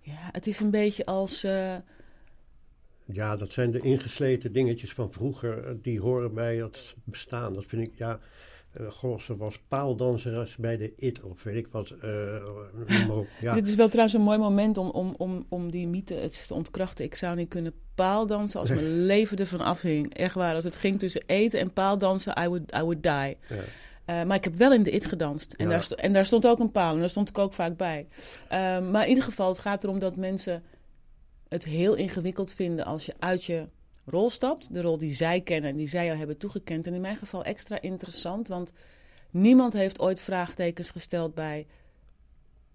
Ja, 0.00 0.28
het 0.32 0.46
is 0.46 0.60
een 0.60 0.70
beetje 0.70 1.04
als. 1.06 1.44
Uh... 1.44 1.76
Ja, 3.04 3.36
dat 3.36 3.52
zijn 3.52 3.70
de 3.70 3.80
ingesleten 3.80 4.52
dingetjes 4.52 4.92
van 4.92 5.12
vroeger. 5.12 5.64
Eh, 5.64 5.74
die 5.82 6.00
horen 6.00 6.34
bij 6.34 6.56
het 6.56 6.94
bestaan. 7.04 7.54
Dat 7.54 7.66
vind 7.66 7.86
ik, 7.86 7.94
ja. 7.98 8.20
Uh, 8.80 8.90
goh, 8.90 9.18
ze 9.20 9.36
was 9.36 9.58
paaldanseres 9.68 10.56
bij 10.56 10.76
de 10.76 10.92
IT 10.96 11.22
of 11.22 11.42
weet 11.42 11.56
ik 11.56 11.68
wat. 11.70 11.94
Uh, 12.04 12.36
ja. 13.40 13.54
Dit 13.54 13.68
is 13.68 13.74
wel 13.74 13.88
trouwens 13.88 14.14
een 14.14 14.22
mooi 14.24 14.38
moment 14.38 14.78
om, 14.78 14.90
om, 14.90 15.14
om, 15.16 15.46
om 15.48 15.70
die 15.70 15.88
mythe 15.88 16.30
te 16.46 16.54
ontkrachten. 16.54 17.04
Ik 17.04 17.14
zou 17.14 17.36
niet 17.36 17.48
kunnen 17.48 17.72
paaldansen 17.94 18.60
als 18.60 18.68
mijn 18.78 19.04
leven 19.04 19.36
ervan 19.38 19.60
afhing. 19.60 20.14
Echt 20.14 20.34
waar, 20.34 20.54
als 20.54 20.64
het 20.64 20.76
ging 20.76 20.98
tussen 20.98 21.22
eten 21.26 21.60
en 21.60 21.72
paaldansen, 21.72 22.42
I 22.42 22.48
would, 22.48 22.72
I 22.72 22.80
would 22.80 23.02
die. 23.02 23.12
Ja. 23.12 23.64
Uh, 24.06 24.22
maar 24.26 24.36
ik 24.36 24.44
heb 24.44 24.54
wel 24.54 24.72
in 24.72 24.82
de 24.82 24.90
IT 24.90 25.06
gedanst. 25.06 25.52
En, 25.52 25.68
ja. 25.68 25.78
daar 25.78 25.90
en 25.90 26.12
daar 26.12 26.26
stond 26.26 26.46
ook 26.46 26.58
een 26.58 26.70
paal 26.70 26.94
en 26.94 27.00
daar 27.00 27.08
stond 27.08 27.28
ik 27.28 27.38
ook 27.38 27.54
vaak 27.54 27.76
bij. 27.76 28.06
maar 28.90 29.02
in 29.02 29.08
ieder 29.08 29.24
geval, 29.24 29.48
het 29.48 29.58
gaat 29.58 29.84
erom 29.84 29.98
dat 29.98 30.16
mensen 30.16 30.62
het 31.48 31.64
heel 31.64 31.94
ingewikkeld 31.94 32.52
vinden 32.52 32.84
als 32.84 33.06
je 33.06 33.14
uit 33.18 33.44
je 33.44 33.66
rol 34.10 34.30
stapt. 34.30 34.74
De 34.74 34.80
rol 34.80 34.98
die 34.98 35.14
zij 35.14 35.40
kennen 35.40 35.70
en 35.70 35.76
die 35.76 35.88
zij 35.88 36.04
jou 36.04 36.18
hebben 36.18 36.36
toegekend. 36.36 36.86
En 36.86 36.94
in 36.94 37.00
mijn 37.00 37.16
geval 37.16 37.44
extra 37.44 37.80
interessant, 37.80 38.48
want 38.48 38.72
niemand 39.30 39.72
heeft 39.72 40.00
ooit 40.00 40.20
vraagtekens 40.20 40.90
gesteld 40.90 41.34
bij... 41.34 41.66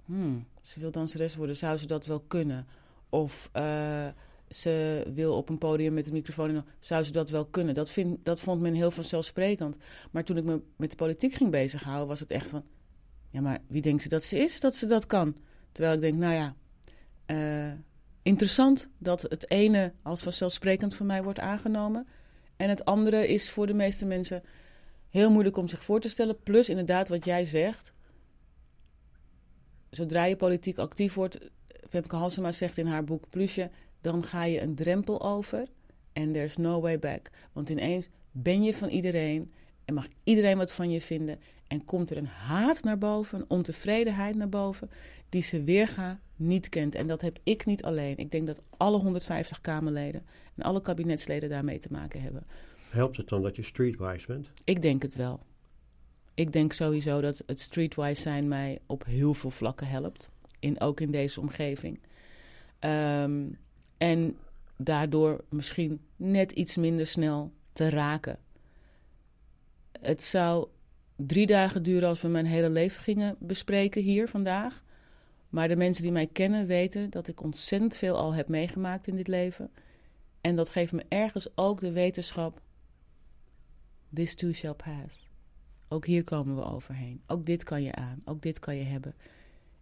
Hmm, 0.05 0.47
ze 0.61 0.79
wil 0.79 0.91
danseres 0.91 1.35
worden, 1.35 1.57
zou 1.57 1.77
ze 1.77 1.87
dat 1.87 2.05
wel 2.05 2.19
kunnen? 2.19 2.67
Of 3.09 3.49
uh, 3.53 4.07
ze 4.49 5.05
wil 5.13 5.37
op 5.37 5.49
een 5.49 5.57
podium 5.57 5.93
met 5.93 6.07
een 6.07 6.13
microfoon, 6.13 6.63
zou 6.79 7.03
ze 7.03 7.11
dat 7.11 7.29
wel 7.29 7.45
kunnen? 7.45 7.73
Dat, 7.73 7.89
vind, 7.89 8.25
dat 8.25 8.39
vond 8.39 8.61
men 8.61 8.73
heel 8.73 8.91
vanzelfsprekend. 8.91 9.77
Maar 10.11 10.23
toen 10.23 10.37
ik 10.37 10.43
me 10.43 10.61
met 10.75 10.89
de 10.89 10.95
politiek 10.95 11.33
ging 11.33 11.51
bezighouden, 11.51 12.07
was 12.07 12.19
het 12.19 12.31
echt 12.31 12.49
van... 12.49 12.63
Ja, 13.29 13.41
maar 13.41 13.59
wie 13.67 13.81
denkt 13.81 14.01
ze 14.01 14.09
dat 14.09 14.23
ze 14.23 14.37
is, 14.37 14.59
dat 14.59 14.75
ze 14.75 14.85
dat 14.85 15.05
kan? 15.05 15.37
Terwijl 15.71 15.95
ik 15.95 16.01
denk, 16.01 16.17
nou 16.17 16.33
ja... 16.33 16.55
Uh, 17.25 17.73
interessant 18.23 18.89
dat 18.97 19.21
het 19.21 19.49
ene 19.49 19.93
als 20.01 20.21
vanzelfsprekend 20.21 20.95
voor 20.95 21.05
mij 21.05 21.23
wordt 21.23 21.39
aangenomen. 21.39 22.07
En 22.55 22.69
het 22.69 22.85
andere 22.85 23.27
is 23.27 23.51
voor 23.51 23.67
de 23.67 23.73
meeste 23.73 24.05
mensen 24.05 24.43
heel 25.09 25.31
moeilijk 25.31 25.57
om 25.57 25.67
zich 25.67 25.83
voor 25.83 25.99
te 25.99 26.09
stellen. 26.09 26.39
Plus 26.43 26.69
inderdaad 26.69 27.09
wat 27.09 27.25
jij 27.25 27.45
zegt. 27.45 27.93
Zodra 29.89 30.25
je 30.25 30.35
politiek 30.35 30.77
actief 30.77 31.13
wordt, 31.13 31.39
Femke 31.89 32.15
Halsema 32.15 32.51
zegt 32.51 32.77
in 32.77 32.85
haar 32.85 33.03
boek 33.03 33.29
Plusje, 33.29 33.69
dan 34.01 34.23
ga 34.23 34.43
je 34.43 34.61
een 34.61 34.75
drempel 34.75 35.21
over 35.21 35.67
en 36.13 36.31
there's 36.31 36.57
no 36.57 36.81
way 36.81 36.99
back. 36.99 37.29
Want 37.51 37.69
ineens 37.69 38.07
ben 38.31 38.63
je 38.63 38.73
van 38.73 38.89
iedereen 38.89 39.51
en 39.85 39.93
mag 39.93 40.07
iedereen 40.23 40.57
wat 40.57 40.71
van 40.71 40.91
je 40.91 41.01
vinden. 41.01 41.39
En 41.67 41.85
komt 41.85 42.11
er 42.11 42.17
een 42.17 42.27
haat 42.27 42.83
naar 42.83 42.97
boven, 42.97 43.39
een 43.39 43.49
ontevredenheid 43.49 44.35
naar 44.35 44.49
boven, 44.49 44.89
die 45.33 45.41
ze 45.41 45.63
weerga 45.63 46.19
niet 46.35 46.69
kent. 46.69 46.95
En 46.95 47.07
dat 47.07 47.21
heb 47.21 47.39
ik 47.43 47.65
niet 47.65 47.83
alleen. 47.83 48.17
Ik 48.17 48.31
denk 48.31 48.47
dat 48.47 48.61
alle 48.77 48.97
150 48.97 49.61
Kamerleden 49.61 50.25
en 50.55 50.63
alle 50.63 50.81
kabinetsleden 50.81 51.49
daarmee 51.49 51.79
te 51.79 51.87
maken 51.91 52.21
hebben. 52.21 52.43
Helpt 52.89 53.17
het 53.17 53.29
dan 53.29 53.41
dat 53.41 53.55
je 53.55 53.61
streetwise 53.61 54.27
bent? 54.27 54.49
Ik 54.63 54.81
denk 54.81 55.01
het 55.01 55.15
wel. 55.15 55.39
Ik 56.33 56.53
denk 56.53 56.73
sowieso 56.73 57.21
dat 57.21 57.43
het 57.45 57.59
streetwise 57.59 58.21
zijn 58.21 58.47
mij 58.47 58.79
op 58.85 59.05
heel 59.05 59.33
veel 59.33 59.49
vlakken 59.49 59.87
helpt. 59.87 60.29
In, 60.59 60.79
ook 60.79 60.99
in 60.99 61.11
deze 61.11 61.39
omgeving. 61.39 61.99
Um, 62.79 63.57
en 63.97 64.37
daardoor 64.77 65.43
misschien 65.49 66.01
net 66.15 66.51
iets 66.51 66.77
minder 66.77 67.07
snel 67.07 67.51
te 67.71 67.89
raken. 67.89 68.39
Het 70.01 70.23
zou 70.23 70.67
drie 71.15 71.47
dagen 71.47 71.83
duren 71.83 72.09
als 72.09 72.21
we 72.21 72.27
mijn 72.27 72.45
hele 72.45 72.69
leven 72.69 73.01
gingen 73.01 73.35
bespreken 73.39 74.01
hier 74.01 74.27
vandaag. 74.27 74.83
Maar 75.53 75.67
de 75.67 75.75
mensen 75.75 76.03
die 76.03 76.11
mij 76.11 76.27
kennen 76.27 76.67
weten 76.67 77.09
dat 77.09 77.27
ik 77.27 77.41
ontzettend 77.41 77.95
veel 77.95 78.17
al 78.17 78.33
heb 78.33 78.47
meegemaakt 78.47 79.07
in 79.07 79.15
dit 79.15 79.27
leven. 79.27 79.71
En 80.41 80.55
dat 80.55 80.69
geeft 80.69 80.91
me 80.91 81.05
ergens 81.07 81.57
ook 81.57 81.79
de 81.79 81.91
wetenschap. 81.91 82.61
This 84.13 84.35
too 84.35 84.53
shall 84.53 84.73
pass. 84.73 85.29
Ook 85.87 86.05
hier 86.05 86.23
komen 86.23 86.55
we 86.55 86.63
overheen. 86.63 87.21
Ook 87.27 87.45
dit 87.45 87.63
kan 87.63 87.83
je 87.83 87.95
aan. 87.95 88.21
Ook 88.25 88.41
dit 88.41 88.59
kan 88.59 88.75
je 88.75 88.83
hebben. 88.83 89.15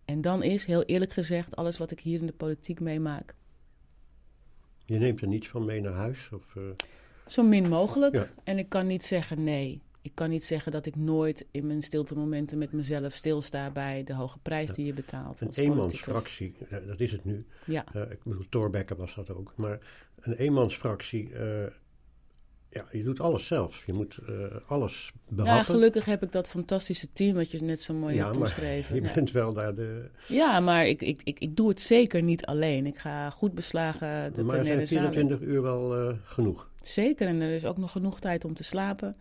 En 0.06 0.22
dan 0.22 0.44
is, 0.44 0.66
heel 0.66 0.84
eerlijk 0.84 1.14
gezegd, 1.14 1.56
alles 1.56 1.78
wat 1.78 1.92
ik 1.92 2.00
hier 2.00 2.20
in 2.20 2.26
de 2.26 2.34
politiek 2.34 2.80
meemaak. 2.80 3.36
Je 4.86 4.98
neemt 4.98 5.22
er 5.22 5.28
niets 5.28 5.48
van 5.48 5.66
mee 5.66 5.82
naar 5.82 5.94
huis? 5.94 6.30
Of, 6.32 6.56
uh... 6.56 6.64
Zo 7.28 7.44
min 7.44 7.70
mogelijk. 7.70 8.32
En 8.44 8.58
ik 8.58 8.70
kan 8.70 8.88
niet 8.88 9.04
zeggen 9.04 9.44
nee 9.44 9.82
ik 10.02 10.12
kan 10.14 10.30
niet 10.30 10.46
zeggen 10.46 10.72
dat 10.72 10.86
ik 10.86 10.96
nooit 10.96 11.46
in 11.52 11.68
mijn 11.68 11.82
stilte 11.82 12.16
momenten 12.16 12.58
met 12.58 12.72
mezelf 12.72 13.14
stilsta 13.14 13.70
bij 13.70 14.04
de 14.04 14.14
hoge 14.14 14.38
prijs 14.42 14.72
die 14.72 14.86
je 14.86 14.94
betaalt. 14.94 15.42
Een 15.42 15.52
eenmansfractie, 15.54 16.56
eh, 16.70 16.78
dat 16.88 17.00
is 17.00 17.12
het 17.12 17.26
nu. 17.26 17.46
Ja. 17.66 17.86
Uh, 17.96 18.02
ik 18.02 18.24
bedoel, 18.24 18.46
Thorbecke 18.50 18.96
was 18.96 19.16
dat 19.16 19.30
ook. 19.30 19.54
Maar 19.56 19.80
een 20.20 20.34
eenmansfractie, 20.34 21.30
uh, 21.30 21.40
ja, 22.70 22.86
je 22.92 23.04
doet 23.04 23.20
alles 23.20 23.48
zelf. 23.48 23.86
Je 23.86 23.94
moet 23.94 24.18
uh, 24.30 24.46
alles 24.68 25.12
behappen. 25.28 25.56
Ja, 25.56 25.64
gelukkig 25.64 26.06
heb 26.06 26.24
ik 26.24 26.32
dat 26.32 26.48
fantastische 26.48 27.10
team 27.14 27.36
wat 27.36 27.52
je 27.52 27.60
net 27.60 27.82
zo 27.82 27.94
mooi 27.94 28.16
ja, 28.16 28.26
hebt 28.26 28.38
omschreven. 28.38 28.96
je 28.96 29.12
bent 29.16 29.32
wel 29.32 29.54
daar 29.54 29.76
de... 29.76 30.10
Ja, 30.28 30.60
maar 30.60 30.86
ik, 30.88 31.02
ik, 31.02 31.22
ik, 31.24 31.40
ik 31.40 31.56
doe 31.56 31.70
het 31.70 31.82
zeker 31.82 32.24
niet 32.24 32.46
alleen. 32.46 32.86
Ik 32.86 32.98
ga 32.98 33.30
goed 33.30 33.54
beslagen 33.54 34.34
de 34.34 34.44
Maar 34.44 34.66
zijn 34.66 34.88
24 34.88 35.42
uur 35.42 35.62
wel 35.62 36.16
genoeg? 36.24 36.70
Zeker, 36.82 37.28
en 37.28 37.42
er 37.42 37.52
is 37.52 37.66
ook 37.66 37.78
nog 37.78 37.92
genoeg 37.92 38.20
tijd 38.20 38.46
om 38.46 38.54
te 38.54 38.64
slapen 38.64 39.16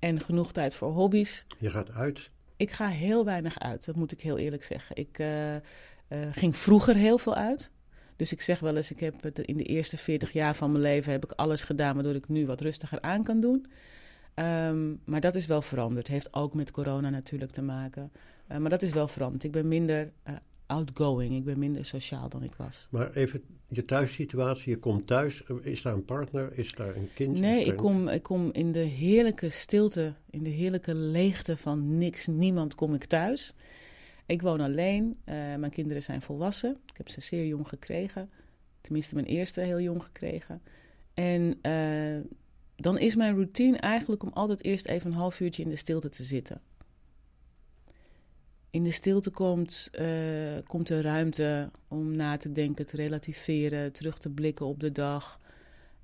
en 0.00 0.20
genoeg 0.20 0.52
tijd 0.52 0.74
voor 0.74 0.90
hobby's. 0.90 1.46
Je 1.58 1.70
gaat 1.70 1.90
uit? 1.90 2.30
Ik 2.56 2.70
ga 2.70 2.88
heel 2.88 3.24
weinig 3.24 3.58
uit, 3.58 3.84
dat 3.84 3.96
moet 3.96 4.12
ik 4.12 4.20
heel 4.20 4.38
eerlijk 4.38 4.64
zeggen. 4.64 4.96
Ik 4.96 5.18
uh, 5.18 5.54
uh, 5.54 5.60
ging 6.32 6.56
vroeger 6.56 6.94
heel 6.94 7.18
veel 7.18 7.34
uit. 7.34 7.70
Dus 8.16 8.32
ik 8.32 8.40
zeg 8.40 8.58
wel 8.58 8.76
eens, 8.76 8.90
ik 8.90 9.00
heb 9.00 9.22
het 9.22 9.38
in 9.38 9.56
de 9.56 9.64
eerste 9.64 9.96
40 9.96 10.32
jaar 10.32 10.54
van 10.54 10.70
mijn 10.72 10.82
leven 10.82 11.12
heb 11.12 11.24
ik 11.24 11.32
alles 11.32 11.62
gedaan 11.62 11.94
waardoor 11.94 12.14
ik 12.14 12.28
nu 12.28 12.46
wat 12.46 12.60
rustiger 12.60 13.00
aan 13.00 13.22
kan 13.22 13.40
doen. 13.40 13.66
Ehm, 14.34 14.94
maar 15.04 15.20
dat 15.20 15.34
is 15.34 15.46
wel 15.46 15.62
veranderd. 15.62 16.06
Heeft 16.06 16.34
ook 16.34 16.54
met 16.54 16.70
corona 16.70 17.10
natuurlijk 17.10 17.50
te 17.50 17.62
maken. 17.62 18.12
Uh, 18.48 18.56
maar 18.56 18.70
dat 18.70 18.82
is 18.82 18.92
wel 18.92 19.08
veranderd. 19.08 19.44
Ik 19.44 19.52
ben 19.52 19.68
minder 19.68 20.12
uh, 20.28 20.34
outgoing. 20.70 21.34
Ik 21.34 21.44
ben 21.44 21.58
minder 21.58 21.84
sociaal 21.84 22.28
dan 22.28 22.42
ik 22.42 22.54
was. 22.54 22.88
Maar 22.90 23.12
even 23.12 23.42
je 23.68 23.84
thuissituatie. 23.84 24.70
Je 24.72 24.78
komt 24.78 25.06
thuis. 25.06 25.42
Is 25.62 25.82
daar 25.82 25.94
een 25.94 26.04
partner? 26.04 26.58
Is 26.58 26.72
daar 26.72 26.96
een 26.96 27.08
kind? 27.14 27.38
Nee, 27.38 27.64
ik 27.64 27.76
kom, 27.76 28.08
ik 28.08 28.22
kom 28.22 28.50
in 28.52 28.72
de 28.72 28.78
heerlijke 28.78 29.50
stilte, 29.50 30.14
in 30.30 30.42
de 30.42 30.50
heerlijke 30.50 30.94
leegte 30.94 31.56
van 31.56 31.98
niks, 31.98 32.26
niemand 32.26 32.74
kom 32.74 32.94
ik 32.94 33.04
thuis. 33.04 33.54
Ik 34.26 34.42
woon 34.42 34.60
alleen. 34.60 35.04
Uh, 35.04 35.34
mijn 35.34 35.70
kinderen 35.70 36.02
zijn 36.02 36.22
volwassen. 36.22 36.70
Ik 36.70 36.96
heb 36.96 37.08
ze 37.08 37.20
zeer 37.20 37.46
jong 37.46 37.68
gekregen. 37.68 38.30
Tenminste, 38.80 39.14
mijn 39.14 39.26
eerste 39.26 39.60
heel 39.60 39.80
jong 39.80 40.02
gekregen. 40.02 40.62
En 41.14 41.58
uh, 41.62 42.20
dan 42.76 42.98
is 42.98 43.14
mijn 43.14 43.34
routine 43.34 43.76
eigenlijk 43.76 44.22
om 44.22 44.30
altijd 44.32 44.64
eerst 44.64 44.86
even 44.86 45.10
een 45.10 45.18
half 45.18 45.40
uurtje 45.40 45.62
in 45.62 45.68
de 45.68 45.76
stilte 45.76 46.08
te 46.08 46.24
zitten. 46.24 46.60
In 48.70 48.82
de 48.82 48.90
stilte 48.90 49.30
komt, 49.30 49.90
uh, 50.00 50.58
komt 50.66 50.88
er 50.88 51.02
ruimte 51.02 51.70
om 51.88 52.16
na 52.16 52.36
te 52.36 52.52
denken, 52.52 52.86
te 52.86 52.96
relativeren, 52.96 53.92
terug 53.92 54.18
te 54.18 54.30
blikken 54.30 54.66
op 54.66 54.80
de 54.80 54.92
dag. 54.92 55.40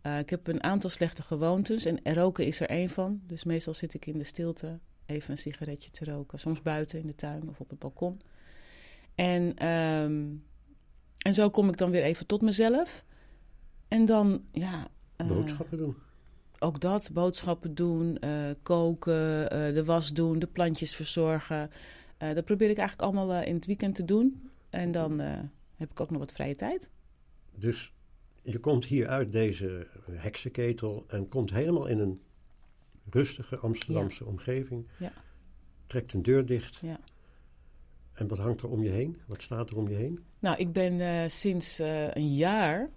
Uh, 0.03 0.19
ik 0.19 0.31
heb 0.31 0.47
een 0.47 0.63
aantal 0.63 0.91
slechte 0.91 1.23
gewoontes 1.23 1.85
en 1.85 2.15
roken 2.15 2.47
is 2.47 2.61
er 2.61 2.69
één 2.69 2.91
van. 2.91 3.21
Dus 3.27 3.45
meestal 3.45 3.75
zit 3.75 3.95
ik 3.95 4.07
in 4.07 4.19
de 4.19 4.25
stilte 4.25 4.79
even 5.07 5.31
een 5.31 5.39
sigaretje 5.39 5.91
te 5.91 6.05
roken. 6.05 6.39
Soms 6.39 6.63
buiten 6.63 7.01
in 7.01 7.07
de 7.07 7.15
tuin 7.15 7.49
of 7.49 7.61
op 7.61 7.71
het 7.71 7.79
balkon. 7.79 8.21
En, 9.15 9.67
um, 9.67 10.45
en 11.19 11.35
zo 11.35 11.51
kom 11.51 11.69
ik 11.69 11.77
dan 11.77 11.91
weer 11.91 12.03
even 12.03 12.27
tot 12.27 12.43
mezelf. 12.43 13.05
En 13.89 14.07
dan, 14.07 14.43
ja. 14.53 14.89
Uh, 15.17 15.27
Boodschappen 15.27 15.79
doen 15.79 15.97
ook 16.59 16.81
dat, 16.81 17.11
boodschappen 17.13 17.75
doen, 17.75 18.19
koken, 18.63 19.49
de 19.75 19.83
was 19.85 20.13
doen, 20.13 20.39
de 20.39 20.47
plantjes 20.47 20.95
verzorgen. 20.95 21.71
Uh, 22.23 22.35
dat 22.35 22.45
probeer 22.45 22.71
ik 22.71 22.79
eigenlijk 22.79 23.09
allemaal 23.09 23.43
in 23.43 23.55
het 23.55 23.67
weekend 23.67 23.95
te 23.95 24.05
doen. 24.05 24.51
En 24.71 24.93
dan 24.93 25.19
heb 25.77 25.91
ik 25.91 26.01
ook 26.01 26.11
nog 26.11 26.19
wat 26.19 26.33
vrije 26.33 26.55
tijd. 26.55 26.91
Dus 27.55 27.93
je 28.43 28.59
komt 28.59 28.85
hier 28.85 29.09
uit 29.09 29.33
deze 29.33 29.87
heksenketel 30.11 31.05
en 31.09 31.29
komt 31.29 31.51
helemaal 31.51 31.87
in 31.87 31.99
een 31.99 32.21
rustige 33.11 33.57
Amsterdamse 33.57 34.25
ja. 34.25 34.31
omgeving. 34.31 34.87
Ja. 34.99 35.13
Trekt 35.87 36.13
een 36.13 36.23
deur 36.23 36.47
dicht. 36.47 36.79
Ja. 36.83 37.01
En 38.13 38.29
wat 38.29 38.39
hangt 38.39 38.63
er 38.63 38.71
om 38.71 38.83
je 38.83 38.91
heen? 38.91 39.21
Wat 39.27 39.43
staat 39.43 39.71
er 39.71 39.77
om 39.77 39.89
je 39.89 39.95
heen? 39.95 40.25
Nou, 40.39 40.57
ik 40.57 40.73
ben 40.73 41.31
sinds 41.31 41.79
een 42.13 42.35
jaar 42.35 42.91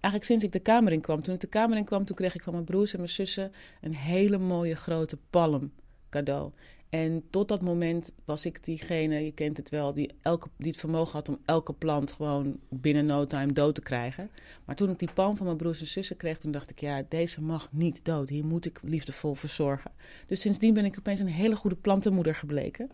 eigenlijk 0.00 0.24
sinds 0.24 0.44
ik 0.44 0.52
de 0.52 0.60
kamer 0.60 0.92
in 0.92 1.00
kwam. 1.00 1.22
Toen 1.22 1.34
ik 1.34 1.40
de 1.40 1.46
kamer 1.46 1.76
in 1.76 1.84
kwam, 1.84 2.04
toen 2.04 2.16
kreeg 2.16 2.34
ik 2.34 2.42
van 2.42 2.52
mijn 2.52 2.64
broers 2.64 2.92
en 2.92 2.98
mijn 2.98 3.10
zussen 3.10 3.52
een 3.80 3.94
hele 3.94 4.38
mooie 4.38 4.76
grote 4.76 5.18
palm 5.30 5.72
cadeau. 6.10 6.52
En 6.90 7.22
tot 7.30 7.48
dat 7.48 7.60
moment 7.60 8.12
was 8.24 8.46
ik 8.46 8.64
diegene, 8.64 9.24
je 9.24 9.32
kent 9.32 9.56
het 9.56 9.68
wel, 9.68 9.92
die, 9.92 10.10
elke, 10.22 10.48
die 10.56 10.70
het 10.70 10.80
vermogen 10.80 11.12
had 11.12 11.28
om 11.28 11.38
elke 11.44 11.72
plant 11.72 12.12
gewoon 12.12 12.58
binnen 12.68 13.06
no 13.06 13.26
time 13.26 13.52
dood 13.52 13.74
te 13.74 13.82
krijgen. 13.82 14.30
Maar 14.64 14.76
toen 14.76 14.90
ik 14.90 14.98
die 14.98 15.12
palm 15.14 15.36
van 15.36 15.46
mijn 15.46 15.58
broers 15.58 15.80
en 15.80 15.86
zussen 15.86 16.16
kreeg, 16.16 16.38
toen 16.38 16.50
dacht 16.50 16.70
ik, 16.70 16.80
ja, 16.80 17.02
deze 17.08 17.42
mag 17.42 17.72
niet 17.72 18.04
dood. 18.04 18.28
Hier 18.28 18.44
moet 18.44 18.66
ik 18.66 18.80
liefdevol 18.82 19.34
verzorgen. 19.34 19.90
Dus 20.26 20.40
sindsdien 20.40 20.74
ben 20.74 20.84
ik 20.84 20.98
opeens 20.98 21.20
een 21.20 21.26
hele 21.26 21.56
goede 21.56 21.76
plantenmoeder 21.76 22.34
gebleken. 22.34 22.90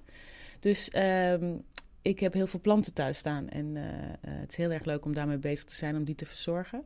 Dus 0.61 0.91
um, 0.97 1.65
ik 2.03 2.21
heb 2.21 2.33
heel 2.33 2.47
veel 2.47 2.61
planten 2.61 2.93
thuis 2.93 3.19
staan. 3.19 3.49
En 3.49 3.67
uh, 3.77 3.85
uh, 3.85 3.91
het 4.21 4.51
is 4.51 4.57
heel 4.57 4.71
erg 4.71 4.85
leuk 4.85 5.05
om 5.05 5.15
daarmee 5.15 5.39
bezig 5.39 5.65
te 5.65 5.75
zijn, 5.75 5.97
om 5.97 6.05
die 6.05 6.15
te 6.15 6.27
verzorgen. 6.27 6.85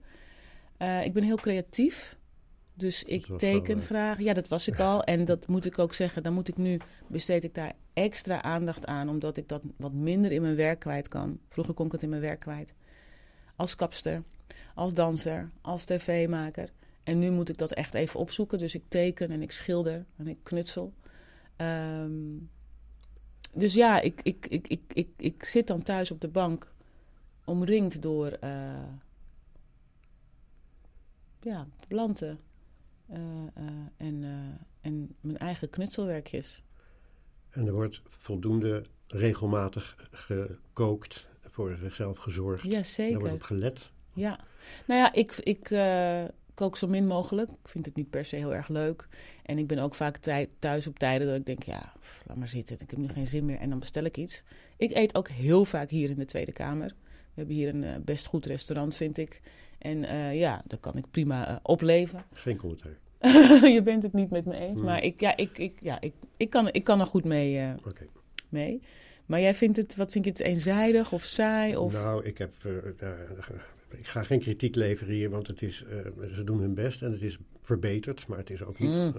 Uh, 0.79 1.05
ik 1.05 1.13
ben 1.13 1.23
heel 1.23 1.37
creatief. 1.37 2.18
Dus 2.79 3.05
ik 3.05 3.27
teken 3.37 3.83
graag. 3.83 4.19
Ja, 4.19 4.33
dat 4.33 4.49
was 4.49 4.69
ik 4.69 4.79
al. 4.79 5.05
En 5.05 5.25
dat 5.25 5.47
moet 5.47 5.65
ik 5.65 5.79
ook 5.79 5.95
zeggen. 5.95 6.23
Dan 6.23 6.33
moet 6.33 6.49
ik 6.49 6.57
nu 6.57 6.79
besteed 7.07 7.45
ik 7.45 7.55
daar 7.55 7.73
extra 7.93 8.43
aandacht 8.43 8.87
aan. 8.87 9.09
Omdat 9.09 9.37
ik 9.37 9.49
dat 9.49 9.63
wat 9.77 9.93
minder 9.93 10.33
in 10.33 10.43
mijn 10.43 10.57
werk 10.57 10.79
kwijt 10.79 11.09
kan. 11.09 11.39
Vroeger 11.49 11.75
kon 11.75 11.87
ik 11.87 11.93
het 11.93 12.03
in 12.03 12.09
mijn 12.09 12.23
werk 12.23 12.41
kwijt. 12.41 12.75
Als 13.57 13.75
kapster, 13.75 14.23
als 14.75 14.95
danser, 14.95 15.51
als 15.61 15.85
tv-maker. 15.85 16.71
En 17.03 17.19
nu 17.19 17.31
moet 17.31 17.49
ik 17.49 17.59
dat 17.59 17.73
echt 17.73 17.95
even 17.95 18.21
opzoeken. 18.21 18.59
Dus 18.59 18.75
ik 18.75 18.85
teken 18.89 19.31
en 19.31 19.43
ik 19.43 19.51
schilder 19.51 20.05
en 20.17 20.29
ik 20.29 20.39
knutsel. 20.43 20.93
Um, 21.57 22.51
dus 23.53 23.75
ja, 23.75 24.01
ik, 24.01 24.21
ik, 24.23 24.47
ik, 24.47 24.69
ik, 24.69 24.83
ik, 24.93 25.09
ik 25.17 25.45
zit 25.45 25.67
dan 25.67 25.83
thuis 25.83 26.11
op 26.11 26.21
de 26.21 26.29
bank, 26.29 26.73
omringd 27.45 28.03
door 28.03 28.37
uh, 28.45 28.83
ja, 31.41 31.67
planten 31.89 32.39
en, 33.97 34.29
en 34.81 35.15
mijn 35.21 35.39
eigen 35.39 35.71
knutselwerkjes. 35.71 36.63
En 37.51 37.67
er 37.67 37.73
wordt 37.73 38.03
voldoende 38.09 38.83
regelmatig 39.07 40.09
gekookt, 40.11 41.27
voor 41.43 41.77
zichzelf 41.81 42.19
gezorgd. 42.19 42.63
Ja, 42.63 42.83
zeker. 42.83 43.15
Er 43.15 43.21
wordt 43.21 43.35
op 43.35 43.43
gelet. 43.43 43.91
Ja, 44.13 44.41
nou 44.87 45.01
ja, 45.01 45.13
ik, 45.13 45.37
ik, 45.37 45.71
kook 46.59 46.77
zo 46.77 46.87
min 46.87 47.07
mogelijk. 47.07 47.51
Ik 47.51 47.69
vind 47.69 47.87
het 47.87 47.95
niet 47.95 48.11
per 48.11 48.25
se 48.25 48.37
heel 48.37 48.55
erg 48.55 48.69
leuk. 48.69 49.09
En 49.43 49.59
ik 49.59 49.67
ben 49.67 49.79
ook 49.79 49.95
vaak 49.95 50.17
thuis 50.59 50.87
op 50.87 50.99
tijden 50.99 51.27
dat 51.27 51.37
ik 51.37 51.47
denk, 51.47 51.63
ja, 51.63 51.93
pff, 52.01 52.23
laat 52.27 52.37
maar 52.37 52.49
zitten. 52.49 52.79
Ik 52.81 52.91
heb 52.91 52.99
nu 52.99 53.09
geen 53.09 53.27
zin 53.27 53.45
meer 53.45 53.59
en 53.59 53.71
dan 53.71 53.79
bestel 53.79 54.05
ik 54.05 54.17
iets. 54.17 54.43
Ik 54.77 54.95
eet 54.95 55.15
ook 55.15 55.29
heel 55.29 55.65
vaak 55.65 55.91
hier 55.91 56.11
in 56.11 56.19
de 56.19 56.25
Tweede 56.25 56.53
Kamer. 56.53 56.89
We 56.89 57.35
hebben 57.35 57.55
hier 57.55 57.69
een 57.69 57.83
uh, 57.83 57.97
best 58.05 58.27
goed 58.27 58.47
restaurant, 58.47 58.95
vind 58.95 59.19
ik. 59.19 59.41
En 59.79 60.03
uh, 60.03 60.39
ja, 60.39 60.63
daar 60.67 60.79
kan 60.79 60.97
ik 60.97 61.05
prima 61.11 61.51
uh, 61.51 61.57
opleven. 61.63 62.25
Geen 62.33 62.57
commentaar. 62.57 62.99
je 63.77 63.81
bent 63.85 64.03
het 64.03 64.13
niet 64.13 64.31
met 64.31 64.45
me 64.45 64.55
eens, 64.55 64.79
hmm. 64.79 64.85
maar 64.85 65.03
ik, 65.03 65.21
ja, 65.21 65.37
ik, 65.37 65.59
ik, 65.59 65.73
ja, 65.81 66.01
ik, 66.01 66.13
ik, 66.37 66.51
kan, 66.51 66.73
ik 66.73 66.85
kan 66.85 67.01
er 67.01 67.07
goed 67.07 67.25
mee. 67.25 67.75
Okay. 67.87 68.09
mee. 68.49 68.81
Maar 69.27 69.41
jij 69.41 69.55
vindt 69.55 69.77
het, 69.77 69.97
wat 69.97 70.13
vind 70.13 70.25
je 70.25 70.31
het 70.31 70.41
eenzijdig 70.41 71.13
of 71.13 71.23
saai? 71.23 71.77
Of? 71.77 71.93
Nou, 71.93 72.25
ik 72.25 72.39
heb 72.39 72.53
ik 73.91 74.07
ga 74.07 74.23
geen 74.23 74.41
kritiek 74.41 74.75
leveren 74.75 75.15
hier, 75.15 75.31
want 75.31 75.47
het 75.47 75.63
is, 75.63 75.85
uh, 75.91 76.29
ze 76.33 76.45
doen 76.45 76.61
hun 76.61 76.75
best 76.75 77.03
en 77.03 77.13
het 77.13 77.23
is 77.23 77.39
verbeterd, 77.63 78.27
maar 78.27 78.39
het 78.39 78.51
is 78.51 78.63
ook 78.63 78.79
niet. 78.79 78.89
Mm. 78.89 79.13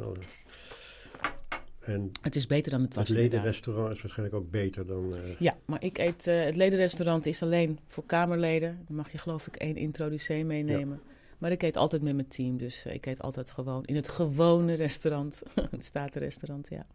En 1.90 2.12
het 2.22 2.36
is 2.36 2.48
beter 2.48 2.72
dan 2.72 2.82
het 2.82 2.94
was. 2.94 3.08
Het 3.08 3.18
ledenrestaurant 3.18 3.94
is 3.94 4.02
waarschijnlijk 4.02 4.38
ook 4.38 4.52
beter 4.52 4.86
dan. 4.86 5.14
Uh... 5.16 5.40
Ja, 5.40 5.58
maar 5.66 5.84
ik 5.84 5.98
eet. 5.98 6.26
het 6.26 6.56
ledenrestaurant 6.56 7.26
is 7.26 7.44
alleen 7.44 7.80
voor 7.88 8.04
Kamerleden. 8.06 8.84
Dan 8.88 8.96
mag 8.96 9.12
je, 9.12 9.18
geloof 9.18 9.48
ik, 9.48 9.56
één 9.56 9.76
introducee 9.76 10.46
meenemen. 10.46 11.00
Ja. 11.04 11.12
Maar 11.38 11.52
ik 11.52 11.64
eet 11.64 11.78
altijd 11.78 12.02
met 12.02 12.16
mijn 12.16 12.28
team, 12.28 12.58
dus 12.58 12.86
ik 12.86 13.06
eet 13.06 13.22
altijd 13.22 13.52
gewoon 13.52 13.86
in 13.86 13.96
het 13.96 14.10
gewone 14.10 14.74
restaurant. 14.74 15.44
het 15.72 15.86
statenrestaurant, 15.86 16.70
ja. 16.70 16.86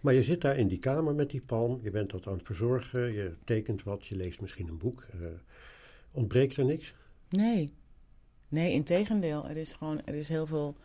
Maar 0.00 0.14
je 0.14 0.22
zit 0.22 0.40
daar 0.40 0.58
in 0.58 0.68
die 0.68 0.78
kamer 0.78 1.14
met 1.14 1.30
die 1.30 1.40
palm, 1.40 1.80
je 1.82 1.90
bent 1.90 2.10
dat 2.10 2.26
aan 2.26 2.36
het 2.36 2.46
verzorgen, 2.46 3.12
je 3.12 3.34
tekent 3.44 3.82
wat, 3.82 4.06
je 4.06 4.16
leest 4.16 4.40
misschien 4.40 4.68
een 4.68 4.78
boek. 4.78 5.06
ontbreekt 6.10 6.56
er 6.56 6.64
niks? 6.64 6.94
Nee. 7.28 7.72
Nee, 8.48 8.72
in 8.72 8.84
tegendeel. 8.84 9.48
Er 9.48 9.56
is 9.56 9.72
gewoon, 9.72 10.00
er 10.04 10.14
is 10.14 10.28
heel 10.28 10.46
veel. 10.46 10.76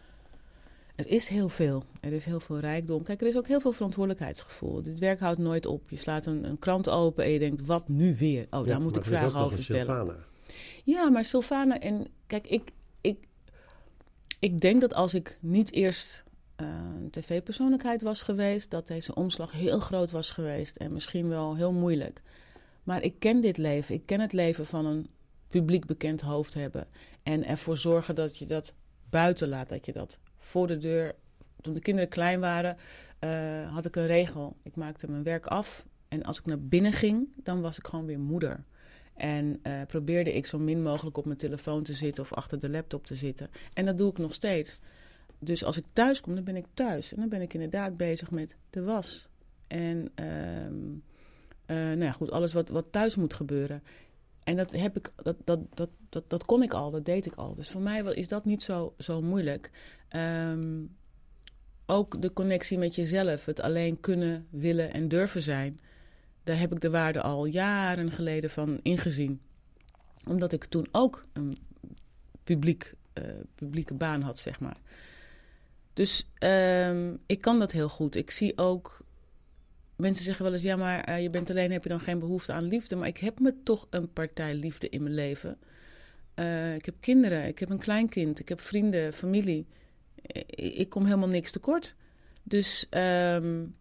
Er 0.98 1.08
is 1.08 1.28
heel 1.28 1.50
veel. 1.50 1.84
Er 2.00 2.12
is 2.12 2.26
heel 2.26 2.40
veel 2.40 2.60
rijkdom. 2.60 3.04
Kijk, 3.04 3.22
er 3.22 3.28
is 3.28 3.38
ook 3.38 3.48
heel 3.48 3.60
veel 3.60 3.72
verantwoordelijkheidsgevoel. 3.72 4.82
Dit 4.82 5.00
werk 5.00 5.20
houdt 5.20 5.40
nooit 5.40 5.66
op. 5.66 5.90
Je 5.90 5.98
slaat 5.98 6.26
een, 6.26 6.44
een 6.44 6.60
krant 6.60 6.90
open 6.90 7.24
en 7.24 7.32
je 7.32 7.40
denkt, 7.40 7.66
wat 7.66 7.88
nu 7.88 8.16
weer? 8.16 8.48
Oh, 8.50 8.68
daar 8.68 8.82
moet 8.82 8.96
ik 8.96 9.04
vragen 9.04 9.40
over 9.40 9.64
stellen. 9.64 9.86
Sylvana. 9.86 10.16
Ja, 10.84 11.10
maar 11.10 11.26
Sylvana 11.26 11.80
en... 11.80 12.08
Kijk, 12.28 12.48
ik, 12.48 12.72
ik, 13.02 13.28
ik 14.40 14.62
denk 14.62 14.82
dat 14.82 14.94
als 14.94 15.14
ik 15.14 15.38
niet 15.42 15.72
eerst 15.72 16.24
uh, 16.62 16.68
een 17.02 17.10
tv-persoonlijkheid 17.10 18.02
was 18.02 18.22
geweest... 18.22 18.72
dat 18.72 18.88
deze 18.88 19.16
omslag 19.16 19.52
heel 19.52 19.80
groot 19.80 20.12
was 20.12 20.32
geweest 20.32 20.76
en 20.76 20.94
misschien 20.94 21.28
wel 21.28 21.56
heel 21.56 21.74
moeilijk. 21.74 22.22
Maar 22.84 23.04
ik 23.04 23.20
ken 23.20 23.42
dit 23.42 23.58
leven. 23.58 23.96
Ik 23.96 24.06
ken 24.06 24.20
het 24.20 24.34
leven 24.34 24.66
van 24.66 24.86
een 24.86 25.08
publiek 25.48 25.86
bekend 25.86 26.22
hoofd 26.22 26.54
hebben. 26.54 26.88
En 27.24 27.46
ervoor 27.46 27.78
zorgen 27.78 28.16
dat 28.16 28.38
je 28.38 28.46
dat 28.46 28.74
buiten 29.10 29.48
laat. 29.48 29.70
Dat 29.70 29.86
je 29.86 29.94
dat 29.94 30.20
voor 30.48 30.68
de 30.68 30.78
deur. 30.78 31.16
Toen 31.62 31.74
de 31.74 31.80
kinderen 31.80 32.10
klein 32.10 32.40
waren, 32.40 32.78
uh, 33.20 33.74
had 33.74 33.86
ik 33.86 33.96
een 33.96 34.06
regel. 34.06 34.56
Ik 34.64 34.76
maakte 34.76 35.10
mijn 35.10 35.24
werk 35.24 35.46
af. 35.46 35.86
En 36.08 36.24
als 36.24 36.40
ik 36.40 36.46
naar 36.46 36.60
binnen 36.60 36.94
ging, 36.94 37.28
dan 37.36 37.62
was 37.62 37.78
ik 37.78 37.88
gewoon 37.88 38.06
weer 38.06 38.20
moeder. 38.20 38.64
En 39.14 39.60
uh, 39.64 39.82
probeerde 39.88 40.34
ik 40.34 40.46
zo 40.46 40.60
min 40.60 40.82
mogelijk 40.82 41.18
op 41.18 41.26
mijn 41.26 41.38
telefoon 41.38 41.84
te 41.84 41.94
zitten 41.94 42.24
of 42.24 42.34
achter 42.34 42.60
de 42.60 42.70
laptop 42.70 43.06
te 43.06 43.16
zitten. 43.16 43.50
En 43.74 43.86
dat 43.86 43.98
doe 43.98 44.12
ik 44.12 44.18
nog 44.18 44.34
steeds. 44.34 44.80
Dus 45.40 45.64
als 45.64 45.78
ik 45.78 45.84
thuis 45.94 46.22
kom, 46.22 46.36
dan 46.36 46.44
ben 46.44 46.56
ik 46.56 46.66
thuis. 46.74 47.14
En 47.14 47.20
dan 47.20 47.30
ben 47.30 47.42
ik 47.42 47.54
inderdaad 47.54 47.98
bezig 47.98 48.32
met 48.32 48.56
de 48.70 48.84
was. 48.84 49.30
En 49.68 50.12
uh, 50.20 50.66
uh, 50.66 50.70
nou 51.68 52.04
ja, 52.04 52.12
goed, 52.12 52.32
alles 52.32 52.54
wat, 52.54 52.70
wat 52.70 52.86
thuis 52.92 53.16
moet 53.16 53.34
gebeuren. 53.34 53.84
En 54.48 54.56
dat, 54.56 54.72
heb 54.72 54.98
ik, 54.98 55.12
dat, 55.16 55.36
dat, 55.44 55.60
dat, 55.74 55.90
dat, 56.10 56.30
dat 56.30 56.46
kon 56.46 56.64
ik 56.64 56.74
al, 56.74 56.92
dat 56.92 57.06
deed 57.06 57.26
ik 57.26 57.36
al. 57.36 57.54
Dus 57.54 57.70
voor 57.70 57.82
mij 57.82 58.04
is 58.04 58.28
dat 58.28 58.46
niet 58.46 58.64
zo, 58.64 58.94
zo 58.98 59.22
moeilijk. 59.22 59.72
Um, 60.16 60.96
ook 61.86 62.22
de 62.22 62.34
connectie 62.34 62.78
met 62.78 62.96
jezelf, 62.96 63.46
het 63.46 63.60
alleen 63.60 64.00
kunnen, 64.00 64.48
willen 64.50 64.94
en 64.94 65.08
durven 65.08 65.42
zijn. 65.42 65.80
Daar 66.44 66.60
heb 66.60 66.72
ik 66.74 66.82
de 66.82 66.90
waarde 66.90 67.22
al 67.22 67.46
jaren 67.46 68.12
geleden 68.12 68.50
van 68.50 68.80
ingezien. 68.82 69.42
Omdat 70.28 70.52
ik 70.52 70.66
toen 70.66 70.88
ook 70.92 71.22
een 71.34 71.58
publiek, 72.44 72.94
uh, 73.14 73.24
publieke 73.56 73.94
baan 73.94 74.22
had, 74.22 74.38
zeg 74.38 74.60
maar. 74.60 74.78
Dus 75.94 76.30
ehm, 76.34 77.16
ik 77.26 77.42
kan 77.42 77.60
dat 77.60 77.72
heel 77.72 77.90
goed. 77.90 78.16
Ik 78.16 78.32
zie 78.32 78.58
ook. 78.58 79.00
Mensen 79.98 80.24
zeggen 80.26 80.44
wel 80.44 80.54
eens: 80.54 80.62
ja, 80.62 80.76
maar 80.76 81.04
eh, 81.04 81.22
je 81.22 81.30
bent 81.30 81.50
alleen, 81.50 81.72
heb 81.72 81.84
je 81.84 81.90
dan 81.90 82.00
geen 82.00 82.20
behoefte 82.20 82.54
aan 82.54 82.64
liefde? 82.64 82.96
Maar 82.96 83.08
ik 83.08 83.18
heb 83.18 83.40
me 83.40 83.56
toch 83.64 83.88
een 83.90 84.14
partij 84.14 84.56
liefde 84.56 84.90
in 84.90 85.04
mijn 85.04 85.16
leven. 85.16 85.58
Uh, 86.36 86.76
ik 86.76 86.86
heb 86.86 86.96
kinderen, 87.00 87.48
ik 87.48 87.60
heb 87.60 87.70
een 87.70 87.78
kleinkind, 87.78 88.40
ik 88.40 88.50
heb 88.50 88.62
vrienden, 88.62 89.14
familie. 89.14 89.68
Ik, 90.22 90.52
ik 90.56 90.90
kom 90.90 91.06
helemaal 91.06 91.28
niks 91.28 91.52
tekort. 91.52 91.96
Dus 92.44 92.88
um, 92.90 93.76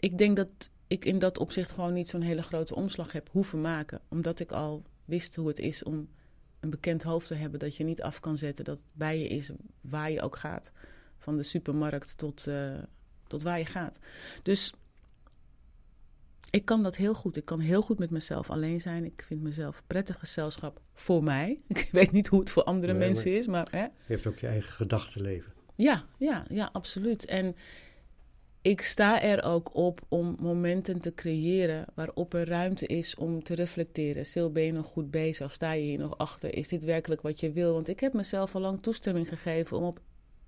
ik 0.00 0.18
denk 0.18 0.36
dat 0.36 0.48
ik 0.86 1.04
in 1.04 1.18
dat 1.18 1.38
opzicht 1.38 1.70
gewoon 1.70 1.92
niet 1.92 2.08
zo'n 2.08 2.20
hele 2.20 2.42
grote 2.42 2.74
omslag 2.74 3.12
heb 3.12 3.28
hoeven 3.30 3.60
maken. 3.60 4.00
Omdat 4.08 4.40
ik 4.40 4.52
al 4.52 4.82
wist 5.04 5.34
hoe 5.34 5.48
het 5.48 5.58
is 5.58 5.82
om 5.82 6.08
een 6.60 6.70
bekend 6.70 7.02
hoofd 7.02 7.26
te 7.26 7.34
hebben 7.34 7.58
dat 7.60 7.76
je 7.76 7.84
niet 7.84 8.02
af 8.02 8.20
kan 8.20 8.36
zetten. 8.36 8.64
Dat 8.64 8.78
bij 8.92 9.18
je 9.18 9.28
is 9.28 9.50
waar 9.80 10.10
je 10.10 10.22
ook 10.22 10.36
gaat. 10.36 10.72
Van 11.18 11.36
de 11.36 11.42
supermarkt 11.42 12.16
tot, 12.16 12.46
tot 13.32 13.42
waar 13.42 13.58
je 13.58 13.66
gaat. 13.66 13.98
Dus 14.42 14.72
ik 16.50 16.64
kan 16.64 16.82
dat 16.82 16.96
heel 16.96 17.14
goed. 17.14 17.36
Ik 17.36 17.44
kan 17.44 17.60
heel 17.60 17.82
goed 17.82 17.98
met 17.98 18.10
mezelf 18.10 18.50
alleen 18.50 18.80
zijn. 18.80 19.04
Ik 19.04 19.24
vind 19.26 19.42
mezelf 19.42 19.82
prettig 19.86 20.18
gezelschap 20.18 20.80
voor 20.94 21.24
mij. 21.24 21.60
Ik 21.68 21.88
weet 21.92 22.12
niet 22.12 22.26
hoe 22.26 22.40
het 22.40 22.50
voor 22.50 22.64
andere 22.64 22.92
mensen 22.92 23.36
is, 23.36 23.46
maar... 23.46 23.68
Hè? 23.70 23.82
Je 23.82 23.90
hebt 24.06 24.26
ook 24.26 24.38
je 24.38 24.46
eigen 24.46 24.72
gedachtenleven. 24.72 25.52
Ja, 25.74 26.04
ja, 26.18 26.44
ja, 26.48 26.70
absoluut. 26.72 27.24
En 27.24 27.56
ik 28.62 28.82
sta 28.82 29.22
er 29.22 29.42
ook 29.42 29.74
op 29.74 30.00
om 30.08 30.36
momenten 30.40 31.00
te 31.00 31.14
creëren 31.14 31.84
waarop 31.94 32.34
er 32.34 32.48
ruimte 32.48 32.86
is 32.86 33.14
om 33.14 33.42
te 33.42 33.54
reflecteren. 33.54 34.26
Sil, 34.30 34.52
ben 34.52 34.62
je 34.62 34.72
nog 34.72 34.86
goed 34.86 35.10
bezig? 35.10 35.52
Sta 35.52 35.72
je 35.72 35.82
hier 35.82 35.98
nog 35.98 36.18
achter? 36.18 36.54
Is 36.54 36.68
dit 36.68 36.84
werkelijk 36.84 37.22
wat 37.22 37.40
je 37.40 37.52
wil? 37.52 37.72
Want 37.72 37.88
ik 37.88 38.00
heb 38.00 38.12
mezelf 38.12 38.54
al 38.54 38.60
lang 38.60 38.82
toestemming 38.82 39.28
gegeven 39.28 39.76
om 39.76 39.84
op 39.84 40.00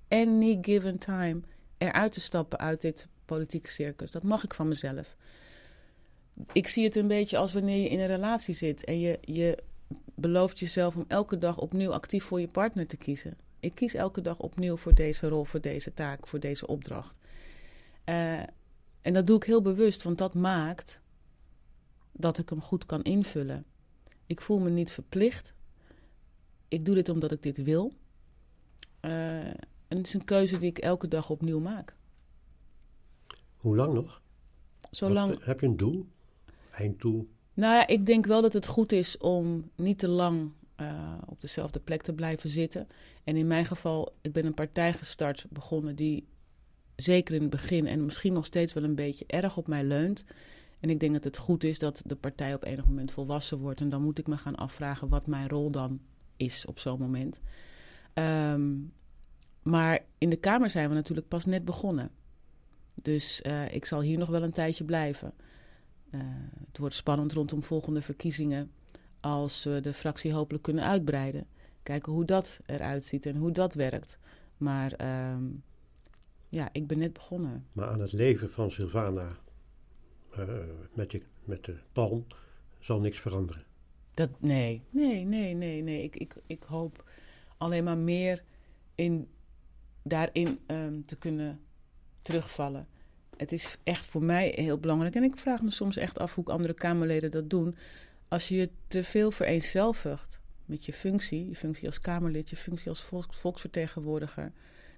any 0.08 0.58
given 0.62 0.98
time 0.98 1.40
eruit 1.78 2.12
te 2.12 2.20
stappen 2.20 2.58
uit 2.58 2.80
dit 2.80 3.08
politieke 3.24 3.70
circus. 3.70 4.10
Dat 4.10 4.22
mag 4.22 4.44
ik 4.44 4.54
van 4.54 4.68
mezelf. 4.68 5.16
Ik 6.52 6.68
zie 6.68 6.84
het 6.84 6.96
een 6.96 7.08
beetje 7.08 7.36
als 7.36 7.52
wanneer 7.52 7.82
je 7.82 7.88
in 7.88 8.00
een 8.00 8.06
relatie 8.06 8.54
zit 8.54 8.84
en 8.84 9.00
je, 9.00 9.18
je 9.20 9.58
belooft 10.14 10.58
jezelf 10.58 10.96
om 10.96 11.04
elke 11.08 11.38
dag 11.38 11.58
opnieuw 11.58 11.92
actief 11.92 12.24
voor 12.24 12.40
je 12.40 12.48
partner 12.48 12.86
te 12.86 12.96
kiezen. 12.96 13.36
Ik 13.60 13.74
kies 13.74 13.94
elke 13.94 14.20
dag 14.20 14.38
opnieuw 14.38 14.76
voor 14.76 14.94
deze 14.94 15.28
rol, 15.28 15.44
voor 15.44 15.60
deze 15.60 15.94
taak, 15.94 16.26
voor 16.26 16.40
deze 16.40 16.66
opdracht. 16.66 17.16
Uh, 18.04 18.40
en 19.02 19.12
dat 19.12 19.26
doe 19.26 19.36
ik 19.36 19.44
heel 19.44 19.62
bewust, 19.62 20.02
want 20.02 20.18
dat 20.18 20.34
maakt 20.34 21.00
dat 22.12 22.38
ik 22.38 22.48
hem 22.48 22.60
goed 22.60 22.86
kan 22.86 23.02
invullen. 23.02 23.64
Ik 24.26 24.40
voel 24.40 24.58
me 24.58 24.70
niet 24.70 24.90
verplicht. 24.90 25.54
Ik 26.68 26.84
doe 26.84 26.94
dit 26.94 27.08
omdat 27.08 27.32
ik 27.32 27.42
dit 27.42 27.62
wil. 27.62 27.92
Uh, 29.00 29.50
en 29.94 30.00
het 30.00 30.08
is 30.08 30.14
een 30.14 30.24
keuze 30.24 30.56
die 30.56 30.68
ik 30.68 30.78
elke 30.78 31.08
dag 31.08 31.30
opnieuw 31.30 31.60
maak. 31.60 31.96
Hoe 33.56 33.76
lang 33.76 33.94
nog? 33.94 34.22
Zolang... 34.90 35.44
heb 35.44 35.60
je 35.60 35.66
een 35.66 35.76
doel? 35.76 36.06
Einddoel? 36.70 37.28
Nou 37.54 37.74
ja, 37.74 37.86
ik 37.86 38.06
denk 38.06 38.26
wel 38.26 38.42
dat 38.42 38.52
het 38.52 38.66
goed 38.66 38.92
is 38.92 39.18
om 39.18 39.70
niet 39.74 39.98
te 39.98 40.08
lang 40.08 40.50
uh, 40.80 41.12
op 41.26 41.40
dezelfde 41.40 41.80
plek 41.80 42.02
te 42.02 42.12
blijven 42.12 42.50
zitten. 42.50 42.88
En 43.24 43.36
in 43.36 43.46
mijn 43.46 43.66
geval, 43.66 44.14
ik 44.20 44.32
ben 44.32 44.46
een 44.46 44.54
partij 44.54 44.92
gestart, 44.92 45.46
begonnen 45.50 45.96
die 45.96 46.26
zeker 46.96 47.34
in 47.34 47.40
het 47.40 47.50
begin 47.50 47.86
en 47.86 48.04
misschien 48.04 48.32
nog 48.32 48.46
steeds 48.46 48.72
wel 48.72 48.84
een 48.84 48.94
beetje 48.94 49.24
erg 49.26 49.56
op 49.56 49.66
mij 49.66 49.84
leunt. 49.84 50.24
En 50.80 50.90
ik 50.90 51.00
denk 51.00 51.12
dat 51.12 51.24
het 51.24 51.36
goed 51.36 51.64
is 51.64 51.78
dat 51.78 52.02
de 52.06 52.16
partij 52.16 52.54
op 52.54 52.64
enig 52.64 52.86
moment 52.86 53.12
volwassen 53.12 53.58
wordt. 53.58 53.80
En 53.80 53.88
dan 53.88 54.02
moet 54.02 54.18
ik 54.18 54.26
me 54.26 54.36
gaan 54.36 54.54
afvragen 54.54 55.08
wat 55.08 55.26
mijn 55.26 55.48
rol 55.48 55.70
dan 55.70 56.00
is 56.36 56.66
op 56.66 56.78
zo'n 56.78 56.98
moment. 56.98 57.40
Um, 58.14 58.92
maar 59.64 60.04
in 60.18 60.30
de 60.30 60.36
Kamer 60.36 60.70
zijn 60.70 60.88
we 60.88 60.94
natuurlijk 60.94 61.28
pas 61.28 61.44
net 61.44 61.64
begonnen. 61.64 62.10
Dus 62.94 63.42
uh, 63.46 63.74
ik 63.74 63.84
zal 63.84 64.00
hier 64.00 64.18
nog 64.18 64.28
wel 64.28 64.42
een 64.42 64.52
tijdje 64.52 64.84
blijven. 64.84 65.32
Uh, 66.10 66.20
het 66.66 66.78
wordt 66.78 66.94
spannend 66.94 67.32
rondom 67.32 67.62
volgende 67.62 68.02
verkiezingen. 68.02 68.70
Als 69.20 69.64
we 69.64 69.80
de 69.80 69.92
fractie 69.92 70.32
hopelijk 70.32 70.62
kunnen 70.62 70.84
uitbreiden. 70.84 71.46
Kijken 71.82 72.12
hoe 72.12 72.24
dat 72.24 72.60
eruit 72.66 73.04
ziet 73.04 73.26
en 73.26 73.36
hoe 73.36 73.52
dat 73.52 73.74
werkt. 73.74 74.18
Maar 74.56 74.92
um, 75.32 75.62
ja, 76.48 76.68
ik 76.72 76.86
ben 76.86 76.98
net 76.98 77.12
begonnen. 77.12 77.66
Maar 77.72 77.88
aan 77.88 78.00
het 78.00 78.12
leven 78.12 78.50
van 78.50 78.70
Sylvana 78.70 79.36
uh, 80.38 80.48
met, 80.92 81.12
je, 81.12 81.22
met 81.44 81.64
de 81.64 81.76
palm 81.92 82.26
zal 82.78 83.00
niks 83.00 83.20
veranderen. 83.20 83.64
Dat, 84.14 84.30
nee, 84.40 84.82
nee, 84.90 85.24
nee, 85.24 85.54
nee, 85.54 85.82
nee. 85.82 86.02
Ik, 86.02 86.16
ik, 86.16 86.36
ik 86.46 86.62
hoop 86.62 87.10
alleen 87.56 87.84
maar 87.84 87.98
meer 87.98 88.44
in, 88.94 89.28
daarin 90.04 90.58
um, 90.66 91.04
te 91.06 91.16
kunnen 91.16 91.60
terugvallen. 92.22 92.86
Het 93.36 93.52
is 93.52 93.76
echt 93.82 94.06
voor 94.06 94.22
mij 94.22 94.52
heel 94.56 94.78
belangrijk. 94.78 95.14
En 95.14 95.22
ik 95.22 95.36
vraag 95.36 95.62
me 95.62 95.70
soms 95.70 95.96
echt 95.96 96.18
af 96.18 96.34
hoe 96.34 96.44
andere 96.44 96.74
Kamerleden 96.74 97.30
dat 97.30 97.50
doen. 97.50 97.76
Als 98.28 98.48
je 98.48 98.56
je 98.56 98.70
te 98.86 99.04
veel 99.04 99.30
vereenzelvigt 99.30 100.40
met 100.64 100.84
je 100.84 100.92
functie, 100.92 101.48
je 101.48 101.56
functie 101.56 101.86
als 101.86 101.98
Kamerlid, 101.98 102.50
je 102.50 102.56
functie 102.56 102.88
als 102.88 103.10
volksvertegenwoordiger 103.30 104.52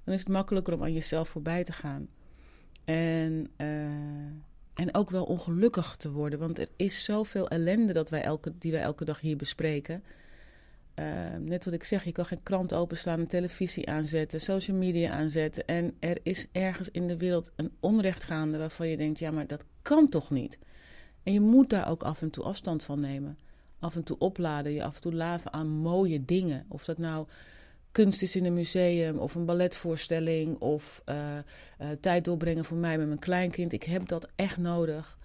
dan 0.07 0.14
is 0.14 0.20
het 0.20 0.28
makkelijker 0.28 0.74
om 0.74 0.82
aan 0.82 0.92
jezelf 0.92 1.28
voorbij 1.28 1.64
te 1.64 1.72
gaan. 1.72 2.09
En, 2.84 3.50
uh, 3.57 3.66
en 4.74 4.94
ook 4.94 5.11
wel 5.11 5.24
ongelukkig 5.24 5.96
te 5.96 6.11
worden. 6.11 6.38
Want 6.38 6.59
er 6.59 6.68
is 6.76 7.04
zoveel 7.04 7.48
ellende 7.48 7.92
dat 7.92 8.11
wij 8.11 8.22
elke, 8.22 8.52
die 8.59 8.72
wij 8.72 8.80
elke 8.80 9.04
dag 9.04 9.20
hier 9.20 9.36
bespreken. 9.36 10.02
Uh, 11.01 11.07
net 11.38 11.64
wat 11.64 11.74
ik 11.74 11.84
zeg, 11.84 12.05
je 12.05 12.12
kan 12.12 12.26
geen 12.26 12.42
krant 12.42 12.74
openslaan, 12.74 13.20
een 13.20 13.26
televisie 13.26 13.88
aanzetten, 13.88 14.40
social 14.40 14.76
media 14.76 15.11
aanzetten. 15.11 15.66
En 15.66 15.94
er 15.99 16.18
is 16.22 16.47
ergens 16.53 16.90
in 16.90 17.07
de 17.07 17.16
wereld 17.16 17.51
een 17.57 17.72
onrecht 17.80 18.24
gaande 18.24 18.59
waarvan 18.59 18.88
je 18.88 18.97
denkt, 18.97 19.18
ja, 19.18 19.30
maar 19.30 19.47
dat 19.47 19.64
kan 19.82 20.09
toch 20.09 20.30
niet? 20.30 20.59
En 21.22 21.32
je 21.32 21.40
moet 21.40 21.70
daar 21.70 21.88
ook 21.88 22.03
af 22.03 22.22
en 22.22 22.30
toe 22.30 22.44
afstand 22.44 22.82
van 22.82 23.01
nemen. 23.01 23.38
Af 23.78 23.97
en 23.97 24.03
toe 24.03 24.18
opladen, 24.18 24.72
je 24.72 24.84
af 24.84 24.94
en 24.94 25.01
toe 25.01 25.14
laven 25.14 25.53
aan 25.53 25.68
mooie 25.68 26.24
dingen. 26.24 26.66
Of 26.68 26.84
dat 26.84 26.99
nou 26.99 27.26
kunst 27.92 28.22
is 28.22 28.36
in 28.36 28.44
een 28.44 28.55
museum 28.55 29.18
of 29.18 29.34
een 29.34 29.44
balletvoorstelling 29.44 30.59
of 30.59 31.03
uh, 31.07 31.16
uh, 31.80 31.88
tijd 32.01 32.24
doorbrengen 32.24 32.64
voor 32.64 32.76
mij 32.76 32.99
met 32.99 33.07
mijn 33.07 33.18
kleinkind. 33.18 33.72
Ik 33.72 33.82
heb 33.82 34.09
dat 34.09 34.28
echt 34.34 34.59
nodig 34.59 35.18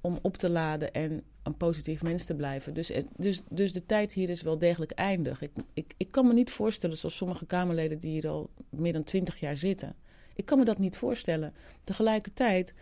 om 0.00 0.18
op 0.22 0.36
te 0.36 0.48
laden 0.48 0.92
en 0.92 1.22
een 1.42 1.56
positief 1.56 2.02
mens 2.02 2.24
te 2.24 2.34
blijven. 2.34 2.74
Dus, 2.74 2.92
dus, 3.16 3.42
dus 3.48 3.72
de 3.72 3.86
tijd 3.86 4.12
hier 4.12 4.28
is 4.28 4.42
wel 4.42 4.58
degelijk 4.58 4.90
eindig. 4.90 5.42
Ik, 5.42 5.50
ik, 5.74 5.94
ik 5.96 6.10
kan 6.10 6.26
me 6.26 6.32
niet 6.32 6.50
voorstellen, 6.50 6.96
zoals 6.96 7.16
sommige 7.16 7.46
Kamerleden 7.46 7.98
die 7.98 8.10
hier 8.10 8.28
al 8.28 8.50
meer 8.68 8.92
dan 8.92 9.04
twintig 9.04 9.40
jaar 9.40 9.56
zitten. 9.56 9.94
Ik 10.34 10.44
kan 10.46 10.58
me 10.58 10.64
dat 10.64 10.78
niet 10.78 10.96
voorstellen. 10.96 11.54
Tegelijkertijd, 11.84 12.74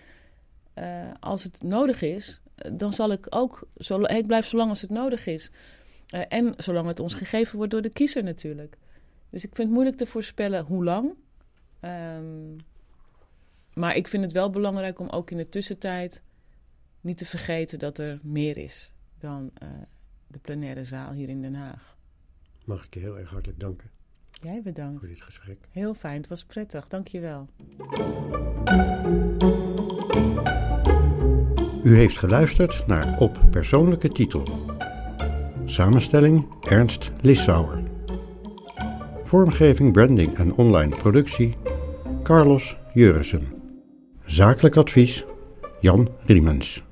uh, 0.78 1.10
als 1.20 1.42
het 1.42 1.62
nodig 1.62 2.02
is, 2.02 2.40
dan 2.72 2.92
zal 2.92 3.12
ik 3.12 3.26
ook, 3.30 3.68
zo, 3.76 4.02
ik 4.02 4.26
blijf 4.26 4.46
zolang 4.46 4.70
als 4.70 4.80
het 4.80 4.90
nodig 4.90 5.26
is. 5.26 5.50
Uh, 6.14 6.22
en 6.28 6.54
zolang 6.56 6.86
het 6.86 7.00
ons 7.00 7.14
gegeven 7.14 7.56
wordt 7.56 7.72
door 7.72 7.82
de 7.82 7.90
kiezer 7.90 8.22
natuurlijk. 8.22 8.76
Dus 9.30 9.44
ik 9.44 9.54
vind 9.54 9.66
het 9.66 9.70
moeilijk 9.70 9.96
te 9.96 10.06
voorspellen 10.06 10.64
hoe 10.64 10.84
lang. 10.84 11.14
Um, 11.80 12.56
maar 13.74 13.96
ik 13.96 14.08
vind 14.08 14.22
het 14.24 14.32
wel 14.32 14.50
belangrijk 14.50 14.98
om 14.98 15.08
ook 15.08 15.30
in 15.30 15.36
de 15.36 15.48
tussentijd 15.48 16.22
niet 17.00 17.18
te 17.18 17.26
vergeten 17.26 17.78
dat 17.78 17.98
er 17.98 18.18
meer 18.22 18.56
is 18.56 18.92
dan 19.18 19.50
uh, 19.62 19.68
de 20.26 20.38
plenaire 20.38 20.84
zaal 20.84 21.12
hier 21.12 21.28
in 21.28 21.42
Den 21.42 21.54
Haag. 21.54 21.96
Mag 22.64 22.84
ik 22.84 22.94
je 22.94 23.00
heel 23.00 23.18
erg 23.18 23.30
hartelijk 23.30 23.60
danken. 23.60 23.90
Jij 24.42 24.62
bedankt. 24.62 24.98
Voor 24.98 25.08
dit 25.08 25.22
gesprek. 25.22 25.58
Heel 25.70 25.94
fijn, 25.94 26.16
het 26.16 26.28
was 26.28 26.44
prettig. 26.44 26.88
Dank 26.88 27.08
je 27.08 27.20
wel. 27.20 27.48
U 31.82 31.96
heeft 31.96 32.18
geluisterd 32.18 32.86
naar 32.86 33.18
Op 33.18 33.40
Persoonlijke 33.50 34.08
Titel. 34.08 34.66
Samenstelling 35.64 36.64
Ernst 36.64 37.10
Lissauer. 37.20 37.82
Vormgeving, 39.24 39.92
branding 39.92 40.38
en 40.38 40.54
online 40.54 40.96
productie 40.96 41.56
Carlos 42.22 42.76
Jurissen. 42.94 43.46
Zakelijk 44.24 44.76
advies 44.76 45.24
Jan 45.80 46.10
Riemens. 46.24 46.87